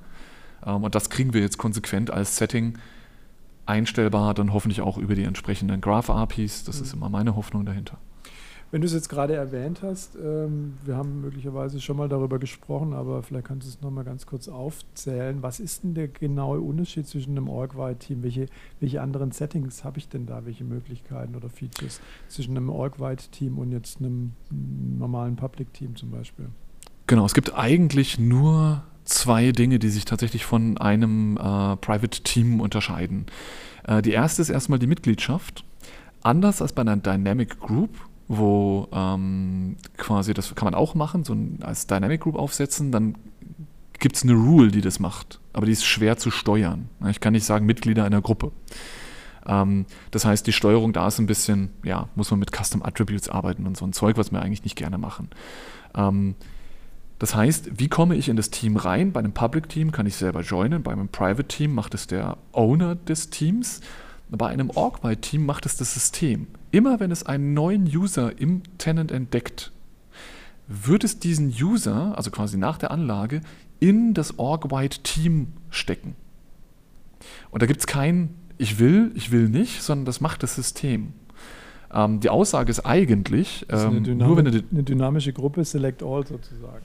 Ähm, 0.64 0.85
und 0.85 0.94
das 0.94 1.11
kriegen 1.11 1.33
wir 1.33 1.40
jetzt 1.40 1.59
konsequent 1.59 2.11
als 2.11 2.37
Setting 2.37 2.78
einstellbar, 3.66 4.35
dann 4.35 4.52
hoffentlich 4.52 4.81
auch 4.81 4.98
über 4.98 5.14
die 5.14 5.24
entsprechenden 5.24 5.81
Graph-APIs. 5.81 6.64
Das 6.64 6.78
mhm. 6.78 6.83
ist 6.85 6.92
immer 6.94 7.09
meine 7.09 7.37
Hoffnung 7.37 7.64
dahinter. 7.64 7.98
Wenn 8.72 8.80
du 8.80 8.87
es 8.87 8.94
jetzt 8.94 9.11
gerade 9.11 9.35
erwähnt 9.35 9.82
hast, 9.82 10.16
ähm, 10.16 10.78
wir 10.87 10.96
haben 10.96 11.20
möglicherweise 11.20 11.78
schon 11.78 11.98
mal 11.98 12.08
darüber 12.08 12.38
gesprochen, 12.38 12.94
aber 12.94 13.22
vielleicht 13.22 13.44
kannst 13.44 13.66
du 13.66 13.70
es 13.70 13.82
nochmal 13.82 14.02
ganz 14.02 14.24
kurz 14.24 14.48
aufzählen. 14.48 15.42
Was 15.42 15.61
ist 15.61 15.85
denn 15.85 15.92
der 15.92 16.08
genaue 16.08 16.58
Unterschied 16.58 17.06
zwischen 17.06 17.32
einem 17.32 17.50
Org-Wide-Team? 17.50 18.22
Welche, 18.22 18.46
welche 18.80 19.02
anderen 19.02 19.30
Settings 19.30 19.85
habe 19.85 19.98
ich 19.98 20.08
denn 20.08 20.24
da? 20.24 20.46
Welche 20.46 20.64
Möglichkeiten 20.64 21.37
oder 21.37 21.50
Features 21.50 22.00
zwischen 22.28 22.56
einem 22.56 22.70
Org-Wide-Team 22.70 23.58
und 23.58 23.72
jetzt 23.72 23.98
einem 23.98 24.32
normalen 24.50 25.37
Public-Team 25.37 25.94
zum 25.96 26.11
Beispiel? 26.11 26.48
Genau, 27.06 27.26
es 27.26 27.35
gibt 27.35 27.54
eigentlich 27.54 28.18
nur 28.18 28.85
zwei 29.04 29.52
Dinge, 29.52 29.80
die 29.80 29.90
sich 29.90 30.06
tatsächlich 30.06 30.46
von 30.46 30.78
einem 30.78 31.37
äh, 31.37 31.76
Private 31.76 32.22
Team 32.22 32.62
unterscheiden. 32.62 33.26
Äh, 33.87 34.00
die 34.00 34.12
erste 34.12 34.40
ist 34.40 34.48
erstmal 34.48 34.78
die 34.78 34.87
Mitgliedschaft. 34.87 35.62
Anders 36.22 36.62
als 36.62 36.72
bei 36.72 36.80
einer 36.80 36.96
Dynamic 36.96 37.61
Group 37.61 37.90
wo 38.28 38.88
ähm, 38.92 39.76
quasi, 39.96 40.35
das 40.35 40.54
kann 40.54 40.66
man 40.66 40.74
auch 40.74 40.94
machen, 40.94 41.24
so 41.24 41.35
ein, 41.35 41.58
als 41.62 41.87
Dynamic 41.87 42.20
Group 42.20 42.37
aufsetzen, 42.37 42.92
dann 42.92 43.16
gibt 43.99 44.16
es 44.16 44.22
eine 44.22 44.34
Rule, 44.34 44.70
die 44.70 44.80
das 44.80 44.99
macht, 44.99 45.40
aber 45.53 45.66
die 45.66 45.72
ist 45.72 45.84
schwer 45.84 46.16
zu 46.16 46.30
steuern. 46.30 46.88
Ich 47.09 47.20
kann 47.20 47.32
nicht 47.32 47.44
sagen 47.44 47.66
Mitglieder 47.66 48.05
einer 48.05 48.20
Gruppe. 48.20 48.53
Ähm, 49.47 49.86
das 50.11 50.24
heißt, 50.24 50.47
die 50.47 50.53
Steuerung 50.53 50.92
da 50.92 51.09
ist 51.09 51.18
ein 51.18 51.26
bisschen, 51.26 51.70
ja, 51.84 52.09
muss 52.14 52.30
man 52.30 52.40
mit 52.40 52.51
Custom 52.57 52.82
Attributes 52.82 53.28
arbeiten 53.28 53.66
und 53.66 53.76
so 53.76 53.86
ein 53.86 53.92
Zeug, 53.92 54.16
was 54.16 54.32
wir 54.32 54.42
eigentlich 54.42 54.64
nicht 54.64 54.76
gerne 54.76 54.99
machen. 54.99 55.28
Ähm, 55.94 56.34
das 57.18 57.36
heißt, 57.36 57.78
wie 57.78 57.88
komme 57.88 58.16
ich 58.16 58.28
in 58.28 58.36
das 58.36 58.51
Team 58.51 58.76
rein? 58.76 59.12
Bei 59.12 59.20
einem 59.20 59.32
Public 59.32 59.68
Team 59.68 59.92
kann 59.92 60.07
ich 60.07 60.16
selber 60.16 60.40
joinen, 60.40 60.82
bei 60.82 60.90
einem 60.90 61.09
Private 61.09 61.47
Team 61.47 61.72
macht 61.72 61.94
es 61.94 62.09
der 62.09 62.38
Owner 62.53 62.97
des 62.97 63.30
Teams 63.30 63.80
bei 64.38 64.49
einem 64.49 64.70
Org-Wide-Team 64.70 65.44
macht 65.44 65.66
es 65.66 65.76
das 65.76 65.92
System. 65.92 66.47
Immer 66.73 67.01
wenn 67.01 67.11
es 67.11 67.25
einen 67.25 67.55
neuen 67.55 67.85
User 67.85 68.39
im 68.41 68.62
Tenant 68.79 69.12
entdeckt, 69.12 69.70
wird 70.66 71.05
es 71.05 71.18
diesen 71.18 71.49
User, 71.49 72.16
also 72.16 72.31
quasi 72.31 72.57
nach 72.57 72.79
der 72.79 72.91
Anlage, 72.91 73.43
in 73.79 74.14
das 74.14 74.39
Org-Wide-Team 74.39 75.49
stecken. 75.70 76.16
Und 77.51 77.62
da 77.62 77.66
gibt 77.66 77.81
es 77.81 77.87
kein 77.87 78.31
Ich 78.59 78.79
will, 78.79 79.12
ich 79.14 79.31
will 79.31 79.49
nicht, 79.49 79.83
sondern 79.83 80.07
das 80.07 80.20
macht 80.20 80.43
das 80.43 80.55
System. 80.55 81.12
Ähm, 81.93 82.20
die 82.20 82.31
Aussage 82.31 82.70
ist 82.70 82.81
eigentlich, 82.87 83.68
ist 83.68 83.85
ähm, 83.85 84.03
nur 84.16 84.37
wenn 84.37 84.47
eine, 84.47 84.62
eine 84.70 84.83
dynamische 84.83 85.33
Gruppe, 85.33 85.64
Select 85.64 86.03
All 86.03 86.27
sozusagen. 86.27 86.85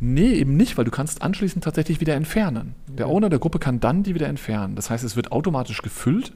Nee, 0.00 0.32
eben 0.32 0.56
nicht, 0.56 0.76
weil 0.76 0.84
du 0.84 0.90
kannst 0.90 1.22
anschließend 1.22 1.62
tatsächlich 1.62 2.00
wieder 2.00 2.14
entfernen. 2.14 2.74
Der 2.88 3.08
Owner 3.08 3.30
der 3.30 3.38
Gruppe 3.38 3.58
kann 3.58 3.78
dann 3.78 4.02
die 4.02 4.14
wieder 4.14 4.28
entfernen. 4.28 4.74
Das 4.74 4.90
heißt, 4.90 5.04
es 5.04 5.16
wird 5.16 5.30
automatisch 5.32 5.80
gefüllt. 5.80 6.32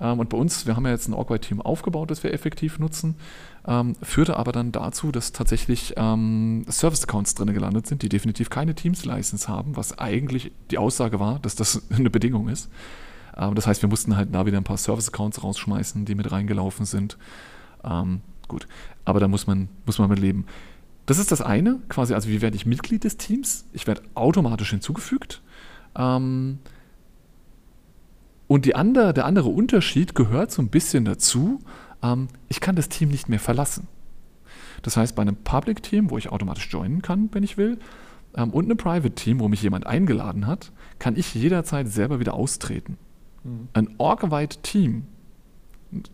Ähm, 0.00 0.18
und 0.18 0.28
bei 0.28 0.38
uns, 0.38 0.66
wir 0.66 0.76
haben 0.76 0.84
ja 0.86 0.92
jetzt 0.92 1.08
ein 1.08 1.14
Awkward-Team 1.14 1.60
aufgebaut, 1.60 2.10
das 2.10 2.22
wir 2.22 2.32
effektiv 2.32 2.78
nutzen, 2.78 3.16
ähm, 3.66 3.94
führte 4.02 4.36
aber 4.36 4.52
dann 4.52 4.72
dazu, 4.72 5.12
dass 5.12 5.32
tatsächlich 5.32 5.94
ähm, 5.96 6.64
Service-Accounts 6.68 7.34
drin 7.34 7.52
gelandet 7.52 7.86
sind, 7.86 8.02
die 8.02 8.08
definitiv 8.08 8.50
keine 8.50 8.74
Teams-License 8.74 9.48
haben, 9.48 9.76
was 9.76 9.98
eigentlich 9.98 10.52
die 10.70 10.78
Aussage 10.78 11.20
war, 11.20 11.38
dass 11.40 11.54
das 11.54 11.82
eine 11.90 12.10
Bedingung 12.10 12.48
ist. 12.48 12.70
Das 13.54 13.66
heißt, 13.66 13.80
wir 13.80 13.88
mussten 13.88 14.16
halt 14.16 14.34
da 14.34 14.44
wieder 14.44 14.58
ein 14.58 14.64
paar 14.64 14.76
Service-Accounts 14.76 15.44
rausschmeißen, 15.44 16.04
die 16.04 16.16
mit 16.16 16.30
reingelaufen 16.30 16.84
sind. 16.84 17.16
Gut, 18.48 18.66
aber 19.04 19.20
da 19.20 19.28
muss 19.28 19.46
man, 19.46 19.68
muss 19.86 19.98
man 20.00 20.10
mit 20.10 20.18
leben. 20.18 20.46
Das 21.06 21.18
ist 21.18 21.30
das 21.32 21.40
eine, 21.40 21.78
quasi, 21.88 22.12
also 22.12 22.28
wie 22.28 22.42
werde 22.42 22.56
ich 22.56 22.66
Mitglied 22.66 23.04
des 23.04 23.16
Teams? 23.16 23.64
Ich 23.72 23.86
werde 23.86 24.02
automatisch 24.14 24.70
hinzugefügt. 24.70 25.42
Ähm, 25.96 26.58
und 28.50 28.64
die 28.64 28.74
andere, 28.74 29.14
der 29.14 29.26
andere 29.26 29.48
Unterschied 29.48 30.16
gehört 30.16 30.50
so 30.50 30.60
ein 30.60 30.70
bisschen 30.70 31.04
dazu, 31.04 31.60
ähm, 32.02 32.26
ich 32.48 32.58
kann 32.58 32.74
das 32.74 32.88
Team 32.88 33.08
nicht 33.08 33.28
mehr 33.28 33.38
verlassen. 33.38 33.86
Das 34.82 34.96
heißt, 34.96 35.14
bei 35.14 35.22
einem 35.22 35.36
Public 35.36 35.84
Team, 35.84 36.10
wo 36.10 36.18
ich 36.18 36.30
automatisch 36.32 36.68
joinen 36.68 37.00
kann, 37.00 37.28
wenn 37.30 37.44
ich 37.44 37.56
will, 37.56 37.78
ähm, 38.34 38.50
und 38.50 38.64
einem 38.64 38.76
Private 38.76 39.14
Team, 39.14 39.38
wo 39.38 39.46
mich 39.46 39.62
jemand 39.62 39.86
eingeladen 39.86 40.48
hat, 40.48 40.72
kann 40.98 41.14
ich 41.14 41.32
jederzeit 41.32 41.86
selber 41.86 42.18
wieder 42.18 42.34
austreten. 42.34 42.98
Mhm. 43.44 43.68
Ein 43.72 43.94
org-wide 43.98 44.56
Team 44.62 45.04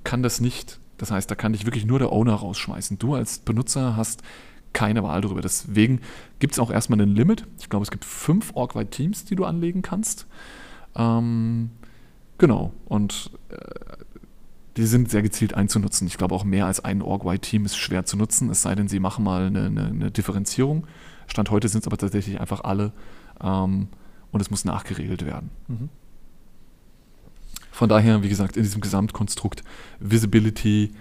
kann 0.05 0.23
das 0.23 0.39
nicht. 0.39 0.79
Das 0.99 1.11
heißt, 1.11 1.31
da 1.31 1.37
kann 1.37 1.55
ich 1.55 1.65
wirklich 1.65 1.87
nur 1.87 2.01
der 2.01 2.13
Owner 2.13 2.35
rausschmeißen. 2.35 2.99
Du 2.99 3.15
als 3.15 3.39
Benutzer 3.39 3.97
hast 3.97 4.23
keine 4.75 5.03
Wahl 5.03 5.23
darüber. 5.23 5.41
Deswegen 5.41 6.03
gibt 6.39 6.53
es 6.53 6.59
auch 6.59 6.71
erstmal 6.71 7.01
ein 7.01 7.17
Limit. 7.17 7.47
Ich 7.59 7.71
glaube, 7.71 7.85
es 7.85 7.91
gibt 7.91 8.05
fünf 8.05 8.51
Org-wide 8.53 8.91
Teams, 8.91 9.25
die 9.25 9.37
du 9.37 9.47
anlegen 9.47 9.81
kannst. 9.81 10.27
Ähm, 10.95 11.71
genau. 12.39 12.73
Und 12.87 13.31
äh, 13.49 13.57
die 14.77 14.85
sind 14.85 15.11
sehr 15.11 15.23
gezielt 15.23 15.55
einzunutzen. 15.55 16.07
Ich 16.07 16.19
glaube, 16.19 16.35
auch 16.35 16.45
mehr 16.45 16.67
als 16.67 16.85
ein 16.85 17.03
Org-wide-Team 17.03 17.65
ist 17.65 17.77
schwer 17.77 18.05
zu 18.05 18.17
nutzen, 18.17 18.51
es 18.51 18.63
sei 18.63 18.75
denn, 18.75 18.89
sie 18.89 19.01
machen 19.01 19.25
mal 19.25 19.47
eine, 19.47 19.67
eine, 19.67 19.87
eine 19.87 20.11
Differenzierung. 20.11 20.87
Stand 21.27 21.51
heute 21.51 21.69
sind 21.69 21.81
es 21.81 21.87
aber 21.87 21.97
tatsächlich 21.97 22.41
einfach 22.41 22.63
alle 22.63 22.93
ähm, 23.41 23.89
und 24.33 24.41
es 24.41 24.51
muss 24.51 24.65
nachgeregelt 24.65 25.25
werden. 25.25 25.51
Mhm. 25.69 25.89
Von 27.73 27.89
daher, 27.89 28.23
wie 28.23 28.29
gesagt, 28.29 28.57
in 28.57 28.63
diesem 28.63 28.81
Gesamtkonstrukt 28.81 29.63
Visibility 30.01 30.93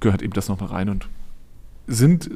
gehört 0.00 0.22
eben 0.22 0.32
das 0.32 0.48
nochmal 0.48 0.70
rein 0.70 0.88
und 0.88 1.08
sind 1.86 2.30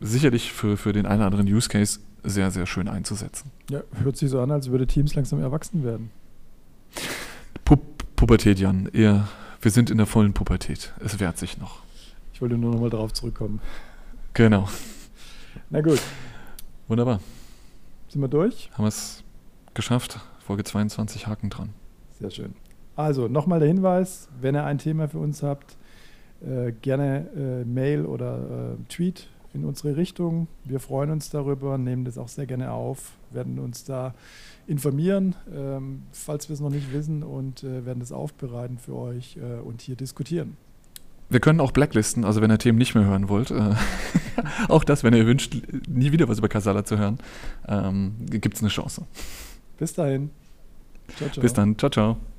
sicherlich 0.00 0.52
für, 0.52 0.76
für 0.76 0.92
den 0.92 1.06
einen 1.06 1.20
oder 1.20 1.26
anderen 1.26 1.48
Use 1.48 1.68
Case 1.68 2.00
sehr, 2.22 2.50
sehr 2.50 2.66
schön 2.66 2.88
einzusetzen. 2.88 3.50
Ja, 3.70 3.82
hört 4.02 4.16
sich 4.16 4.30
so 4.30 4.40
an, 4.40 4.50
als 4.50 4.70
würde 4.70 4.86
Teams 4.86 5.14
langsam 5.14 5.40
erwachsen 5.40 5.84
werden. 5.84 6.10
Pu 8.22 8.26
Pubertät, 8.26 8.60
Jan. 8.60 8.88
Eher, 8.92 9.26
wir 9.60 9.72
sind 9.72 9.90
in 9.90 9.96
der 9.96 10.06
vollen 10.06 10.32
Pubertät. 10.32 10.92
Es 11.04 11.18
wehrt 11.18 11.38
sich 11.38 11.58
noch. 11.58 11.82
Ich 12.32 12.40
wollte 12.40 12.56
nur 12.56 12.70
noch 12.70 12.80
mal 12.80 12.88
darauf 12.88 13.12
zurückkommen. 13.12 13.60
Genau. 14.32 14.68
Na 15.70 15.80
gut. 15.80 16.00
Wunderbar. 16.86 17.18
Sind 18.06 18.20
wir 18.20 18.28
durch? 18.28 18.70
Haben 18.74 18.84
wir 18.84 18.90
es 18.90 19.24
geschafft. 19.74 20.20
Folge 20.38 20.62
22 20.62 21.26
Haken 21.26 21.50
dran. 21.50 21.70
Sehr 22.20 22.30
schön. 22.30 22.54
Also 22.94 23.26
nochmal 23.26 23.58
der 23.58 23.66
Hinweis, 23.66 24.28
wenn 24.40 24.54
ihr 24.54 24.66
ein 24.66 24.78
Thema 24.78 25.08
für 25.08 25.18
uns 25.18 25.42
habt, 25.42 25.76
äh, 26.42 26.70
gerne 26.80 27.26
äh, 27.34 27.64
Mail 27.64 28.06
oder 28.06 28.76
äh, 28.78 28.84
Tweet 28.88 29.30
in 29.52 29.64
unsere 29.64 29.96
Richtung. 29.96 30.46
Wir 30.62 30.78
freuen 30.78 31.10
uns 31.10 31.28
darüber, 31.30 31.76
nehmen 31.76 32.04
das 32.04 32.18
auch 32.18 32.28
sehr 32.28 32.46
gerne 32.46 32.70
auf, 32.70 33.14
werden 33.32 33.58
uns 33.58 33.82
da 33.82 34.14
informieren, 34.72 35.36
ähm, 35.54 36.02
falls 36.12 36.48
wir 36.48 36.54
es 36.54 36.60
noch 36.60 36.70
nicht 36.70 36.92
wissen 36.92 37.22
und 37.22 37.62
äh, 37.62 37.84
werden 37.84 38.00
das 38.00 38.10
aufbereiten 38.10 38.78
für 38.78 38.96
euch 38.96 39.36
äh, 39.36 39.60
und 39.60 39.82
hier 39.82 39.94
diskutieren. 39.94 40.56
Wir 41.28 41.40
können 41.40 41.60
auch 41.60 41.72
blacklisten, 41.72 42.24
also 42.24 42.42
wenn 42.42 42.50
ihr 42.50 42.58
Themen 42.58 42.78
nicht 42.78 42.94
mehr 42.94 43.04
hören 43.04 43.28
wollt. 43.28 43.50
Äh, 43.50 43.74
auch 44.68 44.84
das, 44.84 45.04
wenn 45.04 45.14
ihr 45.14 45.26
wünscht, 45.26 45.54
nie 45.88 46.10
wieder 46.12 46.28
was 46.28 46.38
über 46.38 46.48
Casala 46.48 46.84
zu 46.84 46.98
hören, 46.98 47.18
ähm, 47.68 48.14
gibt 48.28 48.56
es 48.56 48.62
eine 48.62 48.70
Chance. 48.70 49.06
Bis 49.78 49.92
dahin. 49.92 50.30
Ciao, 51.16 51.30
ciao. 51.30 51.42
Bis 51.42 51.52
dann. 51.52 51.78
Ciao, 51.78 51.90
ciao. 51.90 52.31